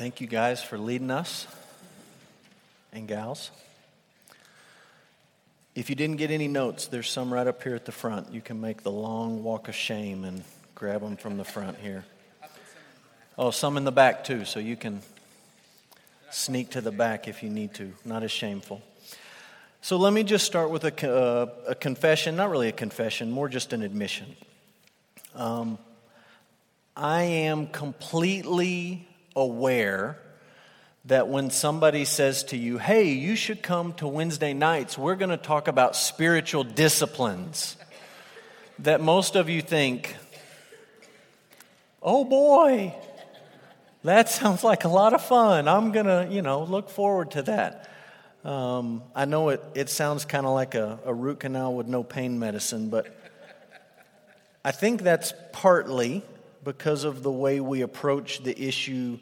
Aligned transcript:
Thank 0.00 0.22
you 0.22 0.26
guys 0.26 0.62
for 0.62 0.78
leading 0.78 1.10
us 1.10 1.46
and 2.90 3.06
gals. 3.06 3.50
If 5.74 5.90
you 5.90 5.94
didn't 5.94 6.16
get 6.16 6.30
any 6.30 6.48
notes, 6.48 6.86
there's 6.86 7.10
some 7.10 7.30
right 7.30 7.46
up 7.46 7.62
here 7.62 7.74
at 7.74 7.84
the 7.84 7.92
front. 7.92 8.32
You 8.32 8.40
can 8.40 8.62
make 8.62 8.82
the 8.82 8.90
long 8.90 9.42
walk 9.42 9.68
of 9.68 9.74
shame 9.74 10.24
and 10.24 10.42
grab 10.74 11.02
them 11.02 11.18
from 11.18 11.36
the 11.36 11.44
front 11.44 11.76
here. 11.76 12.06
Oh, 13.36 13.50
some 13.50 13.76
in 13.76 13.84
the 13.84 13.92
back 13.92 14.24
too, 14.24 14.46
so 14.46 14.58
you 14.58 14.74
can 14.74 15.02
sneak 16.30 16.70
to 16.70 16.80
the 16.80 16.92
back 16.92 17.28
if 17.28 17.42
you 17.42 17.50
need 17.50 17.74
to. 17.74 17.92
Not 18.02 18.22
as 18.22 18.30
shameful. 18.30 18.80
So 19.82 19.98
let 19.98 20.14
me 20.14 20.22
just 20.22 20.46
start 20.46 20.70
with 20.70 20.84
a, 20.84 21.12
uh, 21.12 21.46
a 21.68 21.74
confession, 21.74 22.36
not 22.36 22.48
really 22.48 22.68
a 22.68 22.72
confession, 22.72 23.30
more 23.30 23.50
just 23.50 23.74
an 23.74 23.82
admission. 23.82 24.34
Um, 25.34 25.76
I 26.96 27.24
am 27.24 27.66
completely 27.66 29.06
aware 29.36 30.18
that 31.06 31.28
when 31.28 31.50
somebody 31.50 32.04
says 32.04 32.44
to 32.44 32.56
you, 32.56 32.78
hey, 32.78 33.12
you 33.12 33.34
should 33.34 33.62
come 33.62 33.92
to 33.94 34.06
Wednesday 34.06 34.52
nights, 34.52 34.98
we're 34.98 35.14
going 35.14 35.30
to 35.30 35.36
talk 35.36 35.68
about 35.68 35.96
spiritual 35.96 36.64
disciplines, 36.64 37.76
that 38.80 39.00
most 39.00 39.36
of 39.36 39.48
you 39.48 39.62
think, 39.62 40.14
oh 42.02 42.24
boy, 42.24 42.94
that 44.04 44.28
sounds 44.28 44.62
like 44.62 44.84
a 44.84 44.88
lot 44.88 45.14
of 45.14 45.22
fun. 45.22 45.68
I'm 45.68 45.92
going 45.92 46.06
to, 46.06 46.28
you 46.30 46.42
know, 46.42 46.64
look 46.64 46.90
forward 46.90 47.32
to 47.32 47.42
that. 47.42 47.88
Um, 48.44 49.02
I 49.14 49.26
know 49.26 49.50
it, 49.50 49.62
it 49.74 49.90
sounds 49.90 50.24
kind 50.24 50.46
of 50.46 50.52
like 50.52 50.74
a, 50.74 50.98
a 51.04 51.12
root 51.12 51.40
canal 51.40 51.74
with 51.74 51.86
no 51.86 52.02
pain 52.02 52.38
medicine, 52.38 52.88
but 52.88 53.14
I 54.64 54.72
think 54.72 55.02
that's 55.02 55.32
partly 55.52 56.22
because 56.64 57.04
of 57.04 57.22
the 57.22 57.30
way 57.30 57.60
we 57.60 57.82
approach 57.82 58.42
the 58.42 58.60
issue 58.60 59.18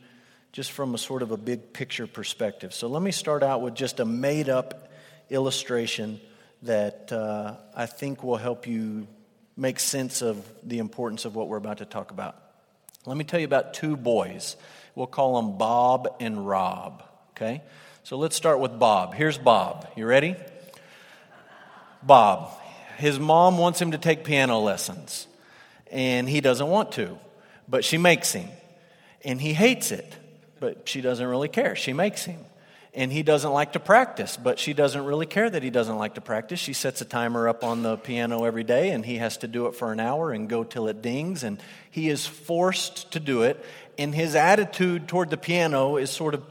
just 0.52 0.72
from 0.72 0.94
a 0.94 0.98
sort 0.98 1.22
of 1.22 1.30
a 1.30 1.36
big 1.36 1.72
picture 1.72 2.06
perspective. 2.06 2.74
So 2.74 2.88
let 2.88 3.02
me 3.02 3.12
start 3.12 3.42
out 3.42 3.60
with 3.60 3.74
just 3.74 4.00
a 4.00 4.04
made 4.04 4.48
up 4.48 4.88
illustration 5.30 6.20
that 6.62 7.12
uh, 7.12 7.54
I 7.74 7.86
think 7.86 8.24
will 8.24 8.36
help 8.36 8.66
you 8.66 9.06
make 9.56 9.78
sense 9.78 10.22
of 10.22 10.44
the 10.62 10.78
importance 10.78 11.24
of 11.24 11.36
what 11.36 11.48
we're 11.48 11.58
about 11.58 11.78
to 11.78 11.84
talk 11.84 12.10
about. 12.10 12.36
Let 13.06 13.16
me 13.16 13.24
tell 13.24 13.40
you 13.40 13.46
about 13.46 13.74
two 13.74 13.96
boys. 13.96 14.56
We'll 14.94 15.06
call 15.06 15.40
them 15.40 15.58
Bob 15.58 16.08
and 16.20 16.46
Rob, 16.46 17.02
okay? 17.30 17.62
So 18.02 18.16
let's 18.16 18.36
start 18.36 18.58
with 18.58 18.78
Bob. 18.78 19.14
Here's 19.14 19.38
Bob. 19.38 19.86
You 19.96 20.06
ready? 20.06 20.34
Bob. 22.02 22.50
His 22.96 23.20
mom 23.20 23.58
wants 23.58 23.80
him 23.80 23.92
to 23.92 23.98
take 23.98 24.24
piano 24.24 24.58
lessons, 24.58 25.28
and 25.92 26.28
he 26.28 26.40
doesn't 26.40 26.66
want 26.66 26.92
to, 26.92 27.16
but 27.68 27.84
she 27.84 27.98
makes 27.98 28.32
him. 28.32 28.48
And 29.24 29.40
he 29.40 29.52
hates 29.52 29.90
it, 29.90 30.16
but 30.60 30.88
she 30.88 31.00
doesn't 31.00 31.26
really 31.26 31.48
care. 31.48 31.76
She 31.76 31.92
makes 31.92 32.24
him. 32.24 32.40
And 32.94 33.12
he 33.12 33.22
doesn't 33.22 33.52
like 33.52 33.74
to 33.74 33.80
practice, 33.80 34.36
but 34.36 34.58
she 34.58 34.72
doesn't 34.72 35.04
really 35.04 35.26
care 35.26 35.48
that 35.48 35.62
he 35.62 35.70
doesn't 35.70 35.98
like 35.98 36.14
to 36.14 36.20
practice. 36.20 36.58
She 36.58 36.72
sets 36.72 37.00
a 37.00 37.04
timer 37.04 37.48
up 37.48 37.62
on 37.62 37.82
the 37.82 37.96
piano 37.96 38.44
every 38.44 38.64
day, 38.64 38.90
and 38.90 39.04
he 39.04 39.18
has 39.18 39.36
to 39.38 39.48
do 39.48 39.66
it 39.66 39.76
for 39.76 39.92
an 39.92 40.00
hour 40.00 40.32
and 40.32 40.48
go 40.48 40.64
till 40.64 40.88
it 40.88 41.02
dings. 41.02 41.44
And 41.44 41.62
he 41.90 42.08
is 42.08 42.26
forced 42.26 43.12
to 43.12 43.20
do 43.20 43.42
it. 43.42 43.64
And 43.98 44.14
his 44.14 44.34
attitude 44.34 45.06
toward 45.06 45.30
the 45.30 45.36
piano 45.36 45.96
is 45.96 46.10
sort 46.10 46.34
of 46.34 46.42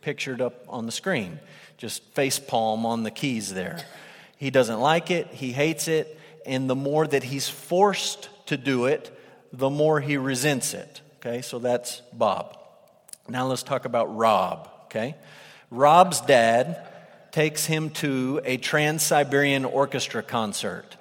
pictured 0.00 0.40
up 0.40 0.64
on 0.68 0.86
the 0.86 0.92
screen, 0.92 1.38
just 1.76 2.02
face 2.14 2.38
palm 2.38 2.84
on 2.84 3.02
the 3.02 3.10
keys 3.10 3.52
there. 3.52 3.84
He 4.36 4.50
doesn't 4.50 4.80
like 4.80 5.10
it, 5.10 5.28
he 5.28 5.52
hates 5.52 5.86
it, 5.88 6.18
and 6.46 6.68
the 6.68 6.74
more 6.74 7.06
that 7.06 7.22
he's 7.22 7.48
forced 7.48 8.28
to 8.46 8.56
do 8.56 8.86
it, 8.86 9.14
the 9.52 9.70
more 9.70 10.00
he 10.00 10.16
resents 10.16 10.74
it. 10.74 11.00
Okay, 11.18 11.42
so 11.42 11.58
that's 11.58 12.00
Bob. 12.12 12.56
Now 13.28 13.46
let's 13.46 13.62
talk 13.62 13.84
about 13.84 14.16
Rob. 14.16 14.68
Okay, 14.84 15.14
Rob's 15.70 16.20
dad 16.20 16.86
takes 17.32 17.64
him 17.64 17.90
to 17.90 18.40
a 18.44 18.56
Trans 18.56 19.02
Siberian 19.02 19.64
Orchestra 19.64 20.22
concert. 20.22 20.96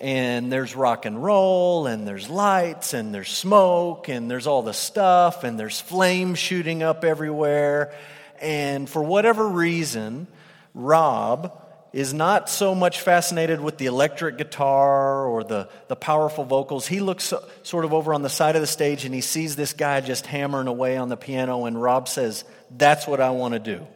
And 0.00 0.50
there's 0.52 0.74
rock 0.74 1.06
and 1.06 1.22
roll, 1.22 1.86
and 1.86 2.08
there's 2.08 2.28
lights, 2.28 2.92
and 2.92 3.14
there's 3.14 3.28
smoke, 3.28 4.08
and 4.08 4.28
there's 4.28 4.48
all 4.48 4.62
the 4.62 4.74
stuff, 4.74 5.44
and 5.44 5.60
there's 5.60 5.80
flames 5.80 6.40
shooting 6.40 6.82
up 6.82 7.04
everywhere. 7.04 7.94
And 8.40 8.90
for 8.90 9.04
whatever 9.04 9.46
reason, 9.46 10.26
Rob 10.74 11.61
is 11.92 12.14
not 12.14 12.48
so 12.48 12.74
much 12.74 13.00
fascinated 13.00 13.60
with 13.60 13.76
the 13.76 13.86
electric 13.86 14.38
guitar 14.38 15.26
or 15.26 15.44
the, 15.44 15.68
the 15.88 15.96
powerful 15.96 16.44
vocals. 16.44 16.86
He 16.86 17.00
looks 17.00 17.34
sort 17.62 17.84
of 17.84 17.92
over 17.92 18.14
on 18.14 18.22
the 18.22 18.30
side 18.30 18.56
of 18.56 18.62
the 18.62 18.66
stage 18.66 19.04
and 19.04 19.14
he 19.14 19.20
sees 19.20 19.56
this 19.56 19.74
guy 19.74 20.00
just 20.00 20.26
hammering 20.26 20.68
away 20.68 20.96
on 20.96 21.08
the 21.08 21.16
piano, 21.16 21.66
and 21.66 21.80
Rob 21.80 22.08
says, 22.08 22.44
That's 22.70 23.06
what 23.06 23.20
I 23.20 23.30
want 23.30 23.54
to 23.54 23.60
do. 23.60 23.86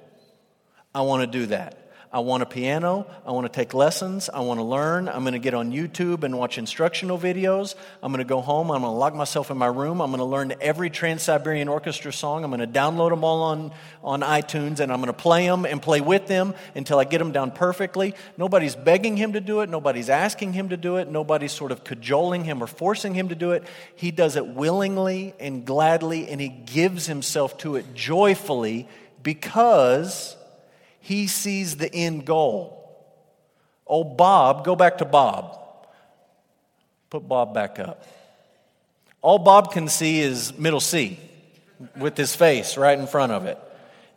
I 0.94 1.02
want 1.02 1.22
to 1.22 1.38
do 1.38 1.46
that. 1.46 1.85
I 2.12 2.20
want 2.20 2.42
a 2.42 2.46
piano. 2.46 3.06
I 3.26 3.32
want 3.32 3.46
to 3.46 3.52
take 3.52 3.74
lessons. 3.74 4.30
I 4.32 4.40
want 4.40 4.60
to 4.60 4.64
learn. 4.64 5.08
I'm 5.08 5.22
going 5.22 5.32
to 5.32 5.38
get 5.38 5.54
on 5.54 5.72
YouTube 5.72 6.22
and 6.22 6.38
watch 6.38 6.56
instructional 6.56 7.18
videos. 7.18 7.74
I'm 8.02 8.12
going 8.12 8.24
to 8.24 8.28
go 8.28 8.40
home. 8.40 8.70
I'm 8.70 8.82
going 8.82 8.92
to 8.92 8.98
lock 8.98 9.14
myself 9.14 9.50
in 9.50 9.58
my 9.58 9.66
room. 9.66 10.00
I'm 10.00 10.10
going 10.10 10.18
to 10.18 10.24
learn 10.24 10.54
every 10.60 10.88
Trans 10.88 11.22
Siberian 11.22 11.68
Orchestra 11.68 12.12
song. 12.12 12.44
I'm 12.44 12.50
going 12.50 12.60
to 12.60 12.66
download 12.66 13.10
them 13.10 13.24
all 13.24 13.42
on, 13.42 13.72
on 14.02 14.20
iTunes 14.20 14.80
and 14.80 14.92
I'm 14.92 15.00
going 15.00 15.06
to 15.06 15.12
play 15.12 15.46
them 15.46 15.64
and 15.66 15.82
play 15.82 16.00
with 16.00 16.26
them 16.26 16.54
until 16.74 16.98
I 16.98 17.04
get 17.04 17.18
them 17.18 17.32
down 17.32 17.50
perfectly. 17.50 18.14
Nobody's 18.36 18.76
begging 18.76 19.16
him 19.16 19.32
to 19.32 19.40
do 19.40 19.60
it. 19.60 19.68
Nobody's 19.68 20.08
asking 20.08 20.52
him 20.52 20.68
to 20.70 20.76
do 20.76 20.96
it. 20.96 21.08
Nobody's 21.08 21.52
sort 21.52 21.72
of 21.72 21.84
cajoling 21.84 22.44
him 22.44 22.62
or 22.62 22.66
forcing 22.66 23.14
him 23.14 23.28
to 23.30 23.34
do 23.34 23.52
it. 23.52 23.64
He 23.96 24.10
does 24.10 24.36
it 24.36 24.46
willingly 24.46 25.34
and 25.40 25.64
gladly 25.64 26.28
and 26.28 26.40
he 26.40 26.48
gives 26.48 27.06
himself 27.06 27.58
to 27.58 27.76
it 27.76 27.94
joyfully 27.94 28.88
because 29.22 30.36
he 31.06 31.28
sees 31.28 31.76
the 31.76 31.94
end 31.94 32.24
goal. 32.24 32.82
Oh, 33.86 34.02
Bob, 34.02 34.64
go 34.64 34.74
back 34.74 34.98
to 34.98 35.04
Bob. 35.04 35.56
Put 37.10 37.28
Bob 37.28 37.54
back 37.54 37.78
up. 37.78 38.02
All 39.22 39.38
Bob 39.38 39.70
can 39.70 39.86
see 39.86 40.18
is 40.18 40.58
middle 40.58 40.80
C 40.80 41.20
with 41.96 42.16
his 42.16 42.34
face 42.34 42.76
right 42.76 42.98
in 42.98 43.06
front 43.06 43.30
of 43.30 43.46
it. 43.46 43.56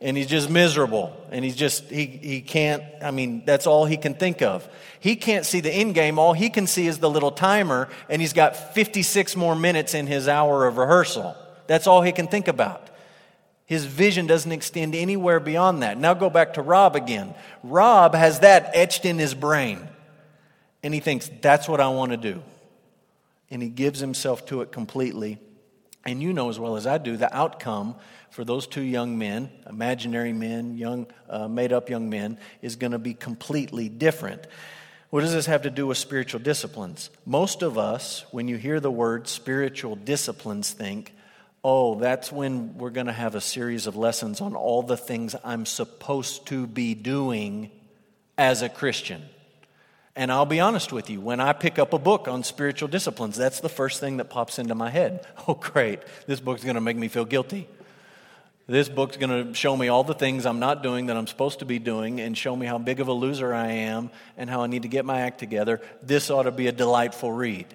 And 0.02 0.18
he's 0.18 0.26
just 0.26 0.50
miserable. 0.50 1.16
And 1.30 1.46
he's 1.46 1.56
just, 1.56 1.84
he, 1.92 2.08
he 2.08 2.42
can't, 2.42 2.82
I 3.04 3.12
mean, 3.12 3.44
that's 3.46 3.68
all 3.68 3.86
he 3.86 3.96
can 3.96 4.16
think 4.16 4.42
of. 4.42 4.68
He 5.00 5.16
can't 5.16 5.46
see 5.46 5.60
the 5.60 5.72
end 5.72 5.94
game. 5.94 6.18
All 6.18 6.34
he 6.34 6.50
can 6.50 6.66
see 6.66 6.88
is 6.88 6.98
the 6.98 7.10
little 7.10 7.32
timer, 7.32 7.88
and 8.10 8.20
he's 8.20 8.34
got 8.34 8.74
56 8.74 9.36
more 9.36 9.56
minutes 9.56 9.94
in 9.94 10.08
his 10.08 10.28
hour 10.28 10.66
of 10.66 10.78
rehearsal. 10.78 11.36
That's 11.68 11.86
all 11.86 12.02
he 12.02 12.14
can 12.14 12.26
think 12.26 12.48
about. 12.48 12.89
His 13.70 13.86
vision 13.86 14.26
doesn't 14.26 14.52
extend 14.52 14.96
anywhere 14.96 15.40
beyond 15.40 15.84
that. 15.84 16.00
Now 16.00 16.16
go 16.16 16.32
back 16.32 16.56
to 16.56 16.64
Rob 16.64 16.96
again. 16.96 17.36
Rob 17.62 18.16
has 18.16 18.40
that 18.40 18.72
etched 18.74 19.06
in 19.06 19.20
his 19.20 19.36
brain. 19.36 19.88
And 20.82 20.92
he 20.92 21.00
thinks, 21.00 21.30
that's 21.40 21.70
what 21.70 21.80
I 21.80 21.90
want 21.90 22.10
to 22.10 22.18
do. 22.18 22.42
And 23.52 23.62
he 23.62 23.70
gives 23.70 24.00
himself 24.00 24.48
to 24.48 24.64
it 24.64 24.72
completely. 24.72 25.38
And 26.04 26.20
you 26.20 26.34
know 26.34 26.50
as 26.50 26.60
well 26.60 26.78
as 26.78 26.88
I 26.88 26.98
do, 26.98 27.16
the 27.16 27.32
outcome 27.32 27.94
for 28.32 28.44
those 28.44 28.66
two 28.66 28.82
young 28.82 29.20
men, 29.20 29.52
imaginary 29.70 30.34
men, 30.34 30.76
young, 30.76 31.06
uh, 31.30 31.48
made 31.48 31.72
up 31.72 31.92
young 31.92 32.10
men, 32.10 32.40
is 32.64 32.76
going 32.76 32.94
to 32.94 32.98
be 32.98 33.14
completely 33.14 33.88
different. 33.88 34.48
What 35.12 35.22
does 35.22 35.34
this 35.34 35.46
have 35.46 35.62
to 35.62 35.70
do 35.70 35.86
with 35.86 36.00
spiritual 36.00 36.40
disciplines? 36.40 37.12
Most 37.24 37.62
of 37.62 37.78
us, 37.78 38.26
when 38.32 38.48
you 38.48 38.58
hear 38.58 38.80
the 38.80 38.90
word 38.90 39.28
spiritual 39.28 39.96
disciplines, 39.96 40.72
think, 40.72 41.14
oh, 41.72 41.94
that's 41.94 42.32
when 42.32 42.76
we're 42.80 42.90
going 42.90 43.06
to 43.06 43.14
have 43.14 43.36
a 43.36 43.42
series 43.42 43.86
of 43.86 43.96
lessons 43.96 44.42
on 44.42 44.56
all 44.56 44.82
the 44.82 44.98
things 44.98 45.36
I'm 45.44 45.68
supposed 45.68 46.48
to 46.48 46.66
be 46.66 46.96
doing 46.96 47.70
as 48.40 48.64
a 48.64 48.70
Christian. 48.70 49.22
And 50.16 50.32
I'll 50.32 50.48
be 50.48 50.60
honest 50.60 50.92
with 50.92 51.12
you, 51.12 51.22
when 51.22 51.40
I 51.40 51.54
pick 51.54 51.78
up 51.78 51.94
a 51.94 52.00
book 52.00 52.28
on 52.28 52.44
spiritual 52.44 52.88
disciplines, 52.88 53.38
that's 53.38 53.60
the 53.60 53.70
first 53.70 54.00
thing 54.00 54.18
that 54.18 54.32
pops 54.32 54.58
into 54.58 54.74
my 54.74 54.90
head. 54.90 55.28
Oh, 55.48 55.54
great, 55.54 56.00
this 56.26 56.40
book's 56.40 56.64
going 56.64 56.74
to 56.74 56.82
make 56.82 56.98
me 56.98 57.08
feel 57.08 57.26
guilty. 57.26 57.68
This 58.66 58.90
book's 58.90 59.18
going 59.18 59.48
to 59.48 59.54
show 59.54 59.78
me 59.78 59.90
all 59.90 60.04
the 60.04 60.16
things 60.16 60.48
I'm 60.48 60.60
not 60.60 60.82
doing 60.82 61.06
that 61.08 61.18
I'm 61.18 61.28
supposed 61.28 61.60
to 61.60 61.66
be 61.66 61.78
doing 61.78 62.20
and 62.20 62.36
show 62.36 62.56
me 62.56 62.66
how 62.66 62.80
big 62.80 63.00
of 63.00 63.08
a 63.10 63.14
loser 63.14 63.54
I 63.54 63.68
am 63.68 64.10
and 64.38 64.50
how 64.50 64.62
I 64.64 64.68
need 64.68 64.84
to 64.84 64.88
get 64.88 65.06
my 65.06 65.22
act 65.22 65.38
together. 65.38 65.82
This 66.02 66.32
ought 66.32 66.44
to 66.44 66.52
be 66.52 66.66
a 66.66 66.72
delightful 66.72 67.32
read. 67.32 67.68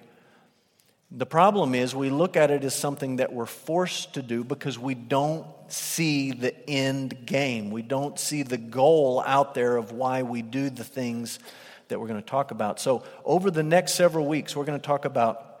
The 1.11 1.25
problem 1.25 1.75
is 1.75 1.95
we 1.95 2.09
look 2.09 2.35
at 2.35 2.51
it 2.51 2.63
as 2.63 2.73
something 2.73 3.17
that 3.17 3.31
we're 3.31 3.45
forced 3.45 4.15
to 4.15 4.21
do 4.21 4.43
because 4.43 4.77
we 4.77 4.95
don't 4.95 5.45
see 5.67 6.31
the 6.31 6.69
end 6.69 7.25
game. 7.25 7.69
We 7.71 7.83
don't 7.83 8.19
see 8.19 8.43
the 8.43 8.57
goal 8.57 9.23
out 9.25 9.53
there 9.53 9.77
of 9.77 9.91
why 9.91 10.23
we 10.23 10.41
do 10.41 10.69
the 10.69 10.83
things 10.83 11.39
that 11.87 11.99
we're 11.99 12.07
going 12.07 12.21
to 12.21 12.27
talk 12.27 12.51
about. 12.51 12.79
So, 12.79 13.03
over 13.23 13.51
the 13.51 13.63
next 13.63 13.93
several 13.93 14.25
weeks, 14.25 14.55
we're 14.55 14.65
going 14.65 14.79
to 14.79 14.85
talk 14.85 15.05
about 15.05 15.55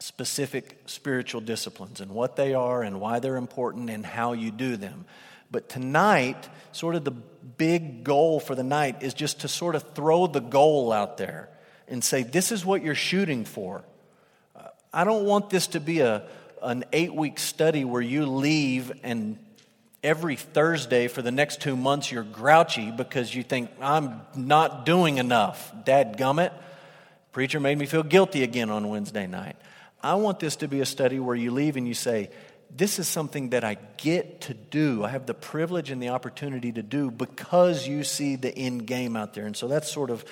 specific 0.00 0.80
spiritual 0.86 1.40
disciplines 1.40 2.00
and 2.00 2.10
what 2.10 2.36
they 2.36 2.54
are 2.54 2.82
and 2.82 3.00
why 3.00 3.18
they're 3.18 3.36
important 3.36 3.90
and 3.90 4.04
how 4.04 4.32
you 4.32 4.50
do 4.50 4.76
them. 4.76 5.04
But 5.50 5.68
tonight, 5.68 6.48
sort 6.72 6.94
of 6.94 7.04
the 7.04 7.10
big 7.10 8.04
goal 8.04 8.40
for 8.40 8.54
the 8.54 8.62
night 8.62 9.02
is 9.02 9.14
just 9.14 9.40
to 9.40 9.48
sort 9.48 9.74
of 9.74 9.94
throw 9.94 10.26
the 10.26 10.40
goal 10.40 10.92
out 10.92 11.16
there 11.16 11.48
and 11.88 12.04
say, 12.04 12.22
this 12.22 12.52
is 12.52 12.64
what 12.64 12.82
you're 12.82 12.94
shooting 12.94 13.44
for. 13.44 13.84
I 14.92 15.04
don't 15.04 15.24
want 15.24 15.50
this 15.50 15.68
to 15.68 15.80
be 15.80 16.00
a, 16.00 16.22
an 16.62 16.84
eight 16.92 17.14
week 17.14 17.38
study 17.38 17.84
where 17.84 18.02
you 18.02 18.26
leave 18.26 18.92
and 19.02 19.38
every 20.02 20.36
Thursday 20.36 21.08
for 21.08 21.22
the 21.22 21.30
next 21.30 21.60
two 21.60 21.76
months 21.76 22.10
you're 22.10 22.22
grouchy 22.22 22.90
because 22.90 23.34
you 23.34 23.42
think, 23.42 23.70
I'm 23.80 24.20
not 24.34 24.86
doing 24.86 25.18
enough. 25.18 25.72
Dad 25.84 26.16
gummit. 26.16 26.52
Preacher 27.32 27.60
made 27.60 27.78
me 27.78 27.86
feel 27.86 28.02
guilty 28.02 28.42
again 28.42 28.70
on 28.70 28.88
Wednesday 28.88 29.26
night. 29.26 29.56
I 30.02 30.14
want 30.14 30.40
this 30.40 30.56
to 30.56 30.68
be 30.68 30.80
a 30.80 30.86
study 30.86 31.18
where 31.20 31.36
you 31.36 31.50
leave 31.50 31.76
and 31.76 31.86
you 31.86 31.94
say, 31.94 32.30
This 32.74 32.98
is 32.98 33.08
something 33.08 33.50
that 33.50 33.64
I 33.64 33.76
get 33.96 34.42
to 34.42 34.54
do. 34.54 35.04
I 35.04 35.08
have 35.10 35.26
the 35.26 35.34
privilege 35.34 35.90
and 35.90 36.02
the 36.02 36.10
opportunity 36.10 36.72
to 36.72 36.82
do 36.82 37.10
because 37.10 37.86
you 37.86 38.04
see 38.04 38.36
the 38.36 38.56
end 38.56 38.86
game 38.86 39.16
out 39.16 39.34
there. 39.34 39.46
And 39.46 39.56
so 39.56 39.68
that's 39.68 39.90
sort 39.90 40.10
of 40.10 40.24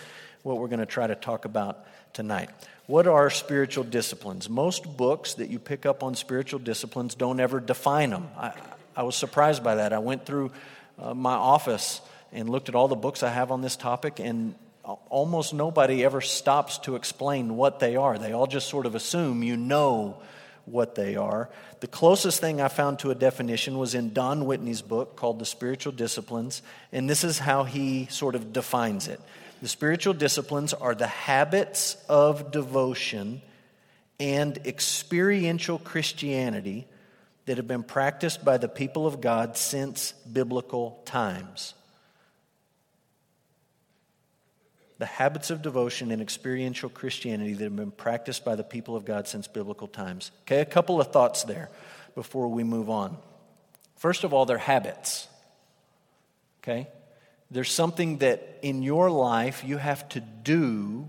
what 0.47 0.59
we're 0.59 0.69
going 0.69 0.79
to 0.79 0.87
try 0.87 1.09
to 1.09 1.17
talk 1.17 1.45
about 1.45 1.85
tonight. 2.13 2.49
What 2.87 3.09
are 3.09 3.29
spiritual 3.31 3.83
disciplines? 3.83 4.49
Most 4.49 4.97
books 4.97 5.35
that 5.35 5.51
you 5.51 5.59
pick 5.59 5.85
up 5.85 6.05
on 6.05 6.15
spiritual 6.15 6.61
disciplines 6.61 7.17
don't 7.17 7.41
ever 7.41 7.59
define 7.59 8.11
them. 8.11 8.29
I, 8.39 8.53
I 8.95 9.03
was 9.03 9.17
surprised 9.17 9.65
by 9.65 9.75
that. 9.75 9.93
I 9.93 9.99
went 9.99 10.25
through 10.25 10.53
uh, 11.01 11.15
my 11.15 11.35
office 11.35 12.01
and 12.33 12.49
looked 12.49 12.69
at 12.69 12.77
all 12.77 12.87
the 12.87 12.95
books 12.95 13.25
I 13.25 13.31
have 13.31 13.51
on 13.51 13.61
this 13.61 13.75
topic, 13.75 14.21
and 14.21 14.55
almost 14.85 15.53
nobody 15.53 16.05
ever 16.05 16.21
stops 16.21 16.79
to 16.79 16.95
explain 16.95 17.57
what 17.57 17.81
they 17.81 17.97
are. 17.97 18.17
They 18.17 18.33
all 18.33 18.47
just 18.47 18.69
sort 18.69 18.87
of 18.87 18.95
assume 18.95 19.43
you 19.43 19.57
know 19.57 20.19
what 20.65 20.95
they 20.95 21.17
are. 21.17 21.51
The 21.81 21.89
closest 21.89 22.41
thing 22.41 22.61
I 22.61 22.69
found 22.69 23.01
to 23.01 23.11
a 23.11 23.17
definition 23.17 23.79
was 23.79 23.97
in 23.97 24.13
Don 24.13 24.45
Whitney's 24.45 24.83
book 24.83 25.17
called 25.17 25.41
The 25.41 25.45
Spiritual 25.45 25.93
Disciplines, 25.93 26.63
and 26.93 27.11
this 27.11 27.25
is 27.25 27.41
how 27.41 27.65
he 27.65 28.07
sort 28.07 28.37
of 28.37 28.53
defines 28.53 29.09
it. 29.09 29.21
The 29.63 29.69
spiritual 29.69 30.13
disciplines 30.13 30.75
are 30.75 30.95
the 30.95 31.07
habits 31.07 31.97
of 32.09 32.51
devotion 32.51 33.41
and 34.21 34.59
experiential 34.67 35.79
Christianity 35.79 36.87
that 37.47 37.57
have 37.57 37.69
been 37.69 37.83
practiced 37.83 38.45
by 38.45 38.59
the 38.59 38.69
people 38.69 39.07
of 39.07 39.21
God 39.21 39.57
since 39.57 40.13
biblical 40.13 41.01
times. 41.05 41.75
The 44.99 45.07
habits 45.07 45.51
of 45.51 45.63
devotion 45.63 46.11
and 46.11 46.23
experiential 46.23 46.89
Christianity 46.89 47.53
that 47.55 47.65
have 47.65 47.77
been 47.77 47.91
practiced 47.91 48.45
by 48.45 48.57
the 48.57 48.65
people 48.65 48.97
of 48.97 49.05
God 49.05 49.29
since 49.29 49.47
biblical 49.47 49.89
times. 49.89 50.31
Okay, 50.43 50.61
a 50.61 50.65
couple 50.65 51.01
of 51.01 51.13
thoughts 51.13 51.45
there 51.45 51.71
before 52.15 52.49
we 52.49 52.65
move 52.65 52.89
on. 52.89 53.17
First 53.97 54.25
of 54.25 54.33
all, 54.33 54.47
they're 54.47 54.59
habits. 54.59 55.29
Okay? 56.63 56.89
There's 57.51 57.71
something 57.71 58.19
that 58.19 58.59
in 58.63 58.83
your 58.83 59.11
life 59.11 59.63
you 59.65 59.77
have 59.77 60.09
to 60.11 60.21
do 60.21 61.09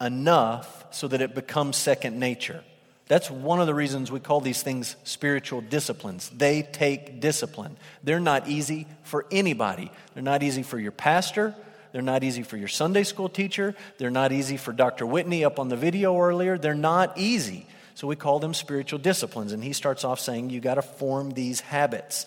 enough 0.00 0.86
so 0.90 1.08
that 1.08 1.20
it 1.20 1.34
becomes 1.34 1.76
second 1.76 2.18
nature. 2.18 2.62
That's 3.08 3.30
one 3.30 3.60
of 3.60 3.66
the 3.66 3.74
reasons 3.74 4.10
we 4.10 4.18
call 4.18 4.40
these 4.40 4.62
things 4.62 4.96
spiritual 5.04 5.60
disciplines. 5.60 6.28
They 6.30 6.62
take 6.62 7.20
discipline. 7.20 7.76
They're 8.02 8.18
not 8.18 8.48
easy 8.48 8.86
for 9.02 9.26
anybody. 9.30 9.92
They're 10.14 10.22
not 10.22 10.42
easy 10.42 10.62
for 10.62 10.78
your 10.78 10.92
pastor. 10.92 11.54
They're 11.92 12.02
not 12.02 12.24
easy 12.24 12.42
for 12.42 12.56
your 12.56 12.68
Sunday 12.68 13.04
school 13.04 13.28
teacher. 13.28 13.74
They're 13.98 14.10
not 14.10 14.32
easy 14.32 14.56
for 14.56 14.72
Dr. 14.72 15.06
Whitney 15.06 15.44
up 15.44 15.58
on 15.60 15.68
the 15.68 15.76
video 15.76 16.18
earlier. 16.18 16.58
They're 16.58 16.74
not 16.74 17.16
easy. 17.16 17.66
So 17.94 18.06
we 18.06 18.16
call 18.16 18.40
them 18.40 18.54
spiritual 18.54 18.98
disciplines. 18.98 19.52
And 19.52 19.62
he 19.62 19.72
starts 19.72 20.04
off 20.04 20.18
saying 20.18 20.50
you 20.50 20.60
got 20.60 20.74
to 20.74 20.82
form 20.82 21.30
these 21.30 21.60
habits 21.60 22.26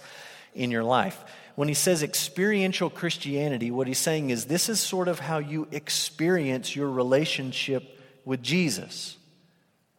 in 0.55 0.71
your 0.71 0.83
life 0.83 1.23
when 1.59 1.67
he 1.67 1.73
says 1.73 2.03
experiential 2.03 2.89
Christianity, 2.89 3.69
what 3.69 3.85
he's 3.85 3.97
saying 3.97 4.29
is 4.29 4.45
this 4.45 4.69
is 4.69 4.79
sort 4.79 5.09
of 5.09 5.19
how 5.19 5.39
you 5.39 5.67
experience 5.71 6.73
your 6.73 6.89
relationship 6.89 7.99
with 8.23 8.41
Jesus, 8.41 9.17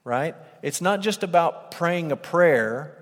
right? 0.02 0.34
It's 0.62 0.80
not 0.80 1.02
just 1.02 1.22
about 1.22 1.72
praying 1.72 2.12
a 2.12 2.16
prayer 2.16 2.96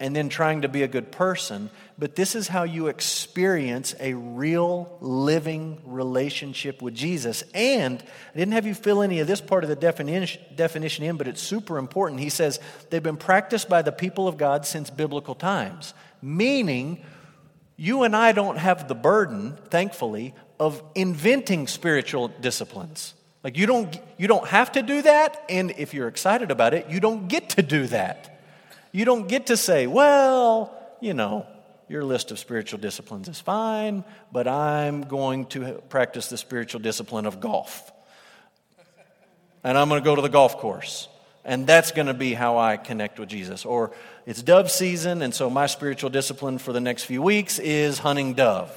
and 0.00 0.16
then 0.16 0.30
trying 0.30 0.62
to 0.62 0.70
be 0.70 0.82
a 0.82 0.88
good 0.88 1.12
person, 1.12 1.68
but 1.98 2.16
this 2.16 2.34
is 2.34 2.48
how 2.48 2.62
you 2.62 2.86
experience 2.86 3.94
a 4.00 4.14
real 4.14 4.96
living 5.02 5.78
relationship 5.84 6.80
with 6.80 6.94
Jesus. 6.94 7.44
And 7.52 8.02
I 8.34 8.38
didn't 8.38 8.54
have 8.54 8.64
you 8.64 8.72
fill 8.72 9.02
any 9.02 9.20
of 9.20 9.26
this 9.26 9.42
part 9.42 9.64
of 9.64 9.68
the 9.68 9.76
definition, 9.76 11.04
in, 11.04 11.16
but 11.18 11.28
it's 11.28 11.42
super 11.42 11.76
important. 11.76 12.20
He 12.20 12.30
says 12.30 12.58
they've 12.88 13.02
been 13.02 13.18
practiced 13.18 13.68
by 13.68 13.82
the 13.82 13.92
people 13.92 14.28
of 14.28 14.38
God 14.38 14.64
since 14.64 14.88
biblical 14.88 15.34
times, 15.34 15.92
meaning 16.22 17.04
you 17.76 18.02
and 18.02 18.14
I 18.14 18.32
don't 18.32 18.58
have 18.58 18.88
the 18.88 18.94
burden, 18.94 19.56
thankfully, 19.70 20.34
of 20.60 20.82
inventing 20.94 21.66
spiritual 21.66 22.28
disciplines. 22.28 23.14
Like 23.42 23.56
you 23.56 23.66
don't 23.66 23.98
you 24.18 24.28
don't 24.28 24.46
have 24.46 24.72
to 24.72 24.82
do 24.82 25.02
that 25.02 25.44
and 25.48 25.72
if 25.72 25.94
you're 25.94 26.08
excited 26.08 26.50
about 26.50 26.74
it, 26.74 26.88
you 26.88 27.00
don't 27.00 27.28
get 27.28 27.50
to 27.50 27.62
do 27.62 27.86
that. 27.88 28.40
You 28.92 29.04
don't 29.04 29.26
get 29.26 29.46
to 29.46 29.56
say, 29.56 29.86
"Well, 29.86 30.72
you 31.00 31.14
know, 31.14 31.46
your 31.88 32.04
list 32.04 32.30
of 32.30 32.38
spiritual 32.38 32.78
disciplines 32.78 33.28
is 33.28 33.40
fine, 33.40 34.04
but 34.30 34.46
I'm 34.46 35.02
going 35.02 35.46
to 35.46 35.82
practice 35.88 36.28
the 36.28 36.38
spiritual 36.38 36.80
discipline 36.80 37.26
of 37.26 37.40
golf." 37.40 37.90
And 39.64 39.78
I'm 39.78 39.88
going 39.88 40.00
to 40.00 40.04
go 40.04 40.14
to 40.14 40.22
the 40.22 40.28
golf 40.28 40.58
course. 40.58 41.08
And 41.44 41.66
that's 41.66 41.90
going 41.90 42.06
to 42.06 42.14
be 42.14 42.34
how 42.34 42.58
I 42.58 42.76
connect 42.76 43.18
with 43.18 43.28
Jesus. 43.28 43.64
Or 43.64 43.92
it's 44.26 44.42
dove 44.42 44.70
season, 44.70 45.22
and 45.22 45.34
so 45.34 45.50
my 45.50 45.66
spiritual 45.66 46.10
discipline 46.10 46.58
for 46.58 46.72
the 46.72 46.80
next 46.80 47.04
few 47.04 47.20
weeks 47.20 47.58
is 47.58 47.98
hunting 47.98 48.34
dove. 48.34 48.70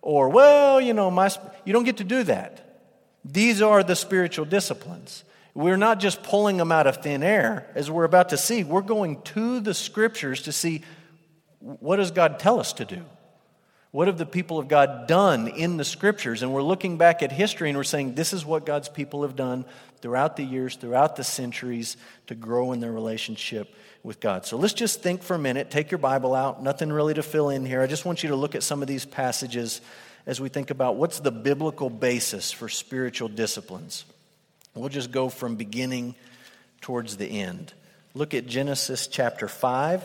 Or, 0.00 0.28
well, 0.28 0.80
you 0.80 0.92
know, 0.92 1.10
my, 1.10 1.30
you 1.64 1.72
don't 1.72 1.84
get 1.84 1.96
to 1.96 2.04
do 2.04 2.22
that. 2.24 2.82
These 3.24 3.62
are 3.62 3.82
the 3.82 3.96
spiritual 3.96 4.44
disciplines. 4.44 5.24
We're 5.54 5.76
not 5.76 5.98
just 5.98 6.22
pulling 6.22 6.56
them 6.58 6.70
out 6.70 6.86
of 6.86 6.98
thin 6.98 7.22
air, 7.22 7.66
as 7.74 7.90
we're 7.90 8.04
about 8.04 8.28
to 8.30 8.36
see. 8.36 8.64
We're 8.64 8.82
going 8.82 9.22
to 9.22 9.60
the 9.60 9.72
scriptures 9.72 10.42
to 10.42 10.52
see 10.52 10.82
what 11.60 11.96
does 11.96 12.10
God 12.10 12.38
tell 12.38 12.60
us 12.60 12.74
to 12.74 12.84
do? 12.84 13.02
What 13.94 14.08
have 14.08 14.18
the 14.18 14.26
people 14.26 14.58
of 14.58 14.66
God 14.66 15.06
done 15.06 15.46
in 15.46 15.76
the 15.76 15.84
scriptures? 15.84 16.42
And 16.42 16.52
we're 16.52 16.64
looking 16.64 16.98
back 16.98 17.22
at 17.22 17.30
history 17.30 17.68
and 17.68 17.78
we're 17.78 17.84
saying 17.84 18.16
this 18.16 18.32
is 18.32 18.44
what 18.44 18.66
God's 18.66 18.88
people 18.88 19.22
have 19.22 19.36
done 19.36 19.64
throughout 20.00 20.36
the 20.36 20.42
years, 20.42 20.74
throughout 20.74 21.14
the 21.14 21.22
centuries 21.22 21.96
to 22.26 22.34
grow 22.34 22.72
in 22.72 22.80
their 22.80 22.90
relationship 22.90 23.72
with 24.02 24.18
God. 24.18 24.46
So 24.46 24.56
let's 24.56 24.74
just 24.74 25.00
think 25.00 25.22
for 25.22 25.36
a 25.36 25.38
minute. 25.38 25.70
Take 25.70 25.92
your 25.92 25.98
Bible 25.98 26.34
out. 26.34 26.60
Nothing 26.60 26.92
really 26.92 27.14
to 27.14 27.22
fill 27.22 27.50
in 27.50 27.64
here. 27.64 27.82
I 27.82 27.86
just 27.86 28.04
want 28.04 28.24
you 28.24 28.30
to 28.30 28.34
look 28.34 28.56
at 28.56 28.64
some 28.64 28.82
of 28.82 28.88
these 28.88 29.04
passages 29.04 29.80
as 30.26 30.40
we 30.40 30.48
think 30.48 30.72
about 30.72 30.96
what's 30.96 31.20
the 31.20 31.30
biblical 31.30 31.88
basis 31.88 32.50
for 32.50 32.68
spiritual 32.68 33.28
disciplines. 33.28 34.06
We'll 34.74 34.88
just 34.88 35.12
go 35.12 35.28
from 35.28 35.54
beginning 35.54 36.16
towards 36.80 37.16
the 37.16 37.26
end. 37.26 37.72
Look 38.12 38.34
at 38.34 38.46
Genesis 38.46 39.06
chapter 39.06 39.46
5. 39.46 40.02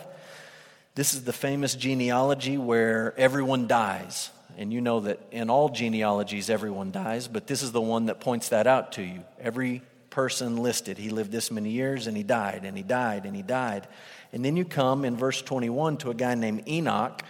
This 1.00 1.14
is 1.14 1.24
the 1.24 1.32
famous 1.32 1.76
genealogy 1.76 2.58
where 2.58 3.18
everyone 3.18 3.68
dies. 3.68 4.32
And 4.58 4.74
you 4.74 4.82
know 4.82 5.00
that 5.00 5.22
in 5.32 5.50
all 5.50 5.70
genealogies, 5.70 6.50
everyone 6.50 6.92
dies, 6.92 7.30
but 7.30 7.48
this 7.48 7.64
is 7.64 7.72
the 7.72 7.80
one 7.80 8.08
that 8.08 8.20
points 8.20 8.50
that 8.50 8.68
out 8.68 8.92
to 8.94 9.02
you. 9.02 9.24
Every 9.40 9.82
person 10.10 10.58
listed, 10.58 10.98
he 10.98 11.10
lived 11.10 11.32
this 11.32 11.52
many 11.52 11.70
years 11.70 12.08
and 12.08 12.18
he 12.18 12.24
died, 12.24 12.66
and 12.66 12.76
he 12.76 12.84
died, 12.84 13.24
and 13.24 13.34
he 13.34 13.42
died. 13.42 13.88
And 14.34 14.44
then 14.44 14.58
you 14.58 14.66
come 14.66 15.06
in 15.06 15.16
verse 15.16 15.42
21 15.42 16.00
to 16.00 16.10
a 16.10 16.14
guy 16.14 16.36
named 16.36 16.68
Enoch, 16.68 17.24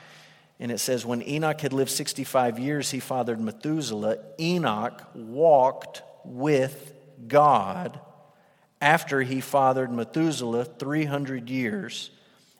and 0.59 0.71
it 0.71 0.79
says, 0.79 1.05
When 1.05 1.21
Enoch 1.21 1.61
had 1.61 1.71
lived 1.71 1.91
65 1.91 2.57
years, 2.57 2.89
he 2.89 2.99
fathered 2.99 3.39
Methuselah. 3.39 4.17
Enoch 4.39 4.99
walked 5.13 6.01
with 6.25 6.91
God 7.27 7.99
after 8.81 9.21
he 9.21 9.41
fathered 9.41 9.91
Methuselah 9.91 10.65
300 10.65 11.51
years 11.51 12.09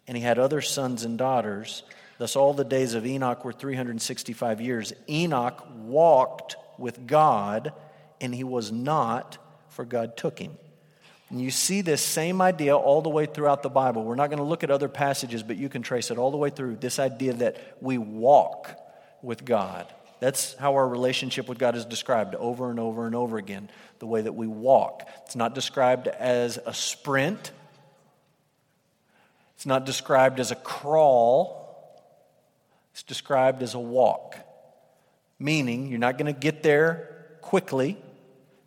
and 0.10 0.18
he 0.18 0.24
had 0.24 0.40
other 0.40 0.60
sons 0.60 1.04
and 1.04 1.20
daughters. 1.20 1.84
Thus, 2.18 2.36
all 2.36 2.56
the 2.56 2.64
days 2.64 2.96
of 2.96 3.06
Enoch 3.06 3.46
were 3.46 3.54
365 3.54 4.60
years. 4.60 4.92
Enoch 5.08 5.64
walked 5.84 6.56
with 6.80 7.06
God, 7.06 7.74
and 8.20 8.34
he 8.34 8.44
was 8.44 8.72
not, 8.72 9.38
for 9.70 9.86
God 9.86 10.18
took 10.18 10.40
him. 10.40 10.58
And 11.30 11.40
you 11.40 11.52
see 11.52 11.82
this 11.82 12.04
same 12.04 12.42
idea 12.42 12.76
all 12.76 13.04
the 13.04 13.10
way 13.10 13.28
throughout 13.28 13.62
the 13.62 13.70
Bible. 13.70 14.04
We're 14.04 14.16
not 14.16 14.32
going 14.32 14.40
to 14.40 14.44
look 14.44 14.64
at 14.64 14.72
other 14.72 14.90
passages, 14.90 15.44
but 15.44 15.58
you 15.58 15.70
can 15.70 15.84
trace 15.84 16.10
it 16.10 16.18
all 16.18 16.32
the 16.32 16.38
way 16.38 16.50
through. 16.50 16.78
This 16.78 16.98
idea 16.98 17.34
that 17.34 17.78
we 17.80 18.00
walk 18.00 18.76
with 19.22 19.46
God. 19.46 19.86
That's 20.20 20.56
how 20.56 20.74
our 20.74 20.88
relationship 20.88 21.48
with 21.48 21.60
God 21.60 21.76
is 21.76 21.86
described 21.86 22.34
over 22.34 22.72
and 22.72 22.80
over 22.80 23.06
and 23.06 23.14
over 23.14 23.38
again. 23.38 23.70
The 24.00 24.08
way 24.08 24.22
that 24.22 24.34
we 24.34 24.48
walk. 24.48 25.08
It's 25.26 25.36
not 25.36 25.54
described 25.54 26.08
as 26.08 26.58
a 26.66 26.74
sprint, 26.74 27.52
it's 29.60 29.66
not 29.66 29.86
described 29.86 30.40
as 30.40 30.52
a 30.52 30.56
crawl, 30.56 32.02
it's 32.94 33.04
described 33.04 33.62
as 33.62 33.74
a 33.74 33.80
walk. 33.80 34.38
Meaning, 35.38 35.90
you're 35.90 36.00
not 36.00 36.18
going 36.18 36.34
to 36.34 36.40
get 36.40 36.64
there 36.64 37.26
quickly, 37.42 37.98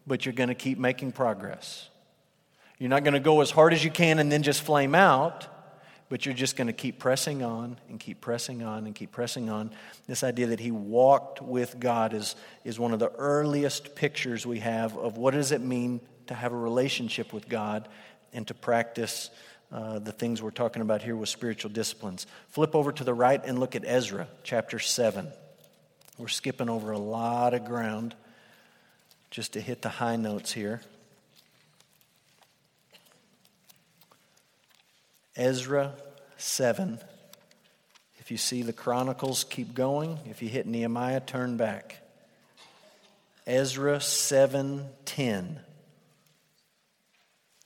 but 0.06 0.26
you're 0.26 0.34
going 0.34 0.50
to 0.50 0.54
keep 0.54 0.78
making 0.78 1.12
progress. 1.12 1.88
You're 2.78 2.90
not 2.90 3.04
going 3.04 3.14
to 3.14 3.20
go 3.20 3.40
as 3.40 3.50
hard 3.50 3.72
as 3.72 3.82
you 3.82 3.90
can 3.90 4.18
and 4.18 4.30
then 4.30 4.42
just 4.42 4.60
flame 4.60 4.94
out, 4.94 5.46
but 6.10 6.26
you're 6.26 6.34
just 6.34 6.56
going 6.56 6.66
to 6.66 6.74
keep 6.74 6.98
pressing 6.98 7.42
on 7.42 7.78
and 7.88 7.98
keep 7.98 8.20
pressing 8.20 8.62
on 8.62 8.84
and 8.84 8.94
keep 8.94 9.12
pressing 9.12 9.48
on. 9.48 9.70
This 10.06 10.22
idea 10.22 10.48
that 10.48 10.60
he 10.60 10.72
walked 10.72 11.40
with 11.40 11.80
God 11.80 12.12
is, 12.12 12.36
is 12.64 12.78
one 12.78 12.92
of 12.92 12.98
the 12.98 13.08
earliest 13.12 13.94
pictures 13.94 14.44
we 14.44 14.58
have 14.58 14.94
of 14.98 15.16
what 15.16 15.32
does 15.32 15.52
it 15.52 15.62
mean 15.62 16.02
to 16.26 16.34
have 16.34 16.52
a 16.52 16.56
relationship 16.56 17.32
with 17.32 17.48
God 17.48 17.88
and 18.34 18.46
to 18.48 18.52
practice 18.52 19.30
uh, 19.72 19.98
the 19.98 20.12
things 20.12 20.42
we're 20.42 20.50
talking 20.50 20.82
about 20.82 21.02
here 21.02 21.16
with 21.16 21.28
spiritual 21.28 21.70
disciplines. 21.70 22.26
Flip 22.48 22.74
over 22.74 22.92
to 22.92 23.04
the 23.04 23.14
right 23.14 23.42
and 23.44 23.58
look 23.58 23.74
at 23.74 23.84
Ezra 23.86 24.28
chapter 24.42 24.78
7. 24.78 25.28
We're 26.18 26.28
skipping 26.28 26.68
over 26.68 26.92
a 26.92 26.98
lot 26.98 27.54
of 27.54 27.64
ground 27.64 28.14
just 29.30 29.54
to 29.54 29.60
hit 29.60 29.82
the 29.82 29.88
high 29.88 30.16
notes 30.16 30.52
here. 30.52 30.82
Ezra 35.36 35.94
7. 36.36 36.98
If 38.18 38.30
you 38.30 38.36
see 38.36 38.62
the 38.62 38.72
Chronicles, 38.72 39.44
keep 39.44 39.74
going. 39.74 40.18
If 40.26 40.42
you 40.42 40.48
hit 40.48 40.66
Nehemiah, 40.66 41.20
turn 41.20 41.56
back. 41.56 41.98
Ezra 43.46 43.98
7:10. 43.98 45.58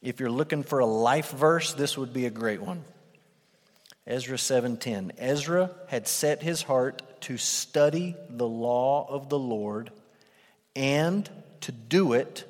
If 0.06 0.20
you're 0.20 0.30
looking 0.30 0.62
for 0.62 0.78
a 0.78 0.86
life 0.86 1.32
verse, 1.32 1.72
this 1.72 1.98
would 1.98 2.12
be 2.12 2.26
a 2.26 2.30
great 2.30 2.62
one. 2.62 2.84
Ezra 4.06 4.38
7:10. 4.38 5.10
Ezra 5.18 5.72
had 5.88 6.06
set 6.06 6.44
his 6.44 6.62
heart 6.62 7.02
to 7.22 7.36
study 7.36 8.14
the 8.30 8.46
law 8.46 9.04
of 9.08 9.30
the 9.30 9.38
Lord 9.38 9.90
and 10.76 11.28
to 11.62 11.72
do 11.72 12.12
it 12.12 12.44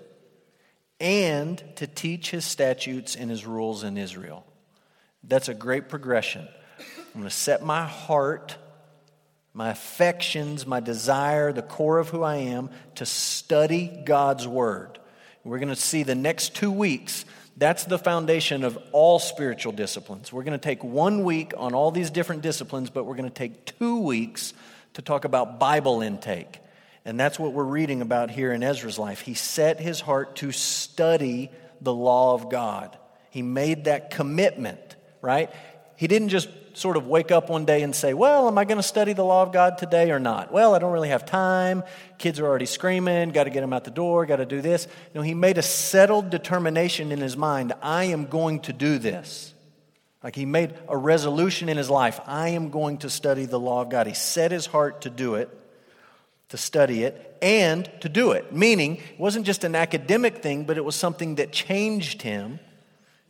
and 1.00 1.64
to 1.76 1.86
teach 1.86 2.30
his 2.30 2.44
statutes 2.44 3.16
and 3.16 3.30
his 3.30 3.46
rules 3.46 3.84
in 3.84 3.96
Israel. 3.96 4.44
That's 5.24 5.48
a 5.48 5.54
great 5.54 5.88
progression. 5.88 6.46
I'm 6.78 7.22
going 7.22 7.24
to 7.24 7.30
set 7.30 7.64
my 7.64 7.86
heart, 7.86 8.58
my 9.54 9.70
affections, 9.70 10.66
my 10.66 10.80
desire, 10.80 11.54
the 11.54 11.62
core 11.62 12.00
of 12.00 12.10
who 12.10 12.22
I 12.22 12.36
am, 12.36 12.68
to 12.96 13.06
study 13.06 14.02
God's 14.04 14.46
word. 14.46 14.98
We're 15.42 15.58
going 15.58 15.68
to 15.68 15.76
see 15.76 16.02
the 16.02 16.16
next 16.16 16.54
two 16.54 16.72
weeks. 16.72 17.24
That's 17.56 17.84
the 17.84 17.98
foundation 17.98 18.64
of 18.64 18.78
all 18.92 19.18
spiritual 19.18 19.72
disciplines. 19.72 20.30
We're 20.32 20.42
going 20.42 20.58
to 20.58 20.62
take 20.62 20.84
one 20.84 21.24
week 21.24 21.54
on 21.56 21.74
all 21.74 21.90
these 21.90 22.10
different 22.10 22.42
disciplines, 22.42 22.90
but 22.90 23.04
we're 23.04 23.14
going 23.14 23.30
to 23.30 23.34
take 23.34 23.64
two 23.78 24.00
weeks 24.00 24.52
to 24.94 25.02
talk 25.02 25.24
about 25.24 25.58
Bible 25.58 26.02
intake. 26.02 26.60
And 27.06 27.18
that's 27.18 27.38
what 27.38 27.52
we're 27.52 27.64
reading 27.64 28.02
about 28.02 28.30
here 28.30 28.52
in 28.52 28.62
Ezra's 28.62 28.98
life. 28.98 29.20
He 29.20 29.34
set 29.34 29.80
his 29.80 30.00
heart 30.00 30.36
to 30.36 30.52
study 30.52 31.50
the 31.80 31.94
law 31.94 32.34
of 32.34 32.50
God. 32.50 32.96
He 33.30 33.42
made 33.42 33.84
that 33.84 34.10
commitment, 34.10 34.96
right? 35.22 35.50
He 35.96 36.08
didn't 36.08 36.28
just 36.30 36.48
sort 36.76 36.98
of 36.98 37.06
wake 37.06 37.30
up 37.30 37.48
one 37.48 37.64
day 37.64 37.82
and 37.82 37.96
say, 37.96 38.12
Well, 38.12 38.48
am 38.48 38.58
I 38.58 38.64
going 38.64 38.76
to 38.76 38.82
study 38.82 39.14
the 39.14 39.24
law 39.24 39.42
of 39.42 39.52
God 39.52 39.78
today 39.78 40.10
or 40.10 40.18
not? 40.18 40.52
Well, 40.52 40.74
I 40.74 40.78
don't 40.78 40.92
really 40.92 41.08
have 41.08 41.24
time. 41.24 41.82
Kids 42.18 42.38
are 42.38 42.46
already 42.46 42.66
screaming. 42.66 43.30
Got 43.30 43.44
to 43.44 43.50
get 43.50 43.62
them 43.62 43.72
out 43.72 43.84
the 43.84 43.90
door. 43.90 44.26
Got 44.26 44.36
to 44.36 44.46
do 44.46 44.60
this. 44.60 44.86
No, 45.14 45.22
he 45.22 45.34
made 45.34 45.56
a 45.58 45.62
settled 45.62 46.30
determination 46.30 47.12
in 47.12 47.20
his 47.20 47.36
mind 47.36 47.72
I 47.82 48.04
am 48.04 48.26
going 48.26 48.60
to 48.60 48.72
do 48.72 48.98
this. 48.98 49.54
Like 50.22 50.36
he 50.36 50.44
made 50.44 50.74
a 50.88 50.96
resolution 50.96 51.68
in 51.68 51.76
his 51.76 51.88
life 51.88 52.20
I 52.26 52.50
am 52.50 52.70
going 52.70 52.98
to 52.98 53.10
study 53.10 53.46
the 53.46 53.60
law 53.60 53.80
of 53.80 53.88
God. 53.88 54.06
He 54.06 54.14
set 54.14 54.50
his 54.50 54.66
heart 54.66 55.02
to 55.02 55.10
do 55.10 55.36
it, 55.36 55.48
to 56.50 56.58
study 56.58 57.04
it, 57.04 57.38
and 57.40 57.90
to 58.00 58.08
do 58.08 58.32
it. 58.32 58.52
Meaning, 58.52 58.96
it 58.96 59.18
wasn't 59.20 59.46
just 59.46 59.64
an 59.64 59.74
academic 59.74 60.42
thing, 60.42 60.64
but 60.64 60.76
it 60.76 60.84
was 60.84 60.96
something 60.96 61.36
that 61.36 61.52
changed 61.52 62.22
him 62.22 62.60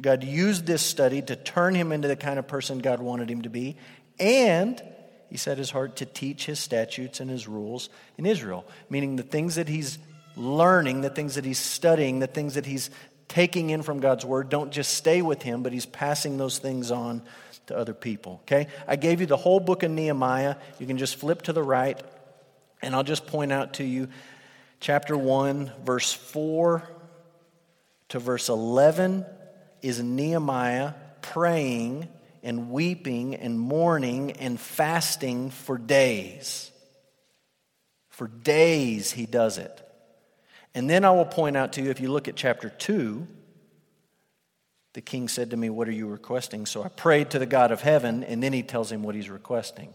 God 0.00 0.22
used 0.22 0.66
this 0.66 0.82
study 0.82 1.22
to 1.22 1.36
turn 1.36 1.74
him 1.74 1.92
into 1.92 2.08
the 2.08 2.16
kind 2.16 2.38
of 2.38 2.46
person 2.46 2.80
God 2.80 3.00
wanted 3.00 3.30
him 3.30 3.42
to 3.42 3.50
be, 3.50 3.76
and 4.18 4.82
he 5.30 5.36
set 5.36 5.58
his 5.58 5.70
heart 5.70 5.96
to 5.96 6.06
teach 6.06 6.46
his 6.46 6.60
statutes 6.60 7.20
and 7.20 7.30
his 7.30 7.48
rules 7.48 7.88
in 8.18 8.26
Israel, 8.26 8.66
meaning 8.90 9.16
the 9.16 9.22
things 9.22 9.56
that 9.56 9.68
he's 9.68 9.98
learning, 10.36 11.00
the 11.00 11.10
things 11.10 11.36
that 11.36 11.44
he's 11.44 11.58
studying, 11.58 12.18
the 12.18 12.26
things 12.26 12.54
that 12.54 12.66
he's 12.66 12.90
taking 13.28 13.70
in 13.70 13.82
from 13.82 14.00
God's 14.00 14.24
word 14.24 14.48
don't 14.48 14.70
just 14.70 14.94
stay 14.94 15.22
with 15.22 15.42
him, 15.42 15.62
but 15.62 15.72
he's 15.72 15.86
passing 15.86 16.36
those 16.36 16.58
things 16.58 16.90
on 16.90 17.22
to 17.66 17.76
other 17.76 17.94
people. 17.94 18.40
Okay? 18.44 18.68
I 18.86 18.96
gave 18.96 19.20
you 19.20 19.26
the 19.26 19.36
whole 19.36 19.60
book 19.60 19.82
of 19.82 19.90
Nehemiah. 19.90 20.56
You 20.78 20.86
can 20.86 20.98
just 20.98 21.16
flip 21.16 21.42
to 21.42 21.52
the 21.52 21.62
right, 21.62 22.00
and 22.82 22.94
I'll 22.94 23.02
just 23.02 23.26
point 23.26 23.50
out 23.50 23.74
to 23.74 23.84
you 23.84 24.08
chapter 24.78 25.16
1, 25.16 25.72
verse 25.84 26.12
4 26.12 26.88
to 28.10 28.18
verse 28.20 28.48
11 28.48 29.26
is 29.86 30.02
Nehemiah 30.02 30.94
praying 31.22 32.08
and 32.42 32.70
weeping 32.70 33.34
and 33.34 33.58
mourning 33.58 34.32
and 34.32 34.58
fasting 34.58 35.50
for 35.50 35.78
days. 35.78 36.70
For 38.08 38.28
days 38.28 39.12
he 39.12 39.26
does 39.26 39.58
it. 39.58 39.82
And 40.74 40.88
then 40.88 41.04
I 41.04 41.10
will 41.10 41.24
point 41.24 41.56
out 41.56 41.74
to 41.74 41.82
you 41.82 41.90
if 41.90 42.00
you 42.00 42.10
look 42.10 42.28
at 42.28 42.36
chapter 42.36 42.68
2, 42.68 43.26
the 44.94 45.00
king 45.00 45.28
said 45.28 45.50
to 45.50 45.56
me, 45.56 45.70
What 45.70 45.88
are 45.88 45.92
you 45.92 46.06
requesting? 46.06 46.66
So 46.66 46.82
I 46.82 46.88
prayed 46.88 47.30
to 47.30 47.38
the 47.38 47.46
God 47.46 47.70
of 47.70 47.82
heaven, 47.82 48.24
and 48.24 48.42
then 48.42 48.52
he 48.52 48.62
tells 48.62 48.90
him 48.90 49.02
what 49.02 49.14
he's 49.14 49.30
requesting. 49.30 49.94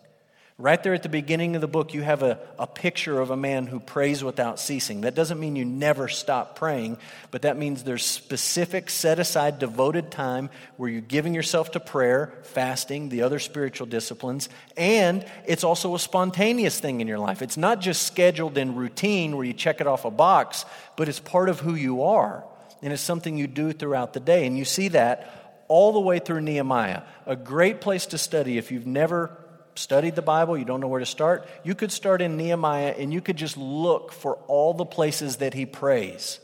Right 0.61 0.83
there 0.83 0.93
at 0.93 1.01
the 1.01 1.09
beginning 1.09 1.55
of 1.55 1.61
the 1.61 1.67
book, 1.67 1.95
you 1.95 2.03
have 2.03 2.21
a, 2.21 2.37
a 2.59 2.67
picture 2.67 3.19
of 3.19 3.31
a 3.31 3.35
man 3.35 3.65
who 3.65 3.79
prays 3.79 4.23
without 4.23 4.59
ceasing. 4.59 5.01
That 5.01 5.15
doesn't 5.15 5.39
mean 5.39 5.55
you 5.55 5.65
never 5.65 6.07
stop 6.07 6.55
praying, 6.55 6.99
but 7.31 7.41
that 7.41 7.57
means 7.57 7.83
there's 7.83 8.05
specific, 8.05 8.91
set 8.91 9.17
aside, 9.17 9.57
devoted 9.57 10.11
time 10.11 10.51
where 10.77 10.87
you're 10.87 11.01
giving 11.01 11.33
yourself 11.33 11.71
to 11.71 11.79
prayer, 11.79 12.31
fasting, 12.43 13.09
the 13.09 13.23
other 13.23 13.39
spiritual 13.39 13.87
disciplines, 13.87 14.49
and 14.77 15.25
it's 15.47 15.63
also 15.63 15.95
a 15.95 15.99
spontaneous 15.99 16.79
thing 16.79 17.01
in 17.01 17.07
your 17.07 17.17
life. 17.17 17.41
It's 17.41 17.57
not 17.57 17.81
just 17.81 18.03
scheduled 18.03 18.55
in 18.55 18.75
routine 18.75 19.35
where 19.35 19.45
you 19.45 19.53
check 19.53 19.81
it 19.81 19.87
off 19.87 20.05
a 20.05 20.11
box, 20.11 20.65
but 20.95 21.09
it's 21.09 21.19
part 21.19 21.49
of 21.49 21.59
who 21.59 21.73
you 21.73 22.03
are, 22.03 22.45
and 22.83 22.93
it's 22.93 23.01
something 23.01 23.35
you 23.35 23.47
do 23.47 23.73
throughout 23.73 24.13
the 24.13 24.19
day. 24.19 24.45
And 24.45 24.55
you 24.55 24.65
see 24.65 24.89
that 24.89 25.65
all 25.67 25.91
the 25.91 25.99
way 25.99 26.19
through 26.19 26.41
Nehemiah. 26.41 27.01
A 27.25 27.35
great 27.35 27.81
place 27.81 28.05
to 28.07 28.19
study 28.19 28.59
if 28.59 28.71
you've 28.71 28.85
never 28.85 29.31
studied 29.75 30.15
the 30.15 30.21
Bible, 30.21 30.57
you 30.57 30.65
don't 30.65 30.79
know 30.81 30.87
where 30.87 30.99
to 30.99 31.05
start, 31.05 31.47
you 31.63 31.75
could 31.75 31.91
start 31.91 32.21
in 32.21 32.37
Nehemiah 32.37 32.95
and 32.97 33.13
you 33.13 33.21
could 33.21 33.37
just 33.37 33.57
look 33.57 34.11
for 34.11 34.35
all 34.47 34.73
the 34.73 34.85
places 34.85 35.37
that 35.37 35.53
he 35.53 35.65
prays 35.65 36.39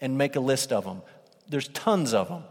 and 0.00 0.18
make 0.18 0.36
a 0.36 0.40
list 0.40 0.72
of 0.72 0.84
them. 0.84 1.02
There's 1.48 1.68
tons 1.68 2.14
of 2.14 2.28
them. 2.28 2.44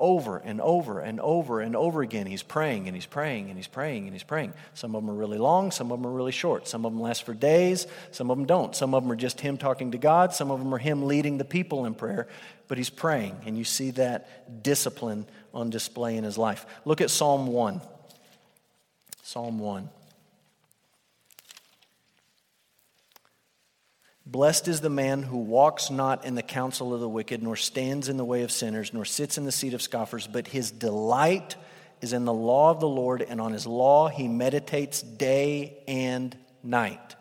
Over 0.00 0.36
and 0.36 0.60
over 0.60 1.00
and 1.00 1.18
over 1.18 1.60
and 1.60 1.74
over 1.74 2.02
again, 2.02 2.26
he's 2.26 2.44
praying 2.44 2.86
and 2.86 2.94
he's 2.94 3.04
praying 3.04 3.48
and 3.48 3.58
he's 3.58 3.66
praying 3.66 4.04
and 4.04 4.12
he's 4.12 4.22
praying. 4.22 4.52
Some 4.74 4.94
of 4.94 5.02
them 5.02 5.10
are 5.10 5.18
really 5.18 5.38
long, 5.38 5.72
some 5.72 5.90
of 5.90 5.98
them 5.98 6.08
are 6.08 6.14
really 6.14 6.30
short. 6.30 6.68
Some 6.68 6.86
of 6.86 6.92
them 6.92 7.00
last 7.00 7.24
for 7.24 7.34
days, 7.34 7.88
some 8.12 8.30
of 8.30 8.36
them 8.36 8.46
don't. 8.46 8.76
Some 8.76 8.94
of 8.94 9.02
them 9.02 9.10
are 9.10 9.16
just 9.16 9.40
him 9.40 9.58
talking 9.58 9.90
to 9.90 9.98
God, 9.98 10.32
some 10.32 10.52
of 10.52 10.60
them 10.60 10.72
are 10.72 10.78
him 10.78 11.06
leading 11.06 11.38
the 11.38 11.44
people 11.44 11.84
in 11.84 11.94
prayer. 11.94 12.28
But 12.68 12.78
he's 12.78 12.90
praying, 12.90 13.38
and 13.44 13.58
you 13.58 13.64
see 13.64 13.90
that 13.92 14.62
discipline 14.62 15.26
on 15.52 15.70
display 15.70 16.16
in 16.16 16.22
his 16.22 16.38
life. 16.38 16.64
Look 16.84 17.00
at 17.00 17.10
Psalm 17.10 17.48
1. 17.48 17.80
Psalm 19.28 19.58
1. 19.58 19.90
Blessed 24.24 24.68
is 24.68 24.80
the 24.80 24.88
man 24.88 25.22
who 25.22 25.36
walks 25.36 25.90
not 25.90 26.24
in 26.24 26.34
the 26.34 26.42
counsel 26.42 26.94
of 26.94 27.00
the 27.00 27.08
wicked, 27.10 27.42
nor 27.42 27.54
stands 27.54 28.08
in 28.08 28.16
the 28.16 28.24
way 28.24 28.42
of 28.42 28.50
sinners, 28.50 28.94
nor 28.94 29.04
sits 29.04 29.36
in 29.36 29.44
the 29.44 29.52
seat 29.52 29.74
of 29.74 29.82
scoffers, 29.82 30.26
but 30.26 30.48
his 30.48 30.70
delight 30.70 31.56
is 32.00 32.14
in 32.14 32.24
the 32.24 32.32
law 32.32 32.70
of 32.70 32.80
the 32.80 32.88
Lord, 32.88 33.20
and 33.20 33.38
on 33.38 33.52
his 33.52 33.66
law 33.66 34.08
he 34.08 34.28
meditates 34.28 35.02
day 35.02 35.76
and 35.86 36.34
night. 36.62 37.14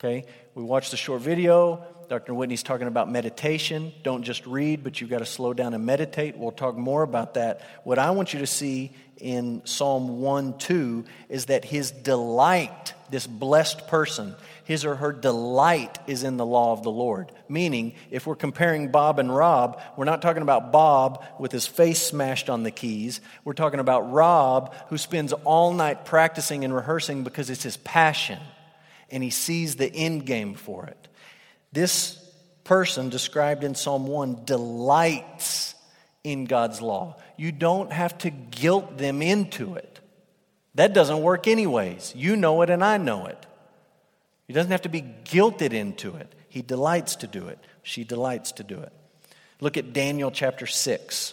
Okay? 0.00 0.26
We 0.56 0.64
watched 0.64 0.90
the 0.90 0.96
short 0.96 1.22
video. 1.22 1.86
Dr. 2.08 2.34
Whitney's 2.34 2.64
talking 2.64 2.88
about 2.88 3.10
meditation. 3.10 3.92
Don't 4.02 4.22
just 4.22 4.44
read, 4.44 4.82
but 4.82 5.00
you've 5.00 5.10
got 5.10 5.18
to 5.20 5.26
slow 5.26 5.54
down 5.54 5.72
and 5.72 5.86
meditate. 5.86 6.36
We'll 6.36 6.50
talk 6.50 6.76
more 6.76 7.02
about 7.02 7.34
that. 7.34 7.60
What 7.84 8.00
I 8.00 8.10
want 8.10 8.32
you 8.32 8.40
to 8.40 8.46
see 8.46 8.92
in 9.18 9.62
Psalm 9.64 10.20
1 10.20 10.58
2 10.58 11.04
is 11.28 11.46
that 11.46 11.64
his 11.64 11.90
delight, 11.90 12.94
this 13.10 13.26
blessed 13.26 13.88
person, 13.88 14.34
his 14.64 14.84
or 14.84 14.96
her 14.96 15.12
delight 15.12 15.98
is 16.06 16.22
in 16.24 16.36
the 16.36 16.46
law 16.46 16.72
of 16.72 16.82
the 16.82 16.90
Lord. 16.90 17.32
Meaning, 17.48 17.94
if 18.10 18.26
we're 18.26 18.34
comparing 18.34 18.90
Bob 18.90 19.18
and 19.18 19.34
Rob, 19.34 19.80
we're 19.96 20.04
not 20.04 20.22
talking 20.22 20.42
about 20.42 20.72
Bob 20.72 21.24
with 21.38 21.52
his 21.52 21.66
face 21.66 22.02
smashed 22.02 22.50
on 22.50 22.62
the 22.62 22.70
keys. 22.70 23.20
We're 23.44 23.52
talking 23.54 23.80
about 23.80 24.12
Rob 24.12 24.74
who 24.88 24.98
spends 24.98 25.32
all 25.32 25.72
night 25.72 26.04
practicing 26.04 26.64
and 26.64 26.74
rehearsing 26.74 27.24
because 27.24 27.48
it's 27.48 27.62
his 27.62 27.76
passion 27.76 28.40
and 29.10 29.22
he 29.22 29.30
sees 29.30 29.76
the 29.76 29.92
end 29.92 30.26
game 30.26 30.54
for 30.54 30.86
it. 30.86 31.08
This 31.72 32.22
person 32.64 33.08
described 33.08 33.62
in 33.64 33.74
Psalm 33.74 34.06
1 34.06 34.44
delights 34.44 35.75
in 36.26 36.44
God's 36.44 36.82
law. 36.82 37.14
You 37.36 37.52
don't 37.52 37.92
have 37.92 38.18
to 38.18 38.30
guilt 38.30 38.98
them 38.98 39.22
into 39.22 39.76
it. 39.76 40.00
That 40.74 40.92
doesn't 40.92 41.22
work, 41.22 41.46
anyways. 41.46 42.12
You 42.16 42.34
know 42.34 42.62
it, 42.62 42.68
and 42.68 42.82
I 42.82 42.96
know 42.98 43.26
it. 43.26 43.46
He 44.48 44.52
doesn't 44.52 44.72
have 44.72 44.82
to 44.82 44.88
be 44.88 45.02
guilted 45.02 45.72
into 45.72 46.16
it. 46.16 46.34
He 46.48 46.62
delights 46.62 47.14
to 47.16 47.28
do 47.28 47.46
it. 47.46 47.60
She 47.84 48.02
delights 48.02 48.50
to 48.52 48.64
do 48.64 48.80
it. 48.80 48.92
Look 49.60 49.76
at 49.76 49.92
Daniel 49.92 50.32
chapter 50.32 50.66
6. 50.66 51.32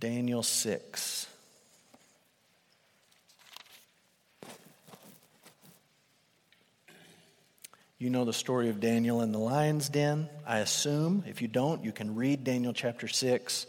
Daniel 0.00 0.42
6. 0.42 1.28
You 8.02 8.10
know 8.10 8.24
the 8.24 8.32
story 8.32 8.68
of 8.68 8.80
Daniel 8.80 9.20
in 9.20 9.30
the 9.30 9.38
lion's 9.38 9.88
den, 9.88 10.28
I 10.44 10.58
assume. 10.58 11.22
If 11.28 11.40
you 11.40 11.46
don't, 11.46 11.84
you 11.84 11.92
can 11.92 12.16
read 12.16 12.42
Daniel 12.42 12.72
chapter 12.72 13.06
6. 13.06 13.64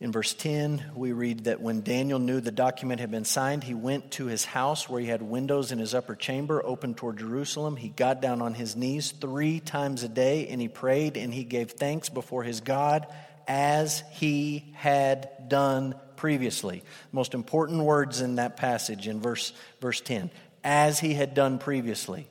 In 0.00 0.10
verse 0.10 0.34
10, 0.34 0.82
we 0.96 1.12
read 1.12 1.44
that 1.44 1.60
when 1.60 1.82
Daniel 1.82 2.18
knew 2.18 2.40
the 2.40 2.50
document 2.50 2.98
had 2.98 3.12
been 3.12 3.24
signed, 3.24 3.62
he 3.62 3.72
went 3.72 4.10
to 4.10 4.26
his 4.26 4.44
house 4.44 4.88
where 4.88 5.00
he 5.00 5.06
had 5.06 5.22
windows 5.22 5.70
in 5.70 5.78
his 5.78 5.94
upper 5.94 6.16
chamber 6.16 6.60
open 6.66 6.94
toward 6.94 7.18
Jerusalem. 7.18 7.76
He 7.76 7.88
got 7.88 8.20
down 8.20 8.42
on 8.42 8.52
his 8.52 8.74
knees 8.74 9.12
three 9.12 9.60
times 9.60 10.02
a 10.02 10.08
day 10.08 10.48
and 10.48 10.60
he 10.60 10.66
prayed 10.66 11.16
and 11.16 11.32
he 11.32 11.44
gave 11.44 11.70
thanks 11.70 12.08
before 12.08 12.42
his 12.42 12.62
God 12.62 13.06
as 13.46 14.02
he 14.14 14.74
had 14.74 15.48
done 15.48 15.94
previously. 16.16 16.82
Most 17.12 17.32
important 17.32 17.84
words 17.84 18.20
in 18.20 18.34
that 18.34 18.56
passage 18.56 19.06
in 19.06 19.20
verse, 19.20 19.52
verse 19.80 20.00
10 20.00 20.32
as 20.64 20.98
he 20.98 21.14
had 21.14 21.34
done 21.34 21.60
previously. 21.60 22.26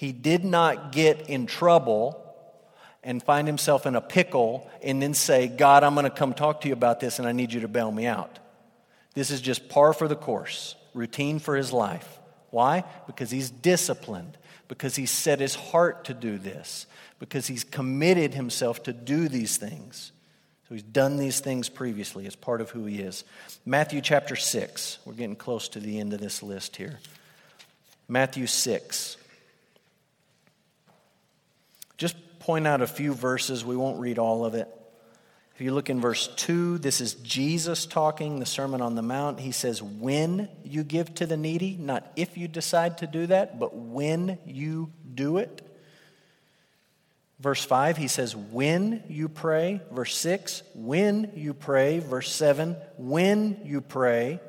He 0.00 0.12
did 0.12 0.46
not 0.46 0.92
get 0.92 1.28
in 1.28 1.44
trouble 1.44 2.24
and 3.04 3.22
find 3.22 3.46
himself 3.46 3.84
in 3.84 3.94
a 3.94 4.00
pickle 4.00 4.66
and 4.82 5.02
then 5.02 5.12
say, 5.12 5.46
God, 5.46 5.84
I'm 5.84 5.92
going 5.92 6.04
to 6.04 6.10
come 6.10 6.32
talk 6.32 6.62
to 6.62 6.68
you 6.68 6.72
about 6.72 7.00
this 7.00 7.18
and 7.18 7.28
I 7.28 7.32
need 7.32 7.52
you 7.52 7.60
to 7.60 7.68
bail 7.68 7.92
me 7.92 8.06
out. 8.06 8.38
This 9.12 9.30
is 9.30 9.42
just 9.42 9.68
par 9.68 9.92
for 9.92 10.08
the 10.08 10.16
course, 10.16 10.74
routine 10.94 11.38
for 11.38 11.54
his 11.54 11.70
life. 11.70 12.18
Why? 12.48 12.84
Because 13.06 13.30
he's 13.30 13.50
disciplined, 13.50 14.38
because 14.68 14.96
he's 14.96 15.10
set 15.10 15.38
his 15.38 15.54
heart 15.54 16.06
to 16.06 16.14
do 16.14 16.38
this, 16.38 16.86
because 17.18 17.46
he's 17.46 17.62
committed 17.62 18.32
himself 18.32 18.82
to 18.84 18.94
do 18.94 19.28
these 19.28 19.58
things. 19.58 20.12
So 20.66 20.76
he's 20.76 20.82
done 20.82 21.18
these 21.18 21.40
things 21.40 21.68
previously 21.68 22.26
as 22.26 22.36
part 22.36 22.62
of 22.62 22.70
who 22.70 22.86
he 22.86 23.00
is. 23.00 23.22
Matthew 23.66 24.00
chapter 24.00 24.34
6. 24.34 24.98
We're 25.04 25.12
getting 25.12 25.36
close 25.36 25.68
to 25.68 25.78
the 25.78 26.00
end 26.00 26.14
of 26.14 26.20
this 26.20 26.42
list 26.42 26.76
here. 26.76 27.00
Matthew 28.08 28.46
6. 28.46 29.18
Just 32.00 32.16
point 32.38 32.66
out 32.66 32.80
a 32.80 32.86
few 32.86 33.12
verses. 33.12 33.62
We 33.62 33.76
won't 33.76 34.00
read 34.00 34.18
all 34.18 34.46
of 34.46 34.54
it. 34.54 34.74
If 35.54 35.60
you 35.60 35.74
look 35.74 35.90
in 35.90 36.00
verse 36.00 36.28
2, 36.28 36.78
this 36.78 37.02
is 37.02 37.12
Jesus 37.12 37.84
talking, 37.84 38.40
the 38.40 38.46
Sermon 38.46 38.80
on 38.80 38.94
the 38.94 39.02
Mount. 39.02 39.38
He 39.38 39.52
says, 39.52 39.82
When 39.82 40.48
you 40.64 40.82
give 40.82 41.14
to 41.16 41.26
the 41.26 41.36
needy, 41.36 41.76
not 41.78 42.10
if 42.16 42.38
you 42.38 42.48
decide 42.48 42.96
to 42.98 43.06
do 43.06 43.26
that, 43.26 43.58
but 43.60 43.76
when 43.76 44.38
you 44.46 44.90
do 45.14 45.36
it. 45.36 45.60
Verse 47.38 47.62
5, 47.62 47.98
he 47.98 48.08
says, 48.08 48.34
When 48.34 49.02
you 49.06 49.28
pray. 49.28 49.82
Verse 49.92 50.16
6, 50.16 50.62
When 50.74 51.30
you 51.34 51.52
pray. 51.52 51.98
Verse 51.98 52.32
7, 52.32 52.76
When 52.96 53.60
you 53.62 53.82
pray. 53.82 54.40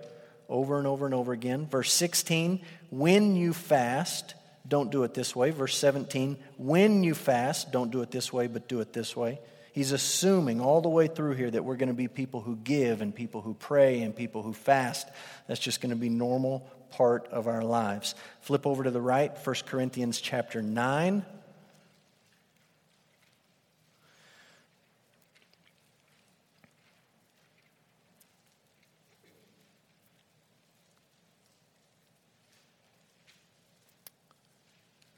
Over 0.48 0.78
and 0.78 0.88
over 0.88 1.06
and 1.06 1.14
over 1.14 1.34
again. 1.34 1.68
Verse 1.68 1.92
16, 1.92 2.62
When 2.92 3.36
you 3.36 3.52
fast 3.52 4.36
don't 4.72 4.90
do 4.90 5.04
it 5.04 5.14
this 5.14 5.36
way. 5.36 5.52
Verse 5.52 5.78
17, 5.78 6.38
when 6.58 7.04
you 7.04 7.14
fast, 7.14 7.74
don't 7.74 7.92
do 7.92 8.02
it 8.02 8.10
this 8.10 8.32
way, 8.32 8.48
but 8.48 8.70
do 8.70 8.80
it 8.80 8.94
this 8.94 9.18
way. 9.18 9.42
He's 9.74 9.92
assuming 9.92 10.62
all 10.62 10.80
the 10.80 10.88
way 10.88 11.08
through 11.08 11.34
here 11.34 11.52
that 11.52 11.66
we're 11.66 11.76
going 11.76 11.90
to 11.90 11.94
be 11.94 12.08
people 12.08 12.40
who 12.40 12.56
give 12.56 13.02
and 13.02 13.14
people 13.14 13.42
who 13.42 13.54
pray 13.54 14.02
and 14.02 14.16
people 14.16 14.42
who 14.42 14.54
fast. 14.54 15.10
That's 15.48 15.60
just 15.60 15.82
going 15.82 15.90
to 15.90 15.98
be 15.98 16.08
normal 16.08 16.72
part 16.90 17.28
of 17.28 17.48
our 17.48 17.64
lives. 17.64 18.16
Flip 18.40 18.66
over 18.66 18.86
to 18.86 18.92
the 18.92 19.02
right, 19.02 19.32
1 19.46 19.56
Corinthians 19.66 20.22
chapter 20.22 20.62
9. 20.62 21.26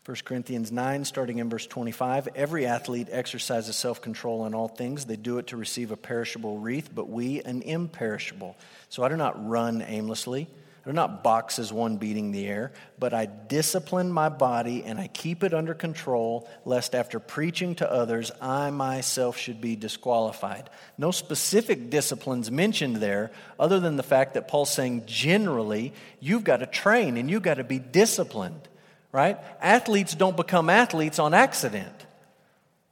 1 0.06 0.18
Corinthians 0.26 0.70
9, 0.70 1.06
starting 1.06 1.38
in 1.38 1.50
verse 1.50 1.66
25. 1.66 2.28
Every 2.36 2.66
athlete 2.66 3.08
exercises 3.10 3.78
self 3.78 4.02
control 4.02 4.46
in 4.46 4.54
all 4.54 4.68
things. 4.68 5.06
They 5.06 5.16
do 5.16 5.38
it 5.38 5.48
to 5.48 5.58
receive 5.58 5.92
a 5.92 5.98
perishable 5.98 6.58
wreath, 6.58 6.90
but 6.94 7.10
we 7.10 7.42
an 7.42 7.62
imperishable. 7.62 8.58
So 8.90 9.04
I 9.04 9.08
do 9.08 9.16
not 9.16 9.48
run 9.48 9.82
aimlessly. 9.82 10.50
I 10.86 10.90
do 10.90 10.94
not 10.94 11.24
box 11.24 11.58
as 11.58 11.72
one 11.72 11.96
beating 11.96 12.34
the 12.34 12.46
air, 12.46 12.74
but 13.00 13.14
I 13.14 13.28
discipline 13.28 14.12
my 14.12 14.28
body 14.28 14.84
and 14.84 15.00
I 15.00 15.08
keep 15.08 15.42
it 15.42 15.54
under 15.54 15.74
control, 15.74 16.50
lest 16.66 16.94
after 16.94 17.22
preaching 17.22 17.76
to 17.76 17.90
others, 17.90 18.30
I 18.42 18.72
myself 18.72 19.38
should 19.38 19.62
be 19.62 19.78
disqualified. 19.78 20.70
No 20.98 21.12
specific 21.12 21.90
disciplines 21.90 22.52
mentioned 22.52 22.98
there, 22.98 23.32
other 23.58 23.80
than 23.80 23.96
the 23.96 24.04
fact 24.04 24.34
that 24.34 24.50
Paul's 24.50 24.74
saying 24.74 25.04
generally, 25.06 25.94
you've 26.20 26.44
got 26.44 26.58
to 26.58 26.66
train 26.66 27.16
and 27.16 27.32
you've 27.32 27.44
got 27.44 27.54
to 27.54 27.64
be 27.64 27.80
disciplined 27.80 28.68
right? 29.14 29.38
Athletes 29.62 30.16
don't 30.16 30.36
become 30.36 30.70
athletes 30.70 31.20
on 31.20 31.34
accident. 31.34 31.94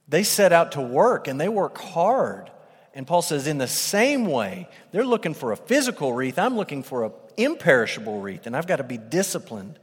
They 0.08 0.24
set 0.24 0.54
out 0.54 0.74
to 0.74 0.82
work 0.82 1.28
and 1.28 1.42
they 1.42 1.50
work 1.50 1.78
hard. 1.78 2.50
And 2.94 3.08
Paul 3.08 3.22
says, 3.22 3.48
in 3.48 3.58
the 3.58 3.68
same 3.68 4.26
way, 4.26 4.70
they're 4.92 5.06
looking 5.06 5.34
for 5.34 5.52
a 5.52 5.58
physical 5.58 6.14
wreath. 6.14 6.38
I'm 6.38 6.56
looking 6.56 6.84
for 6.84 7.06
an 7.06 7.12
imperishable 7.38 8.20
wreath, 8.20 8.46
and 8.46 8.56
I've 8.56 8.68
got 8.68 8.78
to 8.78 8.84
be 8.84 8.98
disciplined 8.98 9.80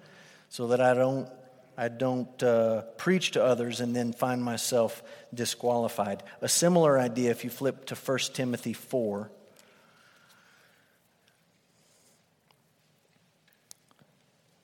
so 0.51 0.69
that 0.69 0.81
I 0.81 0.93
don't, 0.93 1.29
I 1.77 1.89
don't 1.89 2.43
uh, 2.43 2.83
preach 2.99 3.33
to 3.33 3.43
others 3.43 3.81
and 3.81 3.97
then 3.97 4.13
find 4.13 4.45
myself 4.45 5.03
disqualified. 5.33 6.23
A 6.43 6.49
similar 6.49 6.99
idea, 6.99 7.31
if 7.31 7.45
you 7.45 7.51
flip 7.51 7.87
to 7.87 7.95
1 7.95 8.19
Timothy 8.35 8.75
4, 8.75 9.31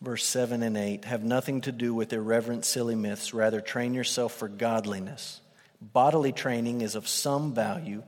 verse 0.05 0.25
7 0.25 0.63
and 0.63 0.77
8 0.77 1.05
have 1.07 1.25
nothing 1.25 1.63
to 1.63 1.73
do 1.73 1.95
with 1.95 2.13
irreverent, 2.13 2.65
silly 2.65 2.95
myths. 2.95 3.35
Rather, 3.35 3.61
train 3.61 3.95
yourself 3.95 4.35
for 4.35 4.49
godliness. 4.49 5.41
Bodily 5.81 6.33
training 6.33 6.83
is 6.83 6.95
of 6.95 7.09
some 7.09 7.55
value. 7.55 8.03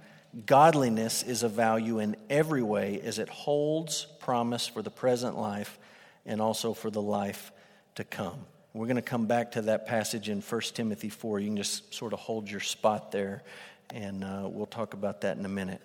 Godliness 0.45 1.23
is 1.23 1.43
of 1.43 1.53
value 1.53 1.99
in 1.99 2.17
every 2.29 2.63
way 2.63 3.01
as 3.03 3.19
it 3.19 3.29
holds 3.29 4.07
promise 4.21 4.67
for 4.67 4.83
the 4.83 4.91
present 4.91 5.39
life 5.39 5.79
and 6.27 6.41
also 6.41 6.75
for 6.75 6.91
the 6.91 7.03
life 7.03 7.53
to 7.95 8.05
come. 8.05 8.39
We're 8.75 8.87
going 8.87 8.97
to 8.97 9.03
come 9.03 9.27
back 9.27 9.53
to 9.53 9.63
that 9.63 9.87
passage 9.87 10.29
in 10.29 10.43
1 10.43 10.61
Timothy 10.75 11.09
4. 11.09 11.41
You 11.41 11.49
can 11.49 11.57
just 11.57 11.95
sort 11.95 12.13
of 12.13 12.19
hold 12.19 12.51
your 12.51 12.61
spot 12.61 13.11
there, 13.11 13.43
and 13.91 14.23
uh, 14.23 14.49
we'll 14.51 14.67
talk 14.67 14.93
about 14.93 15.23
that 15.23 15.39
in 15.39 15.47
a 15.47 15.49
minute. 15.49 15.81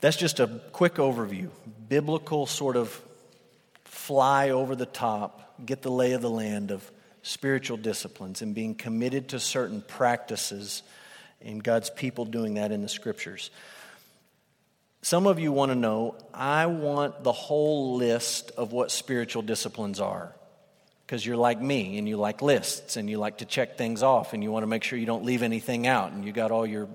That's 0.00 0.16
just 0.16 0.38
a 0.38 0.60
quick 0.72 0.94
overview, 0.94 1.48
biblical 1.88 2.46
sort 2.46 2.76
of 2.76 3.00
fly 3.92 4.48
over 4.50 4.74
the 4.74 4.86
top, 4.86 5.54
get 5.64 5.82
the 5.82 5.90
lay 5.90 6.12
of 6.12 6.22
the 6.22 6.30
land 6.30 6.70
of 6.70 6.90
spiritual 7.20 7.76
disciplines 7.76 8.40
and 8.40 8.54
being 8.54 8.74
committed 8.74 9.28
to 9.28 9.38
certain 9.38 9.82
practices 9.82 10.82
and 11.42 11.62
God's 11.62 11.90
people 11.90 12.24
doing 12.24 12.54
that 12.54 12.72
in 12.72 12.80
the 12.80 12.88
scriptures. 12.88 13.50
Some 15.02 15.26
of 15.26 15.38
you 15.38 15.52
want 15.52 15.72
to 15.72 15.74
know, 15.74 16.16
I 16.32 16.66
want 16.66 17.22
the 17.22 17.32
whole 17.32 17.96
list 17.96 18.50
of 18.56 18.72
what 18.72 18.90
spiritual 18.90 19.42
disciplines 19.42 20.00
are. 20.00 20.34
Because 21.06 21.24
you're 21.26 21.36
like 21.36 21.60
me 21.60 21.98
and 21.98 22.08
you 22.08 22.16
like 22.16 22.40
lists 22.40 22.96
and 22.96 23.10
you 23.10 23.18
like 23.18 23.38
to 23.38 23.44
check 23.44 23.76
things 23.76 24.02
off 24.02 24.32
and 24.32 24.42
you 24.42 24.50
want 24.50 24.62
to 24.62 24.68
make 24.68 24.84
sure 24.84 24.98
you 24.98 25.04
don't 25.04 25.26
leave 25.26 25.42
anything 25.42 25.86
out 25.86 26.12
and 26.12 26.24
you 26.24 26.32
got 26.32 26.50
all 26.50 26.64
your 26.64 26.88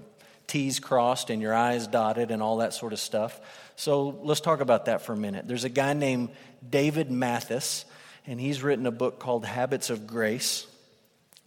T's 0.47 0.79
crossed 0.79 1.29
and 1.29 1.41
your 1.41 1.53
I's 1.53 1.87
dotted 1.87 2.31
and 2.31 2.41
all 2.41 2.57
that 2.57 2.73
sort 2.73 2.93
of 2.93 2.99
stuff. 2.99 3.39
So 3.75 4.19
let's 4.23 4.41
talk 4.41 4.61
about 4.61 4.85
that 4.85 5.01
for 5.01 5.13
a 5.13 5.17
minute. 5.17 5.47
There's 5.47 5.65
a 5.65 5.69
guy 5.69 5.93
named 5.93 6.29
David 6.67 7.11
Mathis, 7.11 7.85
and 8.25 8.39
he's 8.39 8.63
written 8.63 8.85
a 8.85 8.91
book 8.91 9.19
called 9.19 9.45
Habits 9.45 9.89
of 9.89 10.07
Grace. 10.07 10.65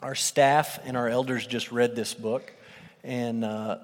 Our 0.02 0.14
staff 0.14 0.78
and 0.84 0.96
our 0.96 1.08
elders 1.08 1.46
just 1.46 1.72
read 1.72 1.96
this 1.96 2.14
book, 2.14 2.52
and 3.02 3.44
uh, 3.44 3.78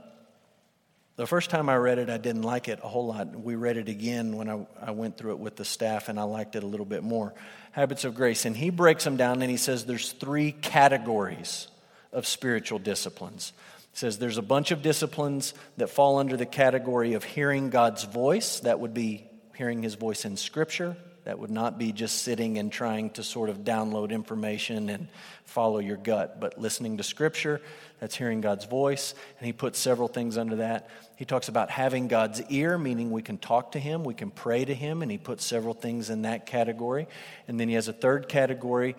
the 1.16 1.26
first 1.26 1.48
time 1.48 1.70
I 1.70 1.76
read 1.76 1.98
it, 1.98 2.10
I 2.10 2.18
didn't 2.18 2.42
like 2.42 2.68
it 2.68 2.78
a 2.82 2.88
whole 2.88 3.06
lot. 3.06 3.34
We 3.34 3.54
read 3.54 3.78
it 3.78 3.88
again 3.88 4.36
when 4.36 4.50
I, 4.50 4.66
I 4.80 4.90
went 4.90 5.16
through 5.16 5.32
it 5.32 5.38
with 5.38 5.56
the 5.56 5.64
staff, 5.64 6.10
and 6.10 6.20
I 6.20 6.24
liked 6.24 6.56
it 6.56 6.62
a 6.62 6.66
little 6.66 6.84
bit 6.84 7.02
more. 7.02 7.32
Habits 7.72 8.04
of 8.04 8.14
Grace. 8.14 8.44
And 8.44 8.54
he 8.54 8.68
breaks 8.68 9.04
them 9.04 9.16
down, 9.16 9.40
and 9.40 9.50
he 9.50 9.56
says 9.56 9.86
there's 9.86 10.12
three 10.12 10.52
categories 10.52 11.68
of 12.12 12.26
spiritual 12.26 12.78
disciplines 12.78 13.54
says 13.96 14.18
there's 14.18 14.36
a 14.36 14.42
bunch 14.42 14.72
of 14.72 14.82
disciplines 14.82 15.54
that 15.78 15.88
fall 15.88 16.18
under 16.18 16.36
the 16.36 16.46
category 16.46 17.14
of 17.14 17.24
hearing 17.24 17.70
God's 17.70 18.04
voice. 18.04 18.60
That 18.60 18.78
would 18.78 18.92
be 18.92 19.26
hearing 19.54 19.82
his 19.82 19.94
voice 19.94 20.26
in 20.26 20.36
Scripture. 20.36 20.96
That 21.24 21.38
would 21.38 21.50
not 21.50 21.78
be 21.78 21.90
just 21.90 22.22
sitting 22.22 22.58
and 22.58 22.70
trying 22.70 23.10
to 23.10 23.22
sort 23.22 23.48
of 23.48 23.64
download 23.64 24.10
information 24.10 24.90
and 24.90 25.08
follow 25.44 25.78
your 25.78 25.96
gut, 25.96 26.38
but 26.38 26.58
listening 26.58 26.98
to 26.98 27.02
Scripture. 27.02 27.60
That's 27.98 28.14
hearing 28.14 28.42
God's 28.42 28.66
voice. 28.66 29.14
And 29.38 29.46
he 29.46 29.52
puts 29.52 29.78
several 29.78 30.08
things 30.08 30.36
under 30.36 30.56
that. 30.56 30.88
He 31.16 31.24
talks 31.24 31.48
about 31.48 31.70
having 31.70 32.06
God's 32.06 32.42
ear, 32.50 32.76
meaning 32.76 33.10
we 33.10 33.22
can 33.22 33.38
talk 33.38 33.72
to 33.72 33.78
him, 33.78 34.04
we 34.04 34.14
can 34.14 34.30
pray 34.30 34.64
to 34.64 34.74
him, 34.74 35.00
and 35.00 35.10
he 35.10 35.16
puts 35.16 35.44
several 35.44 35.72
things 35.72 36.10
in 36.10 36.22
that 36.22 36.44
category. 36.44 37.08
And 37.48 37.58
then 37.58 37.68
he 37.68 37.74
has 37.74 37.88
a 37.88 37.94
third 37.94 38.28
category 38.28 38.94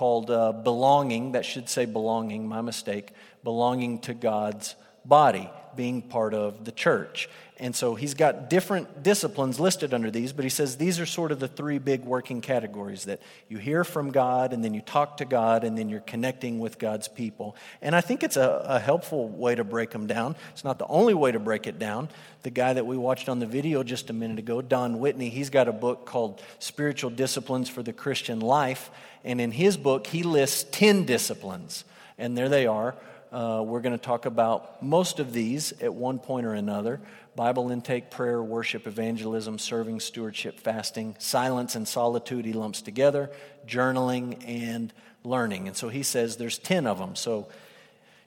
called 0.00 0.30
uh, 0.30 0.52
belonging. 0.52 1.32
That 1.32 1.44
should 1.44 1.68
say 1.68 1.86
belonging, 1.86 2.46
my 2.46 2.60
mistake 2.60 3.06
belonging 3.42 4.00
to 4.00 4.12
God's 4.12 4.76
body. 5.04 5.48
being 5.76 6.02
part 6.02 6.34
of 6.34 6.64
the 6.64 6.72
church. 6.72 7.28
And 7.58 7.74
so 7.74 7.94
he's 7.94 8.14
got 8.14 8.50
different 8.50 9.04
disciplines 9.04 9.60
listed 9.60 9.94
under 9.94 10.10
these, 10.10 10.32
but 10.32 10.44
he 10.44 10.48
says 10.48 10.76
these 10.76 10.98
are 10.98 11.06
sort 11.06 11.30
of 11.30 11.38
the 11.38 11.46
three 11.46 11.78
big 11.78 12.04
working 12.04 12.40
categories 12.40 13.04
that 13.04 13.20
you 13.48 13.58
hear 13.58 13.84
from 13.84 14.10
God, 14.10 14.52
and 14.52 14.64
then 14.64 14.74
you 14.74 14.80
talk 14.80 15.18
to 15.18 15.24
God, 15.24 15.62
and 15.62 15.78
then 15.78 15.88
you're 15.88 16.00
connecting 16.00 16.58
with 16.58 16.80
God's 16.80 17.06
people. 17.06 17.54
And 17.80 17.94
I 17.94 18.00
think 18.00 18.24
it's 18.24 18.36
a, 18.36 18.64
a 18.66 18.80
helpful 18.80 19.28
way 19.28 19.54
to 19.54 19.62
break 19.62 19.90
them 19.90 20.08
down. 20.08 20.34
It's 20.50 20.64
not 20.64 20.80
the 20.80 20.86
only 20.88 21.14
way 21.14 21.30
to 21.30 21.38
break 21.38 21.68
it 21.68 21.78
down. 21.78 22.08
The 22.42 22.50
guy 22.50 22.72
that 22.72 22.86
we 22.86 22.96
watched 22.96 23.28
on 23.28 23.38
the 23.38 23.46
video 23.46 23.84
just 23.84 24.10
a 24.10 24.12
minute 24.12 24.40
ago, 24.40 24.60
Don 24.60 24.98
Whitney, 24.98 25.28
he's 25.28 25.50
got 25.50 25.68
a 25.68 25.72
book 25.72 26.06
called 26.06 26.42
Spiritual 26.58 27.10
Disciplines 27.10 27.68
for 27.68 27.84
the 27.84 27.92
Christian 27.92 28.40
Life. 28.40 28.90
And 29.24 29.40
in 29.40 29.50
his 29.50 29.76
book, 29.76 30.06
he 30.06 30.22
lists 30.22 30.64
10 30.70 31.04
disciplines. 31.04 31.84
And 32.18 32.36
there 32.36 32.48
they 32.48 32.66
are. 32.66 32.94
Uh, 33.32 33.64
we're 33.66 33.80
going 33.80 33.96
to 33.96 34.04
talk 34.04 34.26
about 34.26 34.80
most 34.82 35.18
of 35.18 35.32
these 35.32 35.72
at 35.80 35.92
one 35.92 36.18
point 36.20 36.46
or 36.46 36.54
another. 36.54 37.00
Bible 37.34 37.72
intake, 37.72 38.10
prayer, 38.10 38.40
worship, 38.40 38.86
evangelism, 38.86 39.58
serving, 39.58 39.98
stewardship, 39.98 40.60
fasting, 40.60 41.16
silence 41.18 41.74
and 41.74 41.88
solitude, 41.88 42.44
he 42.44 42.52
lumps 42.52 42.80
together, 42.80 43.30
journaling, 43.66 44.40
and 44.46 44.92
learning. 45.24 45.66
And 45.66 45.76
so 45.76 45.88
he 45.88 46.04
says 46.04 46.36
there's 46.36 46.58
10 46.58 46.86
of 46.86 46.98
them. 46.98 47.16
So 47.16 47.48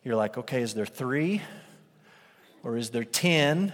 you're 0.04 0.18
like, 0.18 0.38
okay, 0.38 0.62
is 0.62 0.74
there 0.74 0.86
three? 0.86 1.42
Or 2.64 2.76
is 2.76 2.90
there 2.90 3.06
10? 3.06 3.72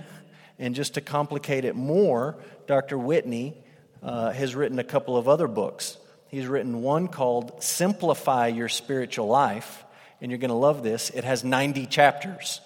And 0.59 0.75
just 0.75 0.93
to 0.95 1.01
complicate 1.01 1.65
it 1.65 1.75
more, 1.75 2.37
Dr. 2.67 2.97
Whitney 2.99 3.57
uh, 4.03 4.31
has 4.31 4.53
written 4.53 4.77
a 4.77 4.83
couple 4.83 5.17
of 5.17 5.27
other 5.27 5.47
books. 5.47 5.97
He's 6.33 6.47
written 6.47 6.81
one 6.81 7.09
called 7.09 7.61
Simplify 7.61 8.47
Your 8.47 8.67
Spiritual 8.67 9.27
Life, 9.27 9.83
and 10.19 10.31
you're 10.31 10.39
going 10.39 10.49
to 10.49 10.55
love 10.55 10.81
this. 10.81 11.11
It 11.11 11.23
has 11.23 11.43
90 11.43 11.85
chapters. 11.85 12.59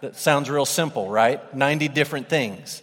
That 0.00 0.16
sounds 0.16 0.48
real 0.48 0.64
simple, 0.64 1.10
right? 1.10 1.54
90 1.54 1.88
different 1.88 2.30
things. 2.30 2.80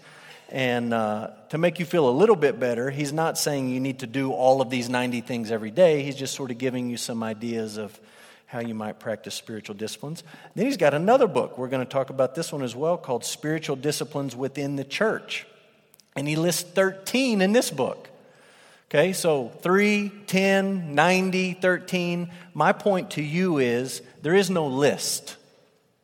And 0.50 0.94
uh, 0.94 1.32
to 1.50 1.58
make 1.58 1.80
you 1.80 1.86
feel 1.86 2.08
a 2.08 2.12
little 2.12 2.36
bit 2.36 2.60
better, 2.60 2.92
he's 2.92 3.12
not 3.12 3.36
saying 3.40 3.70
you 3.70 3.80
need 3.80 3.98
to 4.02 4.06
do 4.06 4.32
all 4.32 4.62
of 4.62 4.70
these 4.70 4.90
90 4.90 5.22
things 5.22 5.50
every 5.50 5.72
day. 5.72 6.04
He's 6.04 6.16
just 6.16 6.36
sort 6.36 6.52
of 6.52 6.60
giving 6.60 6.88
you 6.88 6.98
some 6.98 7.24
ideas 7.24 7.78
of 7.78 8.00
how 8.46 8.60
you 8.60 8.76
might 8.76 9.00
practice 9.00 9.34
spiritual 9.34 9.74
disciplines. 9.74 10.22
Then 10.54 10.68
he's 10.68 10.78
got 10.78 10.94
another 10.94 11.26
book. 11.26 11.58
We're 11.58 11.68
going 11.68 11.84
to 11.84 11.92
talk 11.92 12.12
about 12.12 12.36
this 12.36 12.52
one 12.52 12.62
as 12.62 12.76
well 12.76 12.96
called 12.96 13.26
Spiritual 13.26 13.78
Disciplines 13.78 14.36
Within 14.36 14.76
the 14.76 14.84
Church. 14.84 15.48
And 16.16 16.28
he 16.28 16.36
lists 16.36 16.62
13 16.62 17.42
in 17.42 17.54
this 17.54 17.72
book. 17.72 18.12
Okay, 18.90 19.14
so 19.14 19.50
3, 19.62 20.12
10, 20.28 20.94
90, 20.94 21.54
13. 21.54 22.32
My 22.54 22.72
point 22.72 23.12
to 23.12 23.22
you 23.22 23.58
is 23.58 24.02
there 24.22 24.36
is 24.36 24.50
no 24.50 24.68
list. 24.68 25.38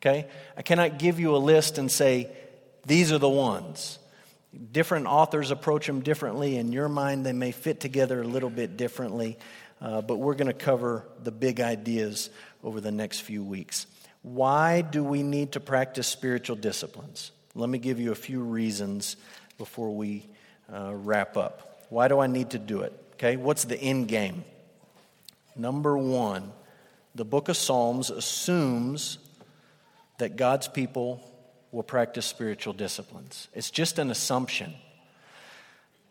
Okay? 0.00 0.26
I 0.56 0.62
cannot 0.62 0.98
give 0.98 1.20
you 1.20 1.36
a 1.36 1.38
list 1.38 1.78
and 1.78 1.90
say, 1.90 2.28
these 2.84 3.12
are 3.12 3.18
the 3.18 3.28
ones. 3.28 4.00
Different 4.72 5.06
authors 5.06 5.52
approach 5.52 5.86
them 5.86 6.00
differently. 6.00 6.56
In 6.56 6.72
your 6.72 6.88
mind, 6.88 7.24
they 7.24 7.32
may 7.32 7.52
fit 7.52 7.78
together 7.78 8.20
a 8.20 8.26
little 8.26 8.50
bit 8.50 8.76
differently, 8.76 9.38
uh, 9.80 10.02
but 10.02 10.16
we're 10.16 10.34
going 10.34 10.48
to 10.48 10.52
cover 10.52 11.06
the 11.22 11.30
big 11.30 11.60
ideas 11.60 12.30
over 12.64 12.80
the 12.80 12.90
next 12.90 13.20
few 13.20 13.44
weeks. 13.44 13.86
Why 14.22 14.82
do 14.82 15.04
we 15.04 15.22
need 15.22 15.52
to 15.52 15.60
practice 15.60 16.08
spiritual 16.08 16.56
disciplines? 16.56 17.30
Let 17.54 17.68
me 17.68 17.78
give 17.78 18.00
you 18.00 18.10
a 18.10 18.16
few 18.16 18.40
reasons 18.40 19.16
before 19.56 19.94
we 19.94 20.26
uh, 20.72 20.92
wrap 20.94 21.36
up. 21.36 21.71
Why 21.92 22.08
do 22.08 22.20
I 22.20 22.26
need 22.26 22.52
to 22.52 22.58
do 22.58 22.80
it? 22.80 22.94
Okay, 23.16 23.36
what's 23.36 23.64
the 23.66 23.78
end 23.78 24.08
game? 24.08 24.44
Number 25.54 25.98
one, 25.98 26.50
the 27.14 27.26
book 27.26 27.50
of 27.50 27.56
Psalms 27.58 28.08
assumes 28.08 29.18
that 30.16 30.36
God's 30.36 30.68
people 30.68 31.20
will 31.70 31.82
practice 31.82 32.24
spiritual 32.24 32.72
disciplines. 32.72 33.48
It's 33.52 33.70
just 33.70 33.98
an 33.98 34.10
assumption. 34.10 34.72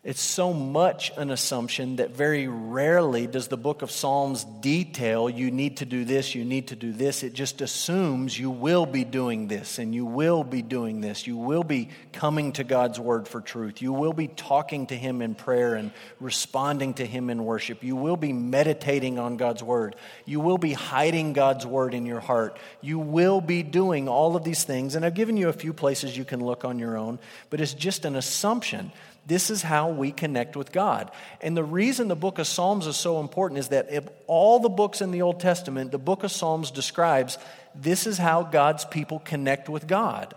It's 0.03 0.19
so 0.19 0.51
much 0.51 1.11
an 1.15 1.29
assumption 1.29 1.97
that 1.97 2.09
very 2.09 2.47
rarely 2.47 3.27
does 3.27 3.49
the 3.49 3.57
book 3.57 3.83
of 3.83 3.91
Psalms 3.91 4.43
detail 4.43 5.29
you 5.29 5.51
need 5.51 5.77
to 5.77 5.85
do 5.85 6.05
this, 6.05 6.33
you 6.33 6.43
need 6.43 6.69
to 6.69 6.75
do 6.75 6.91
this. 6.91 7.21
It 7.21 7.33
just 7.33 7.61
assumes 7.61 8.37
you 8.37 8.49
will 8.49 8.87
be 8.87 9.03
doing 9.03 9.47
this 9.47 9.77
and 9.77 9.93
you 9.93 10.07
will 10.07 10.43
be 10.43 10.63
doing 10.63 11.01
this. 11.01 11.27
You 11.27 11.37
will 11.37 11.63
be 11.63 11.89
coming 12.13 12.53
to 12.53 12.63
God's 12.63 12.99
word 12.99 13.27
for 13.27 13.41
truth. 13.41 13.79
You 13.83 13.93
will 13.93 14.11
be 14.11 14.27
talking 14.27 14.87
to 14.87 14.95
Him 14.97 15.21
in 15.21 15.35
prayer 15.35 15.75
and 15.75 15.91
responding 16.19 16.95
to 16.95 17.05
Him 17.05 17.29
in 17.29 17.45
worship. 17.45 17.83
You 17.83 17.95
will 17.95 18.17
be 18.17 18.33
meditating 18.33 19.19
on 19.19 19.37
God's 19.37 19.61
word. 19.61 19.95
You 20.25 20.39
will 20.39 20.57
be 20.57 20.73
hiding 20.73 21.33
God's 21.33 21.67
word 21.67 21.93
in 21.93 22.07
your 22.07 22.21
heart. 22.21 22.57
You 22.81 22.97
will 22.97 23.39
be 23.39 23.61
doing 23.61 24.09
all 24.09 24.35
of 24.35 24.43
these 24.43 24.63
things. 24.63 24.95
And 24.95 25.05
I've 25.05 25.13
given 25.13 25.37
you 25.37 25.49
a 25.49 25.53
few 25.53 25.73
places 25.73 26.17
you 26.17 26.25
can 26.25 26.43
look 26.43 26.65
on 26.65 26.79
your 26.79 26.97
own, 26.97 27.19
but 27.51 27.61
it's 27.61 27.75
just 27.75 28.03
an 28.03 28.15
assumption 28.15 28.91
this 29.25 29.49
is 29.49 29.61
how 29.61 29.89
we 29.89 30.11
connect 30.11 30.55
with 30.55 30.71
God. 30.71 31.11
And 31.41 31.55
the 31.55 31.63
reason 31.63 32.07
the 32.07 32.15
book 32.15 32.39
of 32.39 32.47
Psalms 32.47 32.87
is 32.87 32.97
so 32.97 33.19
important 33.19 33.59
is 33.59 33.69
that 33.69 33.91
if 33.91 34.07
all 34.27 34.59
the 34.59 34.69
books 34.69 35.01
in 35.01 35.11
the 35.11 35.21
Old 35.21 35.39
Testament, 35.39 35.91
the 35.91 35.99
book 35.99 36.23
of 36.23 36.31
Psalms 36.31 36.71
describes 36.71 37.37
this 37.75 38.07
is 38.07 38.17
how 38.17 38.43
God's 38.43 38.83
people 38.85 39.19
connect 39.19 39.69
with 39.69 39.87
God. 39.87 40.33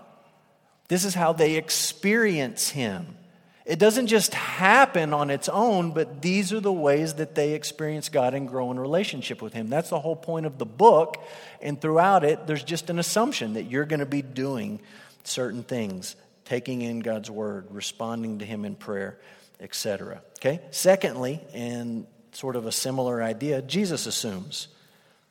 This 0.88 1.05
is 1.05 1.14
how 1.14 1.33
they 1.33 1.57
experience 1.57 2.68
Him. 2.68 3.16
It 3.64 3.79
doesn't 3.79 4.09
just 4.09 4.35
happen 4.35 5.14
on 5.14 5.31
its 5.31 5.49
own, 5.49 5.92
but 5.92 6.20
these 6.20 6.53
are 6.53 6.61
the 6.61 6.70
ways 6.70 7.14
that 7.14 7.35
they 7.35 7.55
experience 7.55 8.11
God 8.11 8.35
and 8.35 8.47
grow 8.47 8.70
in 8.70 8.79
relationship 8.79 9.40
with 9.40 9.55
Him. 9.55 9.70
That's 9.70 9.88
the 9.88 10.01
whole 10.01 10.16
point 10.16 10.44
of 10.44 10.59
the 10.59 10.66
book. 10.66 11.25
And 11.62 11.81
throughout 11.81 12.25
it, 12.25 12.47
there's 12.47 12.62
just 12.62 12.90
an 12.90 12.99
assumption 12.99 13.55
that 13.55 13.62
you're 13.62 13.87
going 13.87 14.01
to 14.01 14.07
be 14.07 14.20
doing 14.20 14.81
certain 15.23 15.62
things 15.62 16.16
taking 16.45 16.83
in 16.83 17.01
God's 17.01 17.31
word, 17.31 17.67
responding 17.71 18.39
to 18.41 18.45
Him 18.45 18.65
in 18.65 18.75
prayer, 18.75 19.19
etc. 19.61 20.23
Okay? 20.39 20.61
Secondly, 20.71 21.41
and 21.53 22.07
sort 22.33 22.57
of 22.57 22.67
a 22.67 22.73
similar 22.73 23.23
idea, 23.23 23.63
Jesus 23.63 24.07
assumes 24.07 24.69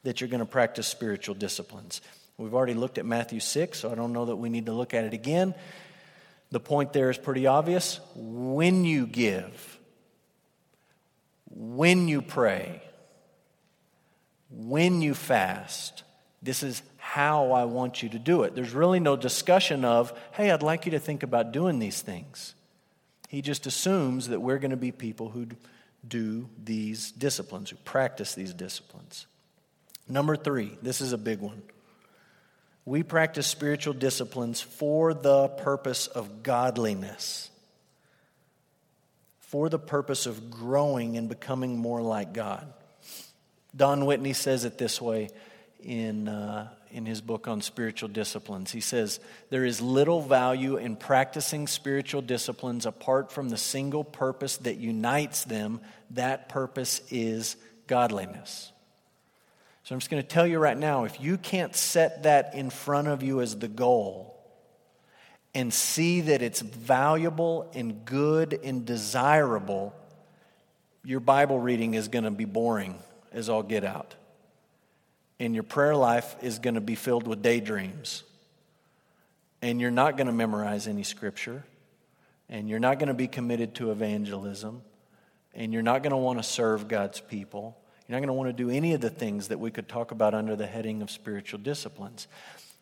that 0.04 0.22
you're 0.22 0.30
going 0.30 0.40
to 0.40 0.46
practice 0.46 0.88
spiritual 0.88 1.36
disciplines. 1.36 2.02
We've 2.38 2.54
already 2.54 2.74
looked 2.74 2.98
at 2.98 3.06
Matthew 3.06 3.40
6, 3.40 3.80
so 3.80 3.92
I 3.92 3.96
don't 3.96 4.14
know 4.14 4.26
that 4.26 4.36
we 4.36 4.50
need 4.50 4.66
to 4.66 4.74
look 4.74 4.94
at 4.94 5.06
it 5.06 5.14
again. 5.14 5.54
The 6.52 6.60
point 6.60 6.94
there 6.94 7.10
is 7.10 7.18
pretty 7.18 7.48
obvious. 7.48 8.00
When 8.16 8.86
you 8.86 9.08
give, 9.08 9.80
when 11.50 12.08
you 12.08 12.22
pray, 12.22 12.82
when 14.50 15.02
you 15.02 15.14
fast, 15.14 16.04
this 16.42 16.64
is 16.64 16.82
how 17.14 17.52
I 17.52 17.66
want 17.66 18.02
you 18.02 18.10
to 18.10 18.18
do 18.18 18.42
it. 18.42 18.56
There's 18.56 18.74
really 18.74 19.00
no 19.00 19.16
discussion 19.16 19.86
of, 19.86 20.12
hey, 20.32 20.50
I'd 20.50 20.64
like 20.64 20.88
you 20.88 20.94
to 20.94 21.00
think 21.00 21.22
about 21.22 21.52
doing 21.52 21.78
these 21.78 22.02
things. 22.02 22.56
He 23.30 23.44
just 23.44 23.68
assumes 23.68 24.30
that 24.30 24.40
we're 24.42 24.58
going 24.58 24.72
to 24.72 24.78
be 24.78 24.92
people 24.92 25.30
who 25.30 25.46
do 26.08 26.50
these 26.64 27.12
disciplines, 27.12 27.70
who 27.70 27.76
practice 27.86 28.34
these 28.34 28.52
disciplines. 28.52 29.28
Number 30.10 30.36
three, 30.36 30.76
this 30.82 31.02
is 31.02 31.14
a 31.14 31.18
big 31.20 31.40
one. 31.40 31.62
We 32.84 33.04
practice 33.04 33.46
spiritual 33.46 33.94
disciplines 33.94 34.60
for 34.60 35.14
the 35.14 35.50
purpose 35.50 36.08
of 36.08 36.42
godliness, 36.42 37.52
for 39.40 39.70
the 39.70 39.78
purpose 39.78 40.26
of 40.26 40.50
growing 40.50 41.16
and 41.16 41.30
becoming 41.30 41.78
more 41.78 42.02
like 42.02 42.34
God. 42.34 42.66
Don 43.76 44.08
Whitney 44.08 44.34
says 44.34 44.66
it 44.66 44.80
this 44.80 45.00
way 45.00 45.30
in, 45.80 46.28
uh, 46.28 46.70
in 46.94 47.06
his 47.06 47.22
book 47.22 47.48
on 47.48 47.62
spiritual 47.62 48.08
disciplines. 48.08 48.72
He 48.72 48.80
says, 48.80 49.20
There 49.50 49.66
is 49.66 49.82
little 49.82 50.22
value 50.22 50.78
in 50.78 50.96
practicing 50.96 51.68
spiritual 51.68 52.22
disciplines 52.22 52.86
apart 52.86 53.32
from 53.32 53.50
the 53.50 53.58
single 53.58 54.04
purpose 54.04 54.58
that 54.58 54.78
unites 54.78 55.44
them. 55.44 55.82
That 56.12 56.50
purpose 56.50 57.02
is 57.10 57.58
godliness. 57.88 58.72
So 59.84 59.96
I'm 59.96 60.00
just 60.00 60.10
going 60.10 60.22
to 60.24 60.30
tell 60.30 60.48
you 60.48 60.60
right 60.60 60.78
now 60.78 61.04
if 61.04 61.20
you 61.20 61.38
can't 61.38 61.76
set 61.76 62.24
that 62.24 62.54
in 62.56 62.70
front 62.70 63.08
of 63.08 63.24
you 63.24 63.42
as 63.42 63.58
the 63.58 63.68
goal 63.68 64.30
and 65.54 65.74
see 65.74 66.22
that 66.22 66.42
it's 66.42 66.62
valuable 66.62 67.70
and 67.74 68.06
good 68.06 68.60
and 68.64 68.86
desirable, 68.86 69.94
your 71.04 71.20
Bible 71.20 71.60
reading 71.60 71.96
is 71.96 72.08
going 72.08 72.24
to 72.24 72.32
be 72.32 72.46
boring 72.46 72.98
as 73.34 73.50
all 73.50 73.64
get 73.64 73.84
out 73.84 74.16
and 75.40 75.54
your 75.54 75.64
prayer 75.64 75.96
life 75.96 76.36
is 76.42 76.60
going 76.60 76.76
to 76.76 76.82
be 76.82 76.96
filled 76.96 77.28
with 77.28 77.42
daydreams. 77.42 78.24
And 79.62 79.80
you're 79.80 79.92
not 79.92 80.18
going 80.18 80.28
to 80.28 80.34
memorize 80.34 80.88
any 80.88 81.04
scripture. 81.04 81.64
And 82.50 82.70
you're 82.70 82.80
not 82.80 83.00
going 83.00 83.08
to 83.08 83.14
be 83.14 83.28
committed 83.28 83.76
to 83.76 83.92
evangelism. 83.92 84.82
And 85.54 85.74
you're 85.74 85.82
not 85.82 86.04
going 86.04 86.12
to 86.12 86.18
want 86.18 86.40
to 86.40 86.44
serve 86.44 86.88
God's 86.88 87.20
people. 87.20 87.78
You're 88.08 88.16
not 88.16 88.20
going 88.20 88.28
to 88.28 88.34
want 88.34 88.50
to 88.50 88.64
do 88.64 88.70
any 88.70 88.94
of 88.94 89.02
the 89.02 89.10
things 89.10 89.48
that 89.48 89.60
we 89.60 89.72
could 89.72 89.88
talk 89.88 90.12
about 90.12 90.34
under 90.34 90.56
the 90.56 90.68
heading 90.68 91.02
of 91.02 91.10
spiritual 91.10 91.60
disciplines. 91.60 92.28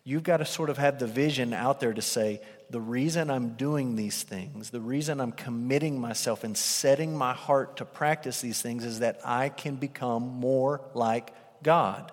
You've 0.03 0.23
got 0.23 0.37
to 0.37 0.45
sort 0.45 0.71
of 0.71 0.79
have 0.79 0.97
the 0.97 1.05
vision 1.05 1.53
out 1.53 1.79
there 1.79 1.93
to 1.93 2.01
say, 2.01 2.41
the 2.71 2.81
reason 2.81 3.29
I'm 3.29 3.49
doing 3.49 3.95
these 3.95 4.23
things, 4.23 4.71
the 4.71 4.81
reason 4.81 5.19
I'm 5.19 5.31
committing 5.31 5.99
myself 5.99 6.43
and 6.43 6.57
setting 6.57 7.15
my 7.15 7.33
heart 7.33 7.77
to 7.77 7.85
practice 7.85 8.41
these 8.41 8.61
things 8.61 8.83
is 8.83 8.99
that 8.99 9.19
I 9.23 9.49
can 9.49 9.75
become 9.75 10.23
more 10.23 10.81
like 10.95 11.35
God 11.61 12.11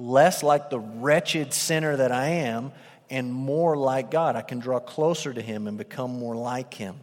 less 0.00 0.42
like 0.42 0.70
the 0.70 0.80
wretched 0.80 1.52
sinner 1.52 1.94
that 1.94 2.10
I 2.10 2.26
am, 2.28 2.72
and 3.10 3.32
more 3.32 3.76
like 3.76 4.10
God. 4.10 4.34
I 4.34 4.42
can 4.42 4.58
draw 4.58 4.80
closer 4.80 5.32
to 5.32 5.42
Him 5.42 5.66
and 5.66 5.76
become 5.76 6.18
more 6.18 6.34
like 6.34 6.74
Him. 6.74 6.96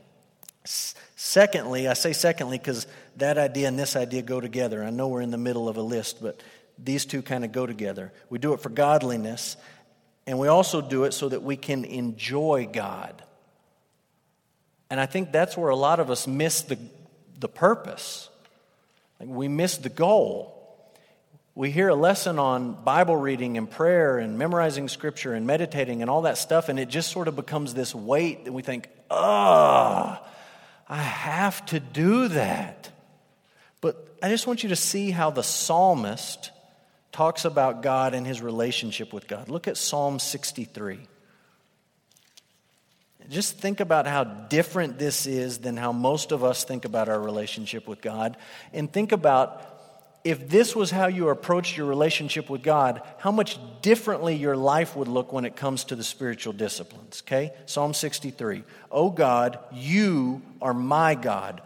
Secondly, 0.65 1.87
I 1.87 1.93
say 1.93 2.11
secondly 2.11 2.57
because 2.57 2.87
that 3.17 3.37
idea 3.37 3.67
and 3.67 3.77
this 3.77 3.95
idea 3.95 4.21
go 4.21 4.41
together. 4.41 4.83
I 4.83 4.89
know 4.89 5.07
we're 5.07 5.21
in 5.21 5.31
the 5.31 5.37
middle 5.37 5.69
of 5.69 5.77
a 5.77 5.81
list, 5.81 6.21
but 6.21 6.41
these 6.77 7.05
two 7.05 7.21
kind 7.21 7.45
of 7.45 7.51
go 7.51 7.65
together. 7.65 8.11
We 8.29 8.39
do 8.39 8.53
it 8.53 8.61
for 8.61 8.69
godliness, 8.69 9.57
and 10.25 10.39
we 10.39 10.47
also 10.47 10.81
do 10.81 11.03
it 11.03 11.13
so 11.13 11.29
that 11.29 11.43
we 11.43 11.55
can 11.55 11.85
enjoy 11.85 12.67
God. 12.71 13.21
And 14.89 14.99
I 14.99 15.05
think 15.05 15.31
that's 15.31 15.55
where 15.55 15.69
a 15.69 15.75
lot 15.75 15.99
of 15.99 16.09
us 16.09 16.27
miss 16.27 16.61
the, 16.61 16.79
the 17.39 17.49
purpose. 17.49 18.29
Like 19.19 19.29
we 19.29 19.47
miss 19.47 19.77
the 19.77 19.89
goal. 19.89 20.56
We 21.57 21.71
hear 21.71 21.87
a 21.87 21.95
lesson 21.95 22.37
on 22.37 22.73
Bible 22.83 23.15
reading 23.15 23.57
and 23.57 23.67
prayer 23.67 24.19
and 24.19 24.37
memorizing 24.37 24.87
scripture 24.89 25.33
and 25.33 25.47
meditating 25.47 26.03
and 26.03 26.11
all 26.11 26.21
that 26.21 26.37
stuff, 26.37 26.69
and 26.69 26.79
it 26.79 26.87
just 26.87 27.11
sort 27.11 27.27
of 27.27 27.35
becomes 27.35 27.73
this 27.73 27.95
weight 27.95 28.45
that 28.45 28.51
we 28.51 28.61
think, 28.61 28.87
oh, 29.09 30.19
I 30.87 31.01
have 31.01 31.65
to 31.65 31.79
do 31.79 32.27
that. 32.27 32.91
But 33.81 34.07
I 34.21 34.29
just 34.29 34.45
want 34.45 34.61
you 34.61 34.69
to 34.69 34.75
see 34.75 35.09
how 35.09 35.31
the 35.31 35.41
psalmist 35.41 36.51
talks 37.11 37.43
about 37.43 37.81
God 37.81 38.13
and 38.13 38.27
his 38.27 38.39
relationship 38.39 39.11
with 39.11 39.27
God. 39.27 39.49
Look 39.49 39.67
at 39.67 39.77
Psalm 39.77 40.19
63. 40.19 40.99
Just 43.31 43.57
think 43.57 43.79
about 43.79 44.05
how 44.05 44.25
different 44.25 44.99
this 44.99 45.25
is 45.25 45.57
than 45.57 45.75
how 45.75 45.91
most 45.91 46.31
of 46.31 46.43
us 46.43 46.63
think 46.65 46.85
about 46.85 47.09
our 47.09 47.19
relationship 47.19 47.87
with 47.87 47.99
God. 47.99 48.37
And 48.73 48.93
think 48.93 49.11
about 49.11 49.76
if 50.23 50.49
this 50.49 50.75
was 50.75 50.91
how 50.91 51.07
you 51.07 51.29
approached 51.29 51.77
your 51.77 51.85
relationship 51.85 52.49
with 52.49 52.61
God, 52.61 53.01
how 53.17 53.31
much 53.31 53.57
differently 53.81 54.35
your 54.35 54.57
life 54.57 54.95
would 54.95 55.07
look 55.07 55.31
when 55.31 55.45
it 55.45 55.55
comes 55.55 55.85
to 55.85 55.95
the 55.95 56.03
spiritual 56.03 56.53
disciplines. 56.53 57.23
Okay? 57.25 57.53
Psalm 57.65 57.93
63. 57.93 58.63
Oh 58.91 59.09
God, 59.09 59.59
you 59.71 60.41
are 60.61 60.73
my 60.73 61.15
God. 61.15 61.61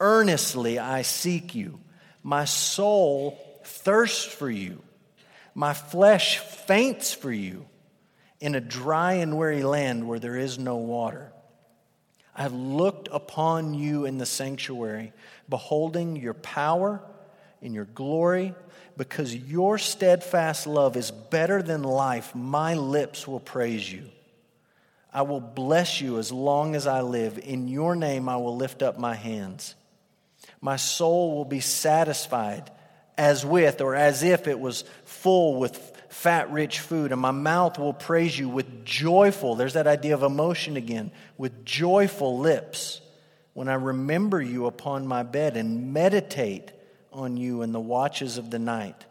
Earnestly 0.00 0.78
I 0.78 1.02
seek 1.02 1.54
you. 1.54 1.78
My 2.22 2.44
soul 2.44 3.38
thirsts 3.64 4.24
for 4.24 4.50
you. 4.50 4.82
My 5.54 5.74
flesh 5.74 6.38
faints 6.38 7.12
for 7.12 7.32
you 7.32 7.66
in 8.40 8.54
a 8.54 8.60
dry 8.60 9.14
and 9.14 9.36
weary 9.36 9.62
land 9.62 10.06
where 10.06 10.18
there 10.18 10.36
is 10.36 10.58
no 10.58 10.76
water. 10.76 11.32
I 12.34 12.42
have 12.42 12.52
looked 12.52 13.08
upon 13.10 13.74
you 13.74 14.04
in 14.04 14.18
the 14.18 14.26
sanctuary, 14.26 15.14
beholding 15.48 16.16
your 16.16 16.34
power 16.34 17.02
and 17.62 17.74
your 17.74 17.84
glory. 17.84 18.54
Because 18.96 19.34
your 19.34 19.76
steadfast 19.78 20.66
love 20.66 20.96
is 20.96 21.10
better 21.10 21.62
than 21.62 21.82
life, 21.82 22.34
my 22.34 22.74
lips 22.74 23.28
will 23.28 23.40
praise 23.40 23.90
you. 23.90 24.08
I 25.12 25.22
will 25.22 25.40
bless 25.40 26.00
you 26.00 26.18
as 26.18 26.32
long 26.32 26.74
as 26.74 26.86
I 26.86 27.02
live. 27.02 27.38
In 27.38 27.68
your 27.68 27.94
name 27.94 28.28
I 28.28 28.36
will 28.36 28.56
lift 28.56 28.82
up 28.82 28.98
my 28.98 29.14
hands. 29.14 29.74
My 30.60 30.76
soul 30.76 31.34
will 31.34 31.44
be 31.44 31.60
satisfied 31.60 32.70
as 33.18 33.44
with 33.44 33.80
or 33.80 33.94
as 33.94 34.22
if 34.22 34.46
it 34.46 34.58
was 34.58 34.84
full 35.04 35.56
with 35.56 35.76
fat, 36.08 36.50
rich 36.50 36.80
food, 36.80 37.12
and 37.12 37.20
my 37.20 37.30
mouth 37.30 37.78
will 37.78 37.92
praise 37.92 38.38
you 38.38 38.48
with 38.48 38.84
joyful, 38.84 39.54
there's 39.54 39.74
that 39.74 39.86
idea 39.86 40.14
of 40.14 40.22
emotion 40.22 40.76
again, 40.76 41.10
with 41.36 41.64
joyful 41.64 42.38
lips 42.38 43.00
when 43.52 43.68
I 43.68 43.74
remember 43.74 44.40
you 44.40 44.66
upon 44.66 45.06
my 45.06 45.22
bed 45.22 45.56
and 45.56 45.92
meditate 45.92 46.72
on 47.16 47.36
you 47.36 47.62
in 47.62 47.72
the 47.72 47.80
watches 47.80 48.38
of 48.38 48.50
the 48.50 48.58
night. 48.58 49.04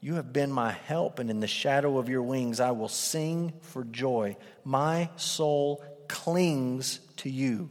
You 0.00 0.14
have 0.14 0.32
been 0.32 0.52
my 0.52 0.72
help, 0.72 1.18
and 1.18 1.30
in 1.30 1.40
the 1.40 1.46
shadow 1.46 1.98
of 1.98 2.08
your 2.08 2.22
wings 2.22 2.60
I 2.60 2.70
will 2.70 2.88
sing 2.88 3.52
for 3.60 3.82
joy. 3.84 4.36
My 4.64 5.10
soul 5.16 5.82
clings 6.08 7.00
to 7.18 7.30
you. 7.30 7.70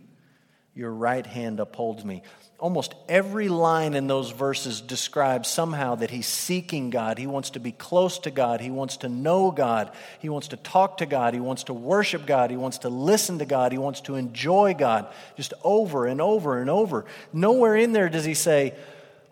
Your 0.74 0.92
right 0.92 1.26
hand 1.26 1.60
upholds 1.60 2.04
me 2.04 2.24
almost 2.58 2.96
every 3.10 3.50
line 3.50 3.94
in 3.96 4.08
those 4.08 4.32
verses 4.32 4.80
describes 4.82 5.50
somehow 5.50 5.96
that 5.96 6.10
he's 6.10 6.28
seeking 6.28 6.90
God. 6.90 7.18
He 7.18 7.28
wants 7.28 7.52
to 7.52 7.60
be 7.60 7.72
close 7.72 8.20
to 8.20 8.32
God. 8.32 8.62
He 8.62 8.72
wants 8.72 8.98
to 8.98 9.10
know 9.10 9.52
God. 9.52 9.92
He 10.20 10.30
wants 10.30 10.50
to 10.50 10.58
talk 10.58 10.98
to 10.98 11.06
God. 11.06 11.34
He 11.34 11.40
wants 11.40 11.66
to 11.66 11.74
worship 11.74 12.26
God. 12.26 12.52
He 12.52 12.58
wants 12.58 12.80
to 12.80 12.90
listen 12.90 13.40
to 13.40 13.46
God. 13.46 13.72
He 13.72 13.78
wants 13.78 14.02
to 14.02 14.16
enjoy 14.16 14.74
God 14.74 15.08
just 15.36 15.54
over 15.64 16.06
and 16.06 16.22
over 16.22 16.62
and 16.62 16.70
over. 16.70 17.06
Nowhere 17.34 17.76
in 17.76 17.92
there 17.92 18.10
does 18.10 18.26
he 18.26 18.34
say, 18.34 18.74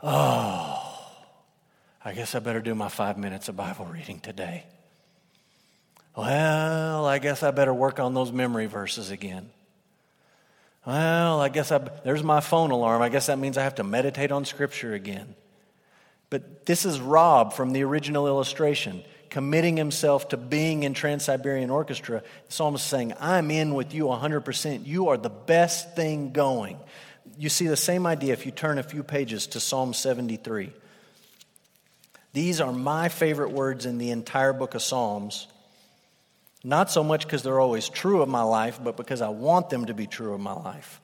Oh, 0.06 1.00
I 2.04 2.12
guess 2.12 2.36
I 2.36 2.40
better 2.40 2.60
do 2.60 2.76
my 2.76 2.90
five 2.90 3.18
minutes 3.18 3.48
of 3.48 3.56
Bible 3.56 3.86
reading 3.86 4.20
today. 4.20 4.66
Well, 6.16 7.06
I 7.06 7.20
guess 7.20 7.42
I 7.42 7.52
better 7.52 7.74
work 7.74 8.02
on 8.02 8.14
those 8.14 8.32
memory 8.32 8.66
verses 8.66 9.12
again. 9.12 9.50
Well, 10.86 11.40
I 11.40 11.48
guess 11.48 11.72
I, 11.72 11.78
there's 12.04 12.22
my 12.22 12.42
phone 12.42 12.72
alarm. 12.72 13.02
I 13.02 13.08
guess 13.08 13.28
that 13.28 13.40
means 13.40 13.58
I 13.58 13.64
have 13.64 13.76
to 13.76 13.86
meditate 13.86 14.34
on 14.34 14.44
Scripture 14.44 14.94
again. 14.94 15.36
But 16.30 16.66
this 16.66 16.84
is 16.84 17.00
Rob 17.00 17.54
from 17.54 17.72
the 17.72 17.84
original 17.84 18.28
illustration, 18.28 19.04
committing 19.30 19.78
himself 19.78 20.30
to 20.30 20.38
being 20.38 20.84
in 20.84 20.94
Trans 20.94 21.24
Siberian 21.24 21.70
Orchestra. 21.70 22.22
The 22.48 22.52
psalmist 22.52 22.86
saying, 22.86 23.14
I'm 23.22 23.50
in 23.50 23.74
with 23.74 23.94
you 23.94 24.06
100%. 24.06 24.86
You 24.86 25.08
are 25.08 25.18
the 25.18 25.30
best 25.30 25.96
thing 25.96 26.34
going. 26.34 26.78
You 27.38 27.50
see 27.50 27.68
the 27.68 27.78
same 27.78 28.06
idea 28.06 28.34
if 28.34 28.46
you 28.46 28.52
turn 28.52 28.78
a 28.78 28.84
few 28.84 29.04
pages 29.04 29.48
to 29.48 29.60
Psalm 29.60 29.94
73. 29.94 30.72
These 32.34 32.62
are 32.62 32.72
my 32.72 33.10
favorite 33.10 33.52
words 33.52 33.86
in 33.86 33.98
the 33.98 34.12
entire 34.12 34.54
book 34.54 34.76
of 34.76 34.82
Psalms. 34.82 35.48
Not 36.64 36.90
so 36.90 37.04
much 37.04 37.24
because 37.24 37.44
they're 37.44 37.60
always 37.60 37.90
true 37.90 38.22
of 38.22 38.30
my 38.30 38.44
life, 38.44 38.80
but 38.84 38.98
because 38.98 39.22
I 39.22 39.30
want 39.30 39.70
them 39.70 39.86
to 39.86 39.94
be 39.94 40.08
true 40.08 40.34
of 40.34 40.40
my 40.40 40.54
life. 40.54 41.02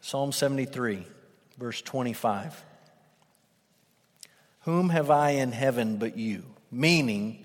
Psalm 0.00 0.32
73, 0.32 1.04
verse 1.58 1.82
25. 1.82 2.64
Whom 4.60 4.88
have 4.90 5.10
I 5.10 5.30
in 5.30 5.52
heaven 5.52 5.96
but 5.96 6.16
you? 6.16 6.44
Meaning, 6.70 7.44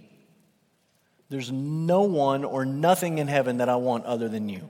there's 1.30 1.52
no 1.52 2.02
one 2.02 2.45
or 2.45 2.65
nothing 2.65 3.17
in 3.17 3.28
heaven 3.28 3.58
that 3.58 3.69
I 3.69 3.75
want 3.75 4.06
other 4.06 4.30
than 4.30 4.49
you. 4.49 4.69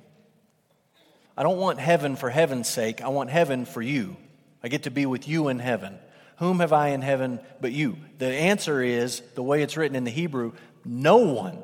I 1.40 1.44
don't 1.44 1.58
want 1.58 1.80
heaven 1.80 2.18
for 2.18 2.30
heaven's 2.30 2.68
sake. 2.68 3.02
I 3.02 3.08
want 3.08 3.30
heaven 3.30 3.64
for 3.64 3.82
you. 3.82 4.18
I 4.62 4.68
get 4.68 4.84
to 4.84 4.92
be 4.92 5.06
with 5.06 5.26
you 5.26 5.48
in 5.48 5.60
heaven. 5.60 5.98
Whom 6.40 6.60
have 6.60 6.74
I 6.74 6.90
in 6.90 7.02
heaven 7.02 7.40
but 7.62 7.72
you? 7.72 7.96
The 8.18 8.28
answer 8.28 8.84
is, 8.84 9.22
the 9.36 9.42
way 9.42 9.62
it's 9.62 9.78
written 9.78 9.96
in 9.96 10.04
the 10.04 10.12
Hebrew, 10.12 10.52
no 10.84 11.20
one. 11.20 11.64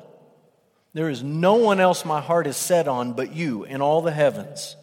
There 0.94 1.10
is 1.10 1.22
no 1.22 1.56
one 1.56 1.78
else 1.78 2.06
my 2.06 2.22
heart 2.22 2.46
is 2.46 2.56
set 2.56 2.88
on 2.88 3.12
but 3.12 3.34
you 3.36 3.64
in 3.64 3.82
all 3.82 4.00
the 4.00 4.12
heavens. 4.12 4.76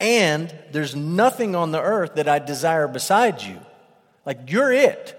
And 0.00 0.50
there's 0.72 0.96
nothing 0.96 1.54
on 1.54 1.70
the 1.70 1.82
earth 1.82 2.14
that 2.14 2.26
I 2.26 2.38
desire 2.38 2.88
besides 2.88 3.46
you. 3.46 3.60
Like, 4.24 4.50
you're 4.50 4.72
it. 4.72 5.14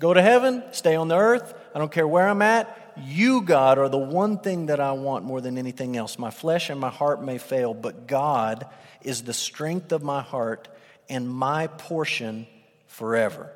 Go 0.00 0.14
to 0.14 0.22
heaven, 0.22 0.62
stay 0.70 0.96
on 0.96 1.08
the 1.08 1.18
earth. 1.18 1.52
I 1.74 1.78
don't 1.78 1.92
care 1.92 2.08
where 2.08 2.26
I'm 2.26 2.40
at. 2.40 2.83
You, 2.96 3.42
God, 3.42 3.78
are 3.78 3.88
the 3.88 3.98
one 3.98 4.38
thing 4.38 4.66
that 4.66 4.80
I 4.80 4.92
want 4.92 5.24
more 5.24 5.40
than 5.40 5.58
anything 5.58 5.96
else. 5.96 6.18
My 6.18 6.30
flesh 6.30 6.70
and 6.70 6.80
my 6.80 6.90
heart 6.90 7.22
may 7.22 7.38
fail, 7.38 7.74
but 7.74 8.06
God 8.06 8.66
is 9.02 9.22
the 9.22 9.32
strength 9.32 9.92
of 9.92 10.02
my 10.02 10.22
heart 10.22 10.68
and 11.08 11.28
my 11.28 11.66
portion 11.66 12.46
forever. 12.86 13.50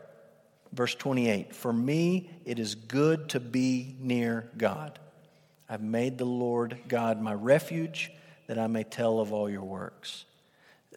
Verse 0.73 0.95
28 0.95 1.55
For 1.55 1.73
me, 1.73 2.31
it 2.45 2.59
is 2.59 2.75
good 2.75 3.31
to 3.31 3.41
be 3.41 3.97
near 4.01 4.51
God. 4.57 4.99
I've 5.69 5.83
made 5.83 6.19
the 6.19 6.25
Lord 6.25 6.79
God 6.89 7.21
my 7.21 7.35
refuge 7.35 8.11
that 8.47 8.59
I 8.59 8.67
may 8.67 8.85
tell 8.85 9.21
of 9.21 9.33
all 9.33 9.49
your 9.49 9.65
works. 9.65 10.25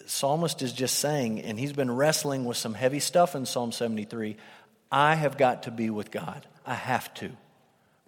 Psalmist 0.05 0.61
is 0.61 0.73
just 0.73 0.99
saying, 0.99 1.41
and 1.41 1.59
he's 1.59 1.73
been 1.73 1.91
wrestling 1.91 2.45
with 2.45 2.57
some 2.57 2.73
heavy 2.73 2.99
stuff 2.99 3.35
in 3.35 3.45
Psalm 3.45 3.71
73 3.71 4.37
I 4.93 5.15
have 5.15 5.37
got 5.37 5.63
to 5.63 5.71
be 5.71 5.89
with 5.89 6.11
God. 6.11 6.45
I 6.65 6.73
have 6.73 7.13
to. 7.15 7.31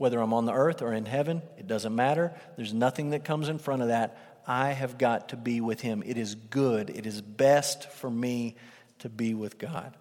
Whether 0.03 0.19
I'm 0.19 0.33
on 0.33 0.43
the 0.45 0.51
earth 0.51 0.81
or 0.81 0.91
in 0.91 1.05
heaven, 1.05 1.41
it 1.57 1.65
doesn't 1.65 1.95
matter. 1.95 2.33
There's 2.57 2.73
nothing 2.73 3.11
that 3.11 3.23
comes 3.23 3.47
in 3.47 3.57
front 3.57 3.83
of 3.83 3.87
that. 3.87 4.17
I 4.45 4.73
have 4.73 4.97
got 4.97 5.29
to 5.29 5.37
be 5.37 5.61
with 5.61 5.79
Him. 5.79 6.03
It 6.05 6.17
is 6.17 6.35
good. 6.35 6.89
It 6.89 7.05
is 7.05 7.21
best 7.21 7.89
for 7.89 8.09
me 8.09 8.57
to 8.99 9.07
be 9.07 9.33
with 9.33 9.57
God. 9.57 9.95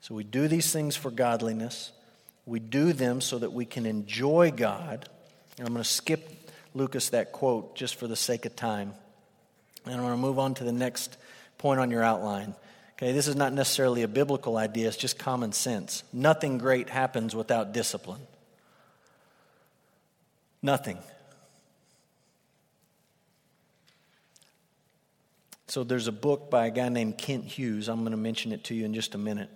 So 0.00 0.12
we 0.12 0.24
do 0.24 0.48
these 0.48 0.72
things 0.72 0.96
for 0.96 1.12
godliness. 1.12 1.92
We 2.46 2.58
do 2.58 2.92
them 2.92 3.20
so 3.20 3.38
that 3.38 3.52
we 3.52 3.64
can 3.64 3.86
enjoy 3.86 4.50
God 4.50 5.08
and 5.56 5.68
I'm 5.68 5.72
going 5.72 5.84
to 5.84 5.88
skip 5.88 6.50
Lucas 6.74 7.10
that 7.10 7.30
quote 7.30 7.76
just 7.76 7.94
for 7.94 8.08
the 8.08 8.16
sake 8.16 8.46
of 8.46 8.56
time. 8.56 8.92
And 9.84 9.94
I'm 9.94 10.00
going 10.00 10.14
to 10.14 10.16
move 10.16 10.40
on 10.40 10.54
to 10.54 10.64
the 10.64 10.72
next 10.72 11.16
point 11.58 11.78
on 11.78 11.92
your 11.92 12.02
outline. 12.02 12.56
Okay, 12.94 13.12
this 13.12 13.28
is 13.28 13.36
not 13.36 13.52
necessarily 13.52 14.02
a 14.02 14.08
biblical 14.08 14.56
idea, 14.56 14.88
it's 14.88 14.96
just 14.96 15.16
common 15.16 15.52
sense. 15.52 16.02
Nothing 16.12 16.58
great 16.58 16.88
happens 16.88 17.36
without 17.36 17.72
discipline. 17.72 18.20
Nothing. 20.64 20.96
So 25.66 25.84
there's 25.84 26.08
a 26.08 26.12
book 26.12 26.50
by 26.50 26.68
a 26.68 26.70
guy 26.70 26.88
named 26.88 27.18
Kent 27.18 27.44
Hughes. 27.44 27.86
I'm 27.86 28.00
going 28.00 28.12
to 28.12 28.16
mention 28.16 28.50
it 28.50 28.64
to 28.64 28.74
you 28.74 28.86
in 28.86 28.94
just 28.94 29.14
a 29.14 29.18
minute. 29.18 29.50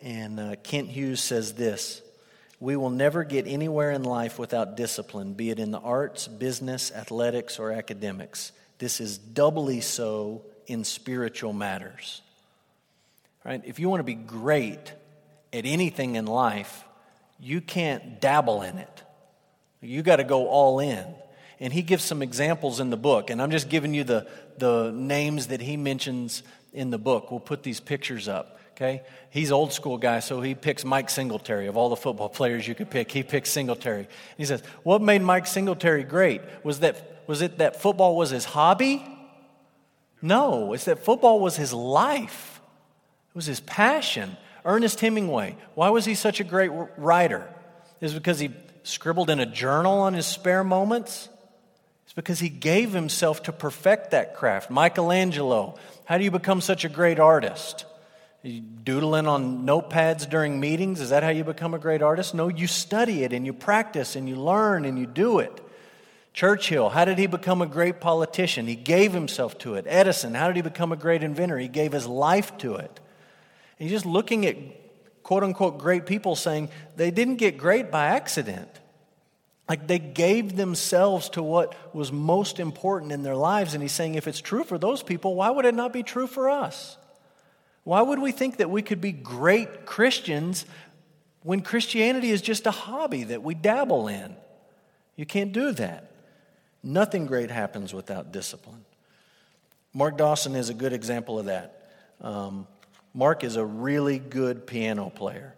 And 0.00 0.38
uh, 0.38 0.54
Kent 0.62 0.90
Hughes 0.90 1.20
says 1.20 1.54
this 1.54 2.02
We 2.60 2.76
will 2.76 2.90
never 2.90 3.24
get 3.24 3.48
anywhere 3.48 3.90
in 3.90 4.04
life 4.04 4.38
without 4.38 4.76
discipline, 4.76 5.32
be 5.32 5.50
it 5.50 5.58
in 5.58 5.72
the 5.72 5.80
arts, 5.80 6.28
business, 6.28 6.92
athletics, 6.92 7.58
or 7.58 7.72
academics. 7.72 8.52
This 8.78 9.00
is 9.00 9.18
doubly 9.18 9.80
so 9.80 10.42
in 10.68 10.84
spiritual 10.84 11.52
matters. 11.52 12.22
Right? 13.44 13.60
If 13.66 13.80
you 13.80 13.88
want 13.88 13.98
to 13.98 14.04
be 14.04 14.14
great 14.14 14.92
at 15.52 15.66
anything 15.66 16.14
in 16.14 16.26
life, 16.26 16.84
you 17.40 17.60
can't 17.60 18.20
dabble 18.20 18.62
in 18.62 18.78
it. 18.78 19.01
You 19.82 20.02
got 20.02 20.16
to 20.16 20.24
go 20.24 20.46
all 20.46 20.78
in. 20.78 21.04
And 21.60 21.72
he 21.72 21.82
gives 21.82 22.02
some 22.02 22.22
examples 22.22 22.80
in 22.80 22.90
the 22.90 22.96
book, 22.96 23.30
and 23.30 23.40
I'm 23.40 23.50
just 23.50 23.68
giving 23.68 23.94
you 23.94 24.02
the, 24.02 24.26
the 24.58 24.90
names 24.92 25.48
that 25.48 25.60
he 25.60 25.76
mentions 25.76 26.42
in 26.72 26.90
the 26.90 26.98
book. 26.98 27.30
We'll 27.30 27.40
put 27.40 27.62
these 27.62 27.78
pictures 27.78 28.26
up. 28.26 28.58
Okay? 28.72 29.02
He's 29.30 29.52
old 29.52 29.72
school 29.72 29.98
guy, 29.98 30.20
so 30.20 30.40
he 30.40 30.54
picks 30.54 30.84
Mike 30.84 31.08
Singletary. 31.10 31.66
Of 31.66 31.76
all 31.76 31.88
the 31.88 31.96
football 31.96 32.28
players 32.40 32.66
you 32.66 32.74
could 32.74 32.90
pick, 32.90 33.12
he 33.12 33.22
picks 33.22 33.50
Singletary. 33.50 34.08
He 34.36 34.44
says, 34.44 34.62
What 34.82 35.02
made 35.02 35.22
Mike 35.22 35.46
Singletary 35.46 36.04
great? 36.04 36.40
Was, 36.64 36.80
that, 36.80 37.22
was 37.26 37.42
it 37.42 37.58
that 37.58 37.80
football 37.80 38.16
was 38.16 38.30
his 38.30 38.44
hobby? 38.44 39.04
No, 40.20 40.72
it's 40.72 40.86
that 40.86 41.04
football 41.04 41.40
was 41.40 41.56
his 41.56 41.72
life, 41.72 42.60
it 43.30 43.36
was 43.36 43.46
his 43.46 43.60
passion. 43.60 44.36
Ernest 44.64 45.00
Hemingway, 45.00 45.56
why 45.74 45.90
was 45.90 46.04
he 46.04 46.14
such 46.14 46.38
a 46.38 46.44
great 46.44 46.70
writer? 46.96 47.52
Is 48.00 48.14
because 48.14 48.38
he 48.38 48.50
scribbled 48.82 49.30
in 49.30 49.40
a 49.40 49.46
journal 49.46 50.00
on 50.00 50.14
his 50.14 50.26
spare 50.26 50.64
moments? 50.64 51.28
It's 52.04 52.12
because 52.12 52.40
he 52.40 52.48
gave 52.48 52.92
himself 52.92 53.44
to 53.44 53.52
perfect 53.52 54.10
that 54.10 54.36
craft. 54.36 54.70
Michelangelo, 54.70 55.78
how 56.04 56.18
do 56.18 56.24
you 56.24 56.30
become 56.30 56.60
such 56.60 56.84
a 56.84 56.88
great 56.88 57.18
artist? 57.18 57.86
You 58.42 58.60
doodling 58.60 59.28
on 59.28 59.64
notepads 59.64 60.28
during 60.28 60.58
meetings? 60.58 61.00
Is 61.00 61.10
that 61.10 61.22
how 61.22 61.28
you 61.28 61.44
become 61.44 61.74
a 61.74 61.78
great 61.78 62.02
artist? 62.02 62.34
No, 62.34 62.48
you 62.48 62.66
study 62.66 63.22
it 63.22 63.32
and 63.32 63.46
you 63.46 63.52
practice 63.52 64.16
and 64.16 64.28
you 64.28 64.36
learn 64.36 64.84
and 64.84 64.98
you 64.98 65.06
do 65.06 65.38
it. 65.38 65.60
Churchill, 66.34 66.88
how 66.88 67.04
did 67.04 67.18
he 67.18 67.26
become 67.26 67.62
a 67.62 67.66
great 67.66 68.00
politician? 68.00 68.66
He 68.66 68.74
gave 68.74 69.12
himself 69.12 69.58
to 69.58 69.76
it. 69.76 69.84
Edison, 69.88 70.34
how 70.34 70.48
did 70.48 70.56
he 70.56 70.62
become 70.62 70.90
a 70.90 70.96
great 70.96 71.22
inventor? 71.22 71.58
He 71.58 71.68
gave 71.68 71.92
his 71.92 72.06
life 72.06 72.56
to 72.58 72.76
it. 72.76 73.00
And 73.78 73.88
just 73.88 74.06
looking 74.06 74.44
at 74.46 74.56
quote 75.22 75.44
unquote 75.44 75.78
great 75.78 76.06
people 76.06 76.36
saying 76.36 76.68
they 76.96 77.10
didn't 77.10 77.36
get 77.36 77.56
great 77.56 77.90
by 77.90 78.06
accident. 78.06 78.68
Like 79.68 79.86
they 79.86 79.98
gave 79.98 80.56
themselves 80.56 81.30
to 81.30 81.42
what 81.42 81.74
was 81.94 82.12
most 82.12 82.60
important 82.60 83.12
in 83.12 83.22
their 83.22 83.36
lives. 83.36 83.74
And 83.74 83.82
he's 83.82 83.92
saying 83.92 84.16
if 84.16 84.26
it's 84.26 84.40
true 84.40 84.64
for 84.64 84.76
those 84.76 85.02
people, 85.02 85.34
why 85.34 85.50
would 85.50 85.64
it 85.64 85.74
not 85.74 85.92
be 85.92 86.02
true 86.02 86.26
for 86.26 86.50
us? 86.50 86.96
Why 87.84 88.02
would 88.02 88.18
we 88.18 88.32
think 88.32 88.58
that 88.58 88.70
we 88.70 88.82
could 88.82 89.00
be 89.00 89.12
great 89.12 89.86
Christians 89.86 90.66
when 91.42 91.62
Christianity 91.62 92.30
is 92.30 92.42
just 92.42 92.66
a 92.66 92.70
hobby 92.70 93.24
that 93.24 93.42
we 93.42 93.54
dabble 93.54 94.08
in? 94.08 94.36
You 95.16 95.26
can't 95.26 95.52
do 95.52 95.72
that. 95.72 96.10
Nothing 96.82 97.26
great 97.26 97.50
happens 97.50 97.94
without 97.94 98.32
discipline. 98.32 98.84
Mark 99.94 100.16
Dawson 100.16 100.54
is 100.56 100.68
a 100.68 100.74
good 100.74 100.92
example 100.92 101.38
of 101.38 101.46
that. 101.46 101.90
Um, 102.20 102.66
Mark 103.14 103.44
is 103.44 103.56
a 103.56 103.64
really 103.64 104.18
good 104.18 104.66
piano 104.66 105.10
player. 105.10 105.54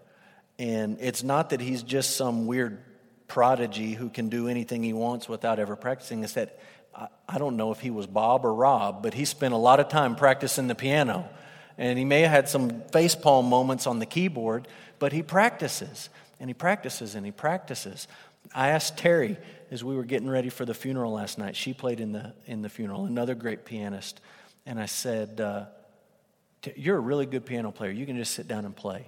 And 0.59 0.99
it's 1.01 1.23
not 1.23 1.51
that 1.51 1.61
he's 1.61 1.83
just 1.83 2.17
some 2.17 2.47
weird 2.47 2.79
prodigy 3.29 3.95
who 3.95 4.09
can 4.09 4.29
do 4.29 4.49
anything 4.49 4.83
he 4.83 4.93
wants 4.93 5.29
without 5.29 5.59
ever 5.59 5.77
practicing. 5.77 6.23
It's 6.23 6.35
that 6.35 6.59
I, 7.29 7.39
don't 7.39 7.57
know 7.57 7.73
if 7.73 7.81
he 7.81 7.91
was 7.91 8.07
Bob 8.07 8.45
or 8.45 8.55
Rob, 8.55 9.03
but 9.03 9.15
he 9.15 9.25
spent 9.25 9.53
a 9.53 9.57
lot 9.57 9.81
of 9.81 9.89
time 9.89 10.15
practicing 10.15 10.69
the 10.69 10.75
piano. 10.77 11.29
And 11.77 11.99
he 11.99 12.05
may 12.05 12.21
have 12.21 12.31
had 12.31 12.49
some 12.49 12.71
facepalm 12.71 13.49
moments 13.49 13.89
on 13.89 13.99
the 13.99 14.07
keyboard, 14.07 14.69
but 15.01 15.13
he 15.13 15.23
practices 15.23 16.09
and 16.39 16.49
he 16.49 16.55
practices 16.55 17.17
and 17.17 17.27
he 17.27 17.33
practices. 17.33 18.07
I 18.55 18.69
asked 18.69 18.97
Terry 18.97 19.39
as 19.71 19.83
we 19.83 19.97
were 19.97 20.05
getting 20.05 20.29
ready 20.29 20.51
for 20.51 20.65
the 20.65 20.75
funeral 20.75 21.13
last 21.13 21.37
night. 21.39 21.57
She 21.57 21.73
played 21.73 21.99
in 21.99 22.13
the, 22.13 22.33
in 22.47 22.63
the 22.63 22.69
funeral, 22.69 23.07
another 23.07 23.35
great 23.35 23.65
pianist. 23.65 24.21
And 24.67 24.79
I 24.79 24.87
said, 24.87 25.41
uh, 25.41 25.65
You're 26.77 26.97
a 26.97 27.01
really 27.01 27.27
good 27.27 27.47
piano 27.47 27.71
player. 27.71 27.91
You 27.91 28.07
can 28.07 28.17
just 28.17 28.35
sit 28.35 28.49
down 28.49 28.65
and 28.65 28.75
play. 28.75 29.07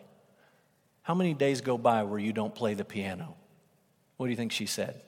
How 1.03 1.15
many 1.15 1.35
days 1.35 1.61
go 1.61 1.79
by 1.79 2.03
where 2.03 2.19
you 2.19 2.33
don't 2.33 2.55
play 2.55 2.75
the 2.75 2.85
piano? 2.85 3.37
What 4.17 4.27
do 4.27 4.31
you 4.31 4.37
think 4.37 4.53
she 4.53 4.67
said? 4.67 5.01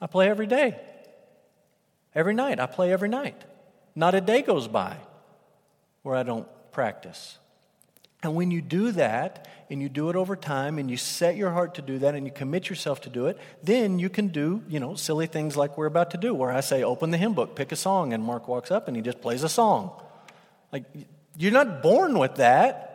I 0.00 0.06
play 0.06 0.28
every 0.28 0.46
day. 0.46 0.78
Every 2.14 2.34
night. 2.34 2.60
I 2.60 2.66
play 2.66 2.92
every 2.92 3.08
night. 3.08 3.42
Not 3.94 4.14
a 4.14 4.20
day 4.20 4.42
goes 4.42 4.68
by 4.68 4.96
where 6.02 6.16
I 6.16 6.22
don't 6.22 6.48
practice. 6.72 7.38
And 8.22 8.34
when 8.34 8.50
you 8.50 8.60
do 8.60 8.92
that, 8.92 9.48
and 9.70 9.80
you 9.80 9.88
do 9.88 10.10
it 10.10 10.16
over 10.16 10.36
time, 10.36 10.78
and 10.78 10.90
you 10.90 10.96
set 10.96 11.36
your 11.36 11.50
heart 11.50 11.76
to 11.76 11.82
do 11.82 11.98
that, 12.00 12.14
and 12.14 12.26
you 12.26 12.32
commit 12.32 12.68
yourself 12.68 13.00
to 13.02 13.08
do 13.08 13.26
it, 13.26 13.38
then 13.62 13.98
you 13.98 14.10
can 14.10 14.28
do, 14.28 14.62
you 14.68 14.78
know, 14.78 14.94
silly 14.94 15.26
things 15.26 15.56
like 15.56 15.78
we're 15.78 15.86
about 15.86 16.10
to 16.10 16.18
do, 16.18 16.34
where 16.34 16.50
I 16.50 16.60
say, 16.60 16.82
open 16.82 17.12
the 17.12 17.18
hymn 17.18 17.32
book, 17.32 17.56
pick 17.56 17.72
a 17.72 17.76
song, 17.76 18.12
and 18.12 18.22
Mark 18.22 18.46
walks 18.46 18.70
up 18.70 18.88
and 18.88 18.96
he 18.96 19.02
just 19.02 19.22
plays 19.22 19.42
a 19.42 19.48
song. 19.48 19.92
Like, 20.72 20.84
you're 21.36 21.52
not 21.52 21.82
born 21.82 22.18
with 22.18 22.36
that. 22.36 22.86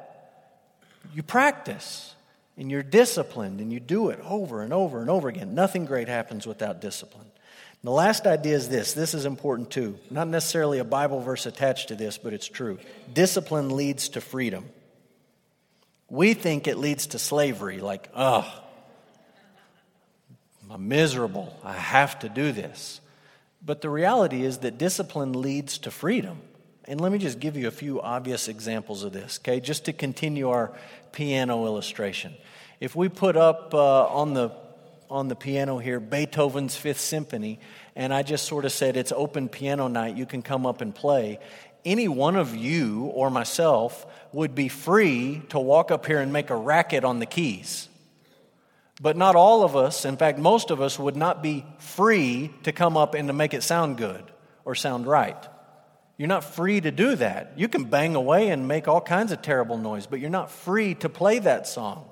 You 1.13 1.23
practice, 1.23 2.13
and 2.57 2.69
you're 2.69 2.83
disciplined, 2.83 3.61
and 3.61 3.71
you 3.71 3.79
do 3.79 4.09
it 4.09 4.19
over 4.23 4.61
and 4.61 4.73
over 4.73 5.01
and 5.01 5.09
over 5.09 5.27
again. 5.27 5.55
Nothing 5.55 5.85
great 5.85 6.07
happens 6.07 6.45
without 6.45 6.81
discipline. 6.81 7.27
The 7.83 7.91
last 7.91 8.25
idea 8.25 8.55
is 8.55 8.67
this 8.67 8.93
this 8.93 9.13
is 9.13 9.25
important 9.25 9.69
too. 9.69 9.99
Not 10.09 10.27
necessarily 10.27 10.79
a 10.79 10.83
Bible 10.83 11.21
verse 11.21 11.45
attached 11.45 11.89
to 11.89 11.95
this, 11.95 12.17
but 12.17 12.33
it's 12.33 12.47
true. 12.47 12.79
Discipline 13.13 13.75
leads 13.75 14.09
to 14.09 14.21
freedom. 14.21 14.65
We 16.09 16.33
think 16.33 16.67
it 16.67 16.77
leads 16.77 17.07
to 17.07 17.19
slavery, 17.19 17.79
like, 17.79 18.09
oh, 18.15 18.51
I'm 20.69 20.87
miserable. 20.87 21.57
I 21.63 21.73
have 21.73 22.17
to 22.19 22.29
do 22.29 22.51
this. 22.51 23.01
But 23.63 23.81
the 23.81 23.89
reality 23.89 24.43
is 24.43 24.59
that 24.59 24.77
discipline 24.77 25.33
leads 25.33 25.77
to 25.79 25.91
freedom. 25.91 26.41
And 26.87 27.01
let 27.01 27.11
me 27.11 27.17
just 27.17 27.39
give 27.39 27.57
you 27.57 27.67
a 27.67 27.71
few 27.71 27.99
obvious 27.99 28.47
examples 28.47 29.03
of 29.03 29.11
this, 29.11 29.39
okay? 29.41 29.59
Just 29.59 29.85
to 29.85 29.93
continue 29.93 30.49
our 30.49 30.71
piano 31.11 31.65
illustration. 31.65 32.33
If 32.79 32.95
we 32.95 33.09
put 33.09 33.35
up 33.35 33.73
uh, 33.73 34.05
on 34.07 34.33
the 34.33 34.51
on 35.09 35.27
the 35.27 35.35
piano 35.35 35.77
here 35.77 35.99
Beethoven's 35.99 36.75
Fifth 36.75 36.99
Symphony, 36.99 37.59
and 37.95 38.13
I 38.13 38.23
just 38.23 38.45
sort 38.45 38.65
of 38.65 38.71
said 38.71 38.97
it's 38.97 39.11
open 39.11 39.49
piano 39.49 39.87
night, 39.87 40.15
you 40.15 40.25
can 40.25 40.41
come 40.41 40.65
up 40.65 40.81
and 40.81 40.93
play. 40.93 41.39
Any 41.83 42.07
one 42.07 42.35
of 42.35 42.55
you 42.55 43.05
or 43.13 43.29
myself 43.29 44.05
would 44.33 44.55
be 44.55 44.67
free 44.67 45.43
to 45.49 45.59
walk 45.59 45.91
up 45.91 46.05
here 46.05 46.19
and 46.19 46.33
make 46.33 46.49
a 46.49 46.55
racket 46.55 47.03
on 47.03 47.19
the 47.19 47.27
keys. 47.27 47.87
But 48.99 49.15
not 49.17 49.35
all 49.35 49.63
of 49.63 49.75
us, 49.75 50.05
in 50.05 50.17
fact, 50.17 50.39
most 50.39 50.71
of 50.71 50.81
us 50.81 50.97
would 50.97 51.15
not 51.15 51.43
be 51.43 51.65
free 51.77 52.51
to 52.63 52.71
come 52.71 52.97
up 52.97 53.13
and 53.13 53.27
to 53.27 53.33
make 53.33 53.53
it 53.53 53.61
sound 53.61 53.97
good 53.97 54.23
or 54.63 54.73
sound 54.73 55.05
right. 55.05 55.37
You're 56.17 56.29
not 56.29 56.45
free 56.45 56.79
to 56.79 56.91
do 56.91 57.15
that. 57.15 57.53
You 57.57 57.67
can 57.67 57.85
bang 57.85 58.15
away 58.15 58.49
and 58.49 58.67
make 58.67 58.87
all 58.87 59.01
kinds 59.01 59.31
of 59.31 59.41
terrible 59.41 59.77
noise, 59.77 60.07
but 60.07 60.19
you're 60.19 60.29
not 60.29 60.49
free 60.49 60.95
to 60.95 61.09
play 61.09 61.39
that 61.39 61.67
song. 61.67 62.05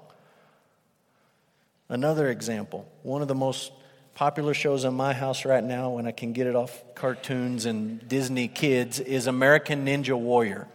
Another 1.87 2.29
example, 2.29 2.89
one 3.03 3.21
of 3.21 3.27
the 3.27 3.35
most 3.35 3.71
popular 4.13 4.53
shows 4.53 4.83
in 4.83 4.93
my 4.93 5.13
house 5.13 5.45
right 5.45 5.63
now 5.63 5.91
when 5.91 6.05
I 6.05 6.11
can 6.11 6.33
get 6.33 6.47
it 6.47 6.55
off 6.55 6.83
cartoons 6.95 7.65
and 7.65 8.05
Disney 8.07 8.47
kids 8.47 8.99
is 8.99 9.27
American 9.27 9.85
Ninja 9.85 10.17
Warrior. 10.17 10.67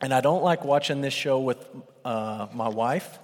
And 0.00 0.12
I 0.12 0.20
don't 0.20 0.42
like 0.42 0.64
watching 0.64 1.00
this 1.00 1.14
show 1.14 1.40
with 1.40 1.64
uh, 2.04 2.46
my 2.52 2.68
wife, 2.68 3.18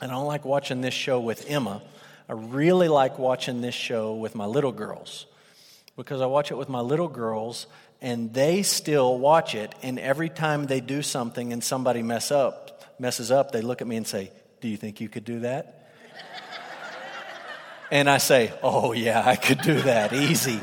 and 0.00 0.10
I 0.10 0.14
don't 0.14 0.26
like 0.26 0.44
watching 0.44 0.80
this 0.80 0.94
show 0.94 1.20
with 1.20 1.50
Emma. 1.50 1.82
I 2.28 2.32
really 2.32 2.88
like 2.88 3.18
watching 3.18 3.60
this 3.60 3.74
show 3.74 4.14
with 4.14 4.34
my 4.34 4.46
little 4.46 4.72
girls 4.72 5.26
because 5.96 6.20
I 6.20 6.26
watch 6.26 6.50
it 6.50 6.56
with 6.56 6.68
my 6.68 6.80
little 6.80 7.08
girls 7.08 7.66
and 8.00 8.32
they 8.34 8.62
still 8.62 9.18
watch 9.18 9.54
it 9.54 9.74
and 9.82 9.98
every 9.98 10.28
time 10.28 10.66
they 10.66 10.80
do 10.80 11.02
something 11.02 11.52
and 11.52 11.62
somebody 11.62 12.02
mess 12.02 12.30
up 12.30 12.68
messes 12.98 13.30
up 13.30 13.52
they 13.52 13.62
look 13.62 13.80
at 13.80 13.86
me 13.86 13.96
and 13.96 14.06
say 14.06 14.30
do 14.62 14.68
you 14.68 14.76
think 14.76 15.00
you 15.00 15.08
could 15.08 15.24
do 15.24 15.40
that? 15.40 15.90
and 17.90 18.08
I 18.08 18.18
say, 18.18 18.52
Oh, 18.62 18.92
yeah, 18.92 19.22
I 19.26 19.36
could 19.36 19.60
do 19.60 19.82
that. 19.82 20.12
Easy. 20.12 20.60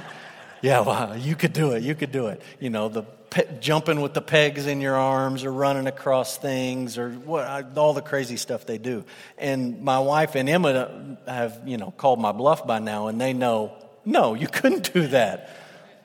Yeah, 0.61 0.79
well, 0.81 1.17
you 1.17 1.35
could 1.35 1.53
do 1.53 1.73
it. 1.73 1.83
You 1.83 1.95
could 1.95 2.11
do 2.11 2.27
it. 2.27 2.41
You 2.59 2.69
know, 2.69 2.87
the 2.87 3.03
pe- 3.03 3.59
jumping 3.59 3.99
with 3.99 4.13
the 4.13 4.21
pegs 4.21 4.67
in 4.67 4.79
your 4.79 4.95
arms 4.95 5.43
or 5.43 5.51
running 5.51 5.87
across 5.87 6.37
things 6.37 6.97
or 6.97 7.11
what, 7.11 7.77
all 7.77 7.93
the 7.93 8.01
crazy 8.01 8.37
stuff 8.37 8.65
they 8.65 8.77
do. 8.77 9.03
And 9.37 9.81
my 9.81 9.99
wife 9.99 10.35
and 10.35 10.49
Emma 10.49 11.17
have, 11.27 11.61
you 11.65 11.77
know, 11.77 11.91
called 11.91 12.21
my 12.21 12.31
bluff 12.31 12.65
by 12.65 12.79
now 12.79 13.07
and 13.07 13.19
they 13.19 13.33
know, 13.33 13.73
no, 14.09 14.33
you 14.33 14.47
couldn't 14.47 14.91
do 14.93 15.07
that. 15.07 15.55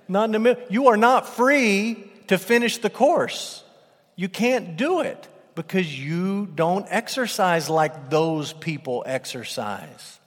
Not 0.08 0.24
in 0.26 0.32
the 0.32 0.38
middle. 0.38 0.62
You 0.68 0.88
are 0.88 0.96
not 0.96 1.26
free 1.26 2.04
to 2.26 2.38
finish 2.38 2.78
the 2.78 2.90
course. 2.90 3.64
You 4.16 4.28
can't 4.28 4.76
do 4.76 5.00
it 5.00 5.26
because 5.54 5.98
you 5.98 6.46
don't 6.54 6.86
exercise 6.90 7.70
like 7.70 8.10
those 8.10 8.52
people 8.52 9.02
exercise. 9.06 10.18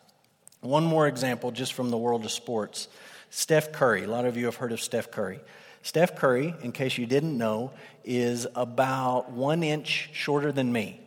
One 0.62 0.86
more 0.86 1.08
example 1.08 1.52
just 1.52 1.74
from 1.74 1.92
the 1.92 1.98
world 1.98 2.26
of 2.26 2.32
sports 2.32 2.88
Steph 3.30 3.72
Curry. 3.72 4.04
A 4.04 4.08
lot 4.08 4.26
of 4.26 4.38
you 4.38 4.46
have 4.46 4.56
heard 4.56 4.72
of 4.72 4.82
Steph 4.82 5.12
Curry. 5.12 5.40
Steph 5.84 6.16
Curry, 6.16 6.56
in 6.64 6.72
case 6.72 6.98
you 6.98 7.06
didn't 7.06 7.38
know, 7.38 7.72
is 8.04 8.48
about 8.56 9.32
one 9.32 9.64
inch 9.64 10.10
shorter 10.14 10.52
than 10.52 10.72
me. 10.72 11.00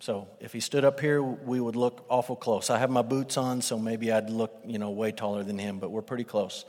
So 0.00 0.28
if 0.40 0.52
he 0.52 0.60
stood 0.60 0.84
up 0.84 1.00
here, 1.00 1.20
we 1.20 1.60
would 1.60 1.76
look 1.76 2.04
awful 2.08 2.36
close. 2.36 2.70
I 2.70 2.78
have 2.78 2.90
my 2.90 3.02
boots 3.02 3.36
on, 3.36 3.62
so 3.62 3.78
maybe 3.78 4.12
I'd 4.12 4.30
look, 4.30 4.54
you 4.64 4.78
know, 4.78 4.90
way 4.90 5.10
taller 5.10 5.42
than 5.42 5.58
him, 5.58 5.78
but 5.78 5.90
we're 5.90 6.02
pretty 6.02 6.24
close. 6.24 6.64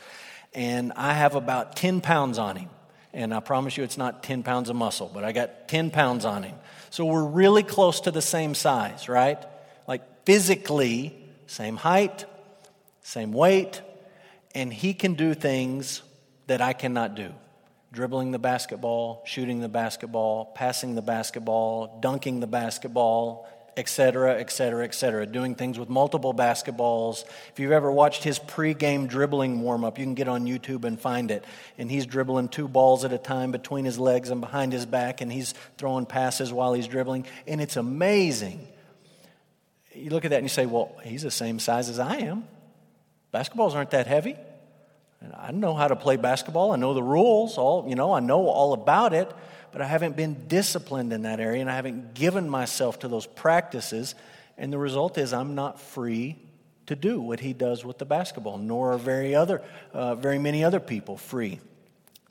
And 0.54 0.94
I 0.96 1.14
have 1.14 1.36
about 1.36 1.76
10 1.76 2.02
pounds 2.02 2.40
on 2.40 2.56
him. 2.56 2.70
And 3.14 3.34
I 3.34 3.40
promise 3.40 3.78
you 3.78 3.84
it's 3.84 3.98
not 3.98 4.24
10 4.24 4.44
pounds 4.44 4.70
of 4.70 4.76
muscle, 4.76 5.12
but 5.14 5.24
I 5.24 5.32
got 5.32 5.68
10 5.68 5.92
pounds 5.92 6.26
on 6.26 6.44
him. 6.44 6.56
So 6.90 7.06
we're 7.06 7.24
really 7.24 7.64
close 7.64 8.02
to 8.02 8.12
the 8.12 8.22
same 8.22 8.56
size, 8.56 9.08
right? 9.10 9.44
Like 9.88 10.26
physically, 10.26 11.16
same 11.48 11.76
height, 11.76 12.26
same 13.02 13.32
weight, 13.32 13.82
and 14.56 14.74
he 14.74 14.94
can 14.94 15.14
do 15.14 15.34
things 15.34 16.02
that 16.48 16.62
I 16.62 16.74
cannot 16.74 17.16
do 17.16 17.34
dribbling 17.92 18.32
the 18.32 18.40
basketball, 18.40 19.24
shooting 19.26 19.62
the 19.62 19.70
basketball, 19.70 20.46
passing 20.46 20.96
the 20.96 21.02
basketball, 21.02 22.00
dunking 22.02 22.40
the 22.40 22.48
basketball, 22.48 23.48
etc., 23.78 24.40
etc., 24.40 24.84
etc., 24.84 25.26
doing 25.26 25.56
things 25.56 25.80
with 25.80 25.90
multiple 25.90 26.34
basketballs. 26.34 27.24
If 27.52 27.60
you've 27.60 27.72
ever 27.72 27.92
watched 27.92 28.24
his 28.24 28.38
pregame 28.38 29.08
dribbling 29.08 29.62
warm 29.62 29.84
up, 29.84 29.98
you 29.98 30.06
can 30.06 30.16
get 30.16 30.28
on 30.28 30.46
YouTube 30.46 30.84
and 30.84 31.00
find 31.00 31.32
it. 31.32 31.46
And 31.78 31.90
he's 31.90 32.06
dribbling 32.06 32.50
two 32.50 32.68
balls 32.68 33.06
at 33.06 33.14
a 33.14 33.18
time 33.18 33.52
between 33.52 33.86
his 33.86 33.98
legs 33.98 34.30
and 34.30 34.42
behind 34.42 34.74
his 34.74 34.86
back, 34.86 35.22
and 35.22 35.32
he's 35.32 35.54
throwing 35.78 36.06
passes 36.06 36.52
while 36.52 36.74
he's 36.74 36.88
dribbling. 36.88 37.26
And 37.48 37.62
it's 37.62 37.78
amazing. 37.78 38.68
You 39.96 40.12
look 40.12 40.26
at 40.26 40.32
that 40.32 40.38
and 40.38 40.46
you 40.46 40.50
say, 40.50 40.66
well, 40.66 40.96
he's 41.04 41.24
the 41.24 41.32
same 41.32 41.58
size 41.58 41.90
as 41.90 42.00
I 42.00 42.18
am. 42.18 42.44
Basketballs 43.34 43.76
aren't 43.76 43.92
that 43.92 44.08
heavy. 44.08 44.36
I 45.38 45.52
know 45.52 45.74
how 45.74 45.88
to 45.88 45.96
play 45.96 46.16
basketball. 46.16 46.72
I 46.72 46.78
know 46.78 46.94
the 46.94 47.04
rules. 47.04 47.58
All 47.58 47.86
you 47.88 47.96
know, 47.96 48.14
I 48.14 48.20
know 48.20 48.48
all 48.48 48.74
about 48.74 49.14
it, 49.14 49.30
but 49.72 49.82
I 49.82 49.86
haven't 49.86 50.16
been 50.16 50.48
disciplined 50.48 51.12
in 51.12 51.24
that 51.24 51.40
area, 51.40 51.62
and 51.62 51.70
I 51.70 51.76
haven't 51.76 52.14
given 52.14 52.50
myself 52.50 53.00
to 53.00 53.08
those 53.08 53.26
practices. 53.26 54.16
And 54.58 54.72
the 54.72 54.78
result 54.78 55.18
is, 55.18 55.34
I'm 55.34 55.56
not 55.56 55.80
free 55.80 56.38
to 56.88 56.96
do 56.96 57.22
what 57.22 57.40
he 57.40 57.54
does 57.54 57.86
with 57.86 57.98
the 57.98 58.06
basketball. 58.06 58.58
Nor 58.58 58.94
are 58.94 58.98
very 58.98 59.36
other, 59.36 59.62
uh, 59.94 60.16
very 60.16 60.40
many 60.40 60.64
other 60.64 60.80
people 60.80 61.18
free 61.18 61.60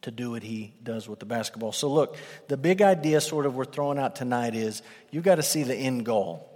to 0.03 0.11
do 0.11 0.31
what 0.31 0.43
he 0.43 0.73
does 0.83 1.09
with 1.09 1.19
the 1.19 1.27
basketball. 1.27 1.73
So, 1.73 1.89
look, 1.89 2.17
the 2.49 2.57
big 2.57 2.83
idea, 2.83 3.21
sort 3.21 3.47
of, 3.47 3.55
we're 3.55 3.65
throwing 3.65 3.99
out 3.99 4.17
tonight 4.17 4.55
is 4.55 4.83
you've 5.11 5.25
got 5.25 5.37
to 5.37 5.43
see 5.43 5.63
the 5.63 5.75
end 5.75 6.07
goal. 6.07 6.48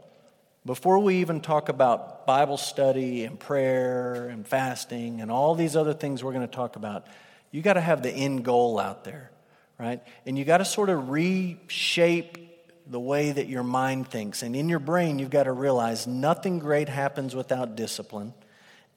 Before 0.65 1.01
we 1.01 1.17
even 1.17 1.41
talk 1.41 1.69
about 1.69 2.25
Bible 2.25 2.57
study 2.57 3.25
and 3.25 3.39
prayer 3.39 4.29
and 4.29 4.47
fasting 4.47 5.21
and 5.21 5.29
all 5.29 5.57
these 5.57 5.75
other 5.75 5.93
things 5.93 6.23
we're 6.23 6.33
going 6.33 6.47
to 6.47 6.55
talk 6.55 6.77
about, 6.77 7.05
you 7.51 7.63
got 7.63 7.73
to 7.73 7.81
have 7.81 8.03
the 8.03 8.11
end 8.11 8.45
goal 8.45 8.79
out 8.79 9.03
there, 9.03 9.33
right? 9.79 10.01
And 10.25 10.39
you 10.39 10.45
got 10.45 10.59
to 10.59 10.65
sort 10.65 10.89
of 10.89 11.11
reshape 11.11 12.39
the 12.87 13.01
way 13.01 13.33
that 13.33 13.49
your 13.49 13.65
mind 13.65 14.09
thinks. 14.09 14.45
And 14.45 14.55
in 14.55 14.69
your 14.69 14.79
brain, 14.79 15.19
you've 15.19 15.31
got 15.31 15.45
to 15.45 15.53
realize 15.53 16.07
nothing 16.07 16.61
great 16.61 16.89
happens 16.89 17.35
without 17.35 17.75
discipline, 17.75 18.33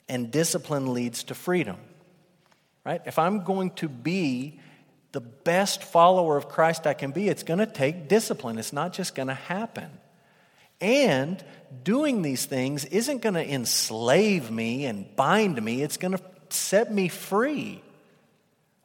and 0.07 0.29
discipline 0.29 0.93
leads 0.93 1.23
to 1.25 1.35
freedom, 1.35 1.77
right? 2.85 3.01
If 3.05 3.17
I'm 3.17 3.43
going 3.43 3.71
to 3.71 3.89
be 3.89 4.59
the 5.13 5.21
best 5.21 5.81
follower 5.81 6.37
of 6.37 6.47
Christ 6.47 6.85
I 6.85 6.93
can 6.93 7.09
be, 7.09 7.27
it's 7.27 7.43
going 7.43 7.59
to 7.59 7.65
take 7.65 8.07
discipline. 8.07 8.59
It's 8.59 8.73
not 8.73 8.93
just 8.93 9.15
going 9.15 9.29
to 9.29 9.33
happen. 9.33 9.89
And 10.81 11.43
doing 11.83 12.21
these 12.21 12.45
things 12.45 12.85
isn't 12.85 13.21
going 13.21 13.35
to 13.35 13.53
enslave 13.53 14.51
me 14.51 14.85
and 14.85 15.15
bind 15.15 15.61
me, 15.63 15.81
it's 15.81 15.97
going 15.97 16.17
to 16.17 16.21
set 16.49 16.93
me 16.93 17.07
free. 17.07 17.81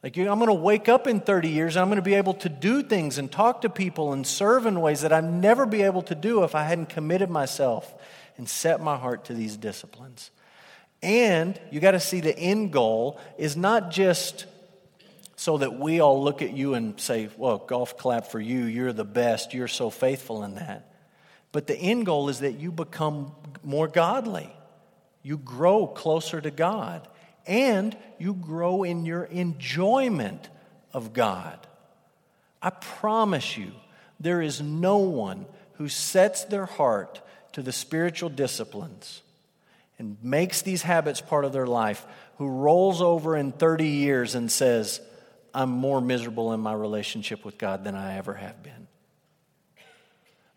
Like, 0.03 0.17
I'm 0.17 0.39
going 0.39 0.47
to 0.47 0.53
wake 0.53 0.89
up 0.89 1.05
in 1.05 1.19
30 1.19 1.49
years 1.49 1.75
and 1.75 1.83
I'm 1.83 1.89
going 1.89 1.97
to 1.97 2.01
be 2.01 2.15
able 2.15 2.33
to 2.35 2.49
do 2.49 2.81
things 2.81 3.19
and 3.19 3.31
talk 3.31 3.61
to 3.61 3.69
people 3.69 4.13
and 4.13 4.25
serve 4.25 4.65
in 4.65 4.81
ways 4.81 5.01
that 5.01 5.13
I'd 5.13 5.31
never 5.31 5.67
be 5.67 5.83
able 5.83 6.01
to 6.03 6.15
do 6.15 6.43
if 6.43 6.55
I 6.55 6.63
hadn't 6.63 6.89
committed 6.89 7.29
myself 7.29 7.93
and 8.37 8.49
set 8.49 8.81
my 8.81 8.97
heart 8.97 9.25
to 9.25 9.33
these 9.35 9.57
disciplines. 9.57 10.31
And 11.03 11.59
you 11.71 11.79
got 11.79 11.91
to 11.91 11.99
see 11.99 12.19
the 12.19 12.37
end 12.37 12.71
goal 12.71 13.19
is 13.37 13.55
not 13.55 13.91
just 13.91 14.45
so 15.35 15.59
that 15.59 15.79
we 15.79 15.99
all 15.99 16.23
look 16.23 16.41
at 16.41 16.55
you 16.55 16.73
and 16.73 16.99
say, 16.99 17.29
well, 17.37 17.59
golf 17.59 17.97
clap 17.97 18.27
for 18.27 18.39
you, 18.39 18.63
you're 18.63 18.93
the 18.93 19.05
best, 19.05 19.53
you're 19.53 19.67
so 19.67 19.89
faithful 19.89 20.43
in 20.43 20.55
that. 20.55 20.90
But 21.51 21.67
the 21.67 21.77
end 21.77 22.05
goal 22.05 22.29
is 22.29 22.39
that 22.39 22.59
you 22.59 22.71
become 22.71 23.31
more 23.63 23.87
godly. 23.87 24.49
You 25.23 25.37
grow 25.37 25.87
closer 25.87 26.39
to 26.41 26.51
God. 26.51 27.07
And 27.45 27.97
you 28.19 28.33
grow 28.33 28.83
in 28.83 29.05
your 29.05 29.23
enjoyment 29.23 30.49
of 30.93 31.13
God. 31.13 31.57
I 32.61 32.69
promise 32.69 33.57
you, 33.57 33.71
there 34.19 34.41
is 34.41 34.61
no 34.61 34.97
one 34.97 35.45
who 35.73 35.89
sets 35.89 36.43
their 36.43 36.67
heart 36.67 37.21
to 37.53 37.61
the 37.61 37.71
spiritual 37.71 38.29
disciplines 38.29 39.21
and 39.97 40.17
makes 40.23 40.61
these 40.61 40.83
habits 40.83 41.21
part 41.21 41.45
of 41.45 41.53
their 41.53 41.67
life 41.67 42.05
who 42.37 42.47
rolls 42.47 43.01
over 43.01 43.35
in 43.35 43.51
30 43.51 43.87
years 43.87 44.35
and 44.35 44.51
says, 44.51 45.01
I'm 45.53 45.69
more 45.69 46.01
miserable 46.01 46.53
in 46.53 46.59
my 46.59 46.73
relationship 46.73 47.43
with 47.43 47.57
God 47.57 47.83
than 47.83 47.95
I 47.95 48.17
ever 48.17 48.35
have 48.35 48.63
been. 48.63 48.80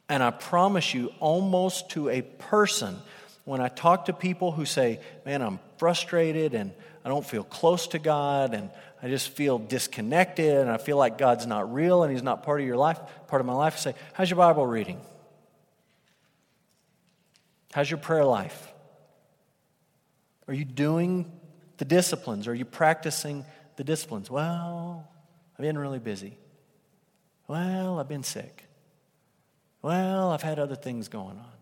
And 0.09 0.23
I 0.23 0.31
promise 0.31 0.93
you, 0.93 1.13
almost 1.21 1.91
to 1.91 2.11
a 2.11 2.23
person, 2.23 2.97
when 3.45 3.61
I 3.61 3.69
talk 3.69 4.07
to 4.07 4.13
people 4.13 4.53
who 4.53 4.65
say, 4.65 5.01
Man, 5.25 5.43
I'm 5.43 5.59
frustrated 5.79 6.55
and 6.55 6.73
I 7.05 7.09
don't 7.09 7.25
feel 7.25 7.45
close 7.45 7.87
to 7.89 7.99
God 7.99 8.55
and 8.55 8.71
I 9.03 9.09
just 9.09 9.31
feel 9.31 9.59
disconnected 9.59 10.57
and 10.57 10.71
I 10.71 10.79
feel 10.79 10.97
like 10.97 11.19
God's 11.19 11.47
not 11.47 11.73
real 11.73 12.03
and 12.03 12.13
He's 12.13 12.23
not 12.23 12.43
part 12.43 12.61
of 12.61 12.67
your 12.67 12.77
life, 12.77 12.99
part 13.29 13.41
of 13.41 13.47
my 13.47 13.55
life, 13.55 13.75
I 13.75 13.79
say, 13.79 13.95
How's 14.13 14.31
your 14.31 14.39
Bible 14.39 14.67
reading? 14.67 15.01
How's 17.73 17.91
your 17.91 17.99
prayer 17.99 18.25
life? 18.25 18.73
Are 20.47 20.55
you 20.55 20.65
doing 20.65 21.31
the 21.79 21.85
disciplines? 21.85 22.47
Are 22.47 22.55
you 22.55 22.65
practicing 22.65 23.45
the 23.77 23.85
disciplines? 23.85 24.31
Well, 24.31 25.09
I've 25.59 25.63
been 25.63 25.79
really 25.79 25.99
busy. 25.99 26.39
Well, 27.49 27.99
I've 27.99 28.09
been 28.09 28.23
sick. 28.23 28.64
Well, 29.85 30.30
I've 30.30 30.41
had 30.41 30.59
other 30.59 30.76
things 30.76 31.09
going 31.09 31.37
on. 31.37 31.53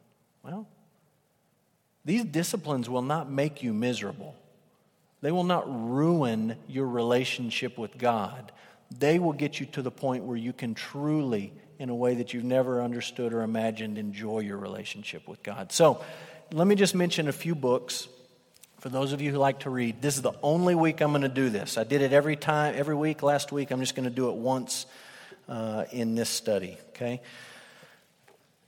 Well, 0.45 0.69
these 2.05 2.25
disciplines 2.25 2.89
will 2.89 3.03
not 3.03 3.29
make 3.29 3.65
you 3.65 3.75
miserable. 3.75 4.37
They 5.23 5.33
will 5.33 5.43
not 5.43 5.65
ruin 5.67 6.55
your 6.69 6.87
relationship 6.87 7.77
with 7.77 7.99
God. 7.99 8.53
They 8.97 9.19
will 9.19 9.33
get 9.33 9.59
you 9.59 9.67
to 9.67 9.83
the 9.83 9.91
point 9.91 10.23
where 10.23 10.37
you 10.37 10.53
can 10.53 10.75
truly, 10.75 11.53
in 11.81 11.89
a 11.89 11.97
way 11.97 12.15
that 12.15 12.33
you've 12.33 12.45
never 12.45 12.81
understood 12.81 13.33
or 13.33 13.43
imagined, 13.43 13.99
enjoy 13.99 14.39
your 14.39 14.57
relationship 14.57 15.27
with 15.27 15.43
God. 15.43 15.73
So, 15.73 16.01
let 16.53 16.69
me 16.69 16.77
just 16.77 16.95
mention 16.95 17.27
a 17.27 17.33
few 17.33 17.57
books 17.57 18.07
for 18.79 18.89
those 18.89 19.13
of 19.13 19.21
you 19.21 19.33
who 19.33 19.39
like 19.39 19.61
to 19.61 19.71
read. 19.71 20.01
This 20.01 20.15
is 20.15 20.23
the 20.23 20.35
only 20.45 20.77
week 20.77 21.01
I'm 21.01 21.11
going 21.11 21.23
to 21.23 21.29
do 21.29 21.51
this. 21.51 21.77
I 21.77 21.83
did 21.83 22.03
it 22.03 22.13
every 22.13 22.37
time, 22.37 22.77
every 22.77 22.95
week 22.95 23.25
last 23.25 23.51
week. 23.51 23.73
I'm 23.73 23.81
just 23.81 23.97
going 23.97 24.09
to 24.09 24.15
do 24.15 24.29
it 24.29 24.37
once 24.37 24.87
uh, 25.49 25.87
in 25.91 26.15
this 26.15 26.29
study, 26.29 26.79
okay? 26.91 27.21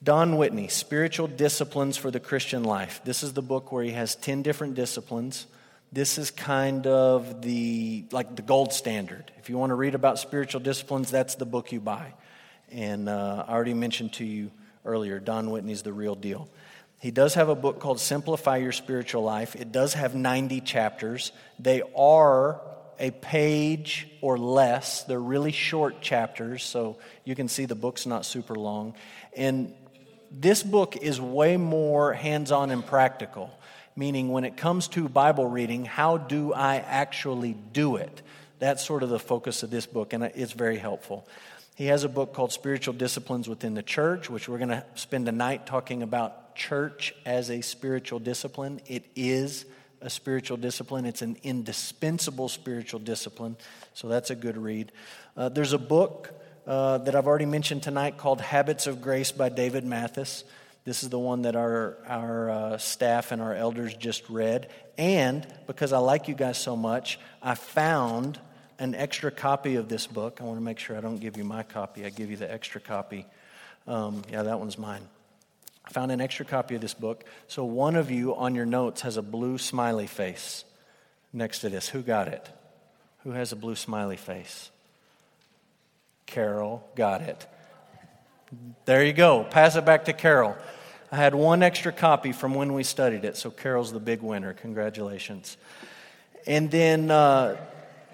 Don 0.04 0.36
Whitney, 0.36 0.68
Spiritual 0.68 1.28
Disciplines 1.28 1.96
for 1.96 2.10
the 2.10 2.20
Christian 2.20 2.62
Life. 2.62 3.00
This 3.04 3.22
is 3.22 3.32
the 3.32 3.40
book 3.40 3.72
where 3.72 3.82
he 3.82 3.92
has 3.92 4.14
10 4.16 4.42
different 4.42 4.74
disciplines. 4.74 5.46
This 5.92 6.18
is 6.18 6.30
kind 6.30 6.86
of 6.86 7.40
the 7.40 8.04
like 8.12 8.36
the 8.36 8.42
gold 8.42 8.74
standard. 8.74 9.32
If 9.38 9.48
you 9.48 9.56
want 9.56 9.70
to 9.70 9.76
read 9.76 9.94
about 9.94 10.18
spiritual 10.18 10.60
disciplines, 10.60 11.10
that's 11.10 11.36
the 11.36 11.46
book 11.46 11.72
you 11.72 11.80
buy. 11.80 12.12
And 12.70 13.08
uh, 13.08 13.46
I 13.48 13.52
already 13.52 13.72
mentioned 13.72 14.12
to 14.14 14.26
you 14.26 14.50
earlier, 14.84 15.18
Don 15.20 15.50
Whitney's 15.50 15.82
the 15.82 15.92
real 15.94 16.14
deal. 16.14 16.50
He 17.00 17.10
does 17.10 17.32
have 17.34 17.48
a 17.48 17.54
book 17.54 17.80
called 17.80 17.98
Simplify 17.98 18.58
Your 18.58 18.72
Spiritual 18.72 19.22
Life. 19.22 19.56
It 19.56 19.72
does 19.72 19.94
have 19.94 20.14
90 20.14 20.60
chapters. 20.60 21.32
They 21.58 21.80
are 21.96 22.60
a 22.98 23.10
page 23.10 24.06
or 24.20 24.36
less. 24.36 25.04
They're 25.04 25.18
really 25.18 25.52
short 25.52 26.02
chapters, 26.02 26.62
so 26.62 26.98
you 27.24 27.34
can 27.34 27.48
see 27.48 27.64
the 27.64 27.74
book's 27.74 28.04
not 28.04 28.26
super 28.26 28.54
long. 28.54 28.94
And 29.34 29.74
this 30.40 30.62
book 30.62 30.96
is 30.96 31.20
way 31.20 31.56
more 31.56 32.12
hands 32.12 32.50
on 32.50 32.70
and 32.70 32.84
practical, 32.84 33.50
meaning 33.94 34.30
when 34.30 34.44
it 34.44 34.56
comes 34.56 34.88
to 34.88 35.08
Bible 35.08 35.46
reading, 35.46 35.84
how 35.84 36.16
do 36.16 36.52
I 36.52 36.76
actually 36.76 37.52
do 37.72 37.96
it? 37.96 38.22
That's 38.58 38.84
sort 38.84 39.02
of 39.02 39.10
the 39.10 39.18
focus 39.18 39.62
of 39.62 39.70
this 39.70 39.86
book, 39.86 40.12
and 40.12 40.24
it's 40.24 40.52
very 40.52 40.78
helpful. 40.78 41.28
He 41.76 41.86
has 41.86 42.04
a 42.04 42.08
book 42.08 42.34
called 42.34 42.52
Spiritual 42.52 42.94
Disciplines 42.94 43.48
Within 43.48 43.74
the 43.74 43.82
Church, 43.82 44.30
which 44.30 44.48
we're 44.48 44.58
going 44.58 44.70
to 44.70 44.84
spend 44.94 45.28
a 45.28 45.32
night 45.32 45.66
talking 45.66 46.02
about 46.02 46.56
church 46.56 47.14
as 47.26 47.50
a 47.50 47.60
spiritual 47.60 48.18
discipline. 48.18 48.80
It 48.86 49.04
is 49.16 49.66
a 50.00 50.10
spiritual 50.10 50.56
discipline, 50.56 51.06
it's 51.06 51.22
an 51.22 51.36
indispensable 51.42 52.48
spiritual 52.48 53.00
discipline, 53.00 53.56
so 53.94 54.08
that's 54.08 54.30
a 54.30 54.34
good 54.34 54.56
read. 54.56 54.92
Uh, 55.36 55.48
there's 55.48 55.72
a 55.72 55.78
book 55.78 56.32
uh, 56.66 56.98
that 56.98 57.14
I've 57.14 57.26
already 57.26 57.46
mentioned 57.46 57.82
tonight 57.82 58.16
called 58.16 58.40
Habits 58.40 58.86
of 58.86 59.02
Grace 59.02 59.32
by 59.32 59.48
David 59.48 59.84
Mathis. 59.84 60.44
This 60.84 61.02
is 61.02 61.08
the 61.08 61.18
one 61.18 61.42
that 61.42 61.56
our, 61.56 61.96
our 62.06 62.50
uh, 62.50 62.78
staff 62.78 63.32
and 63.32 63.40
our 63.40 63.54
elders 63.54 63.94
just 63.94 64.28
read. 64.28 64.68
And 64.98 65.46
because 65.66 65.92
I 65.92 65.98
like 65.98 66.28
you 66.28 66.34
guys 66.34 66.58
so 66.58 66.76
much, 66.76 67.18
I 67.42 67.54
found 67.54 68.38
an 68.78 68.94
extra 68.94 69.30
copy 69.30 69.76
of 69.76 69.88
this 69.88 70.06
book. 70.06 70.38
I 70.40 70.44
want 70.44 70.58
to 70.58 70.64
make 70.64 70.78
sure 70.78 70.96
I 70.96 71.00
don't 71.00 71.18
give 71.18 71.36
you 71.36 71.44
my 71.44 71.62
copy, 71.62 72.04
I 72.04 72.10
give 72.10 72.30
you 72.30 72.36
the 72.36 72.50
extra 72.50 72.80
copy. 72.80 73.26
Um, 73.86 74.22
yeah, 74.30 74.42
that 74.42 74.58
one's 74.58 74.78
mine. 74.78 75.02
I 75.84 75.90
found 75.90 76.12
an 76.12 76.20
extra 76.20 76.46
copy 76.46 76.74
of 76.74 76.80
this 76.80 76.94
book. 76.94 77.24
So 77.46 77.64
one 77.64 77.96
of 77.96 78.10
you 78.10 78.34
on 78.34 78.54
your 78.54 78.64
notes 78.64 79.02
has 79.02 79.18
a 79.18 79.22
blue 79.22 79.58
smiley 79.58 80.06
face 80.06 80.64
next 81.32 81.60
to 81.60 81.68
this. 81.68 81.88
Who 81.90 82.00
got 82.00 82.28
it? 82.28 82.48
Who 83.24 83.32
has 83.32 83.52
a 83.52 83.56
blue 83.56 83.74
smiley 83.74 84.16
face? 84.16 84.70
Carol 86.34 86.84
got 86.96 87.22
it. 87.22 87.46
There 88.86 89.04
you 89.04 89.12
go. 89.12 89.44
Pass 89.44 89.76
it 89.76 89.84
back 89.84 90.06
to 90.06 90.12
Carol. 90.12 90.56
I 91.12 91.16
had 91.16 91.32
one 91.32 91.62
extra 91.62 91.92
copy 91.92 92.32
from 92.32 92.54
when 92.54 92.72
we 92.72 92.82
studied 92.82 93.24
it, 93.24 93.36
so 93.36 93.52
Carol's 93.52 93.92
the 93.92 94.00
big 94.00 94.20
winner. 94.20 94.52
Congratulations. 94.52 95.56
And 96.44 96.72
then 96.72 97.12
uh, 97.12 97.56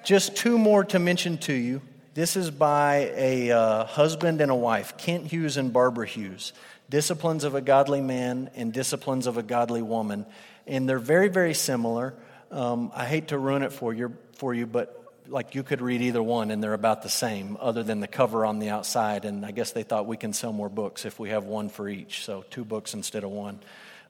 just 0.04 0.36
two 0.36 0.58
more 0.58 0.84
to 0.84 0.98
mention 0.98 1.38
to 1.38 1.54
you. 1.54 1.80
This 2.12 2.36
is 2.36 2.50
by 2.50 3.10
a 3.16 3.52
uh, 3.52 3.84
husband 3.86 4.42
and 4.42 4.50
a 4.50 4.54
wife, 4.54 4.98
Kent 4.98 5.28
Hughes 5.28 5.56
and 5.56 5.72
Barbara 5.72 6.06
Hughes. 6.06 6.52
Disciplines 6.90 7.42
of 7.42 7.54
a 7.54 7.62
Godly 7.62 8.02
Man 8.02 8.50
and 8.54 8.70
Disciplines 8.70 9.26
of 9.26 9.38
a 9.38 9.42
Godly 9.42 9.80
Woman. 9.80 10.26
And 10.66 10.86
they're 10.86 10.98
very, 10.98 11.28
very 11.28 11.54
similar. 11.54 12.12
Um, 12.50 12.92
I 12.94 13.06
hate 13.06 13.28
to 13.28 13.38
ruin 13.38 13.62
it 13.62 13.72
for 13.72 13.94
you, 13.94 14.14
for 14.34 14.52
you, 14.52 14.66
but 14.66 14.99
like 15.30 15.54
you 15.54 15.62
could 15.62 15.80
read 15.80 16.02
either 16.02 16.22
one 16.22 16.50
and 16.50 16.62
they're 16.62 16.74
about 16.74 17.02
the 17.02 17.08
same, 17.08 17.56
other 17.60 17.82
than 17.82 18.00
the 18.00 18.08
cover 18.08 18.44
on 18.44 18.58
the 18.58 18.70
outside. 18.70 19.24
And 19.24 19.46
I 19.46 19.52
guess 19.52 19.72
they 19.72 19.82
thought 19.82 20.06
we 20.06 20.16
can 20.16 20.32
sell 20.32 20.52
more 20.52 20.68
books 20.68 21.04
if 21.04 21.18
we 21.18 21.30
have 21.30 21.44
one 21.44 21.68
for 21.68 21.88
each, 21.88 22.24
so 22.24 22.44
two 22.50 22.64
books 22.64 22.94
instead 22.94 23.24
of 23.24 23.30
one. 23.30 23.60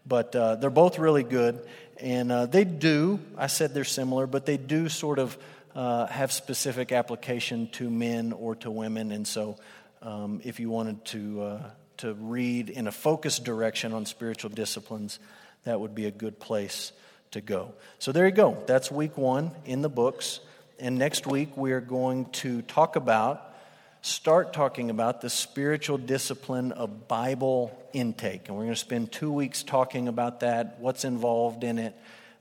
But 0.06 0.34
uh, 0.34 0.56
they're 0.56 0.70
both 0.70 0.98
really 0.98 1.22
good, 1.22 1.60
and 2.00 2.32
uh, 2.32 2.46
they 2.46 2.64
do. 2.64 3.20
I 3.36 3.48
said 3.48 3.74
they're 3.74 3.84
similar, 3.84 4.26
but 4.26 4.46
they 4.46 4.56
do 4.56 4.88
sort 4.88 5.18
of 5.18 5.36
uh, 5.74 6.06
have 6.06 6.32
specific 6.32 6.90
application 6.90 7.68
to 7.72 7.90
men 7.90 8.32
or 8.32 8.56
to 8.56 8.70
women. 8.70 9.12
And 9.12 9.26
so, 9.26 9.56
um, 10.02 10.40
if 10.42 10.58
you 10.58 10.70
wanted 10.70 11.04
to 11.06 11.42
uh, 11.42 11.62
to 11.98 12.14
read 12.14 12.70
in 12.70 12.86
a 12.86 12.92
focused 12.92 13.44
direction 13.44 13.92
on 13.92 14.06
spiritual 14.06 14.48
disciplines, 14.48 15.18
that 15.64 15.78
would 15.78 15.94
be 15.94 16.06
a 16.06 16.10
good 16.10 16.40
place 16.40 16.92
to 17.32 17.42
go. 17.42 17.74
So 17.98 18.10
there 18.10 18.24
you 18.24 18.32
go. 18.32 18.62
That's 18.66 18.90
week 18.90 19.18
one 19.18 19.50
in 19.66 19.82
the 19.82 19.90
books. 19.90 20.40
And 20.80 20.98
next 20.98 21.26
week, 21.26 21.58
we 21.58 21.72
are 21.72 21.80
going 21.82 22.24
to 22.30 22.62
talk 22.62 22.96
about, 22.96 23.54
start 24.00 24.54
talking 24.54 24.88
about 24.88 25.20
the 25.20 25.28
spiritual 25.28 25.98
discipline 25.98 26.72
of 26.72 27.06
Bible 27.06 27.78
intake. 27.92 28.48
And 28.48 28.56
we're 28.56 28.64
going 28.64 28.74
to 28.74 28.80
spend 28.80 29.12
two 29.12 29.30
weeks 29.30 29.62
talking 29.62 30.08
about 30.08 30.40
that, 30.40 30.80
what's 30.80 31.04
involved 31.04 31.64
in 31.64 31.78
it, 31.78 31.94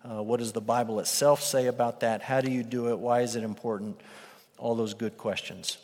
uh, 0.05 0.23
what 0.23 0.39
does 0.39 0.53
the 0.53 0.61
Bible 0.61 1.01
itself 1.01 1.43
say 1.43 1.67
about 1.67 1.99
that, 1.99 2.21
how 2.21 2.39
do 2.39 2.49
you 2.49 2.63
do 2.63 2.87
it, 2.91 2.99
why 2.99 3.21
is 3.21 3.35
it 3.35 3.43
important, 3.43 3.99
all 4.57 4.73
those 4.73 4.93
good 4.93 5.17
questions. 5.17 5.77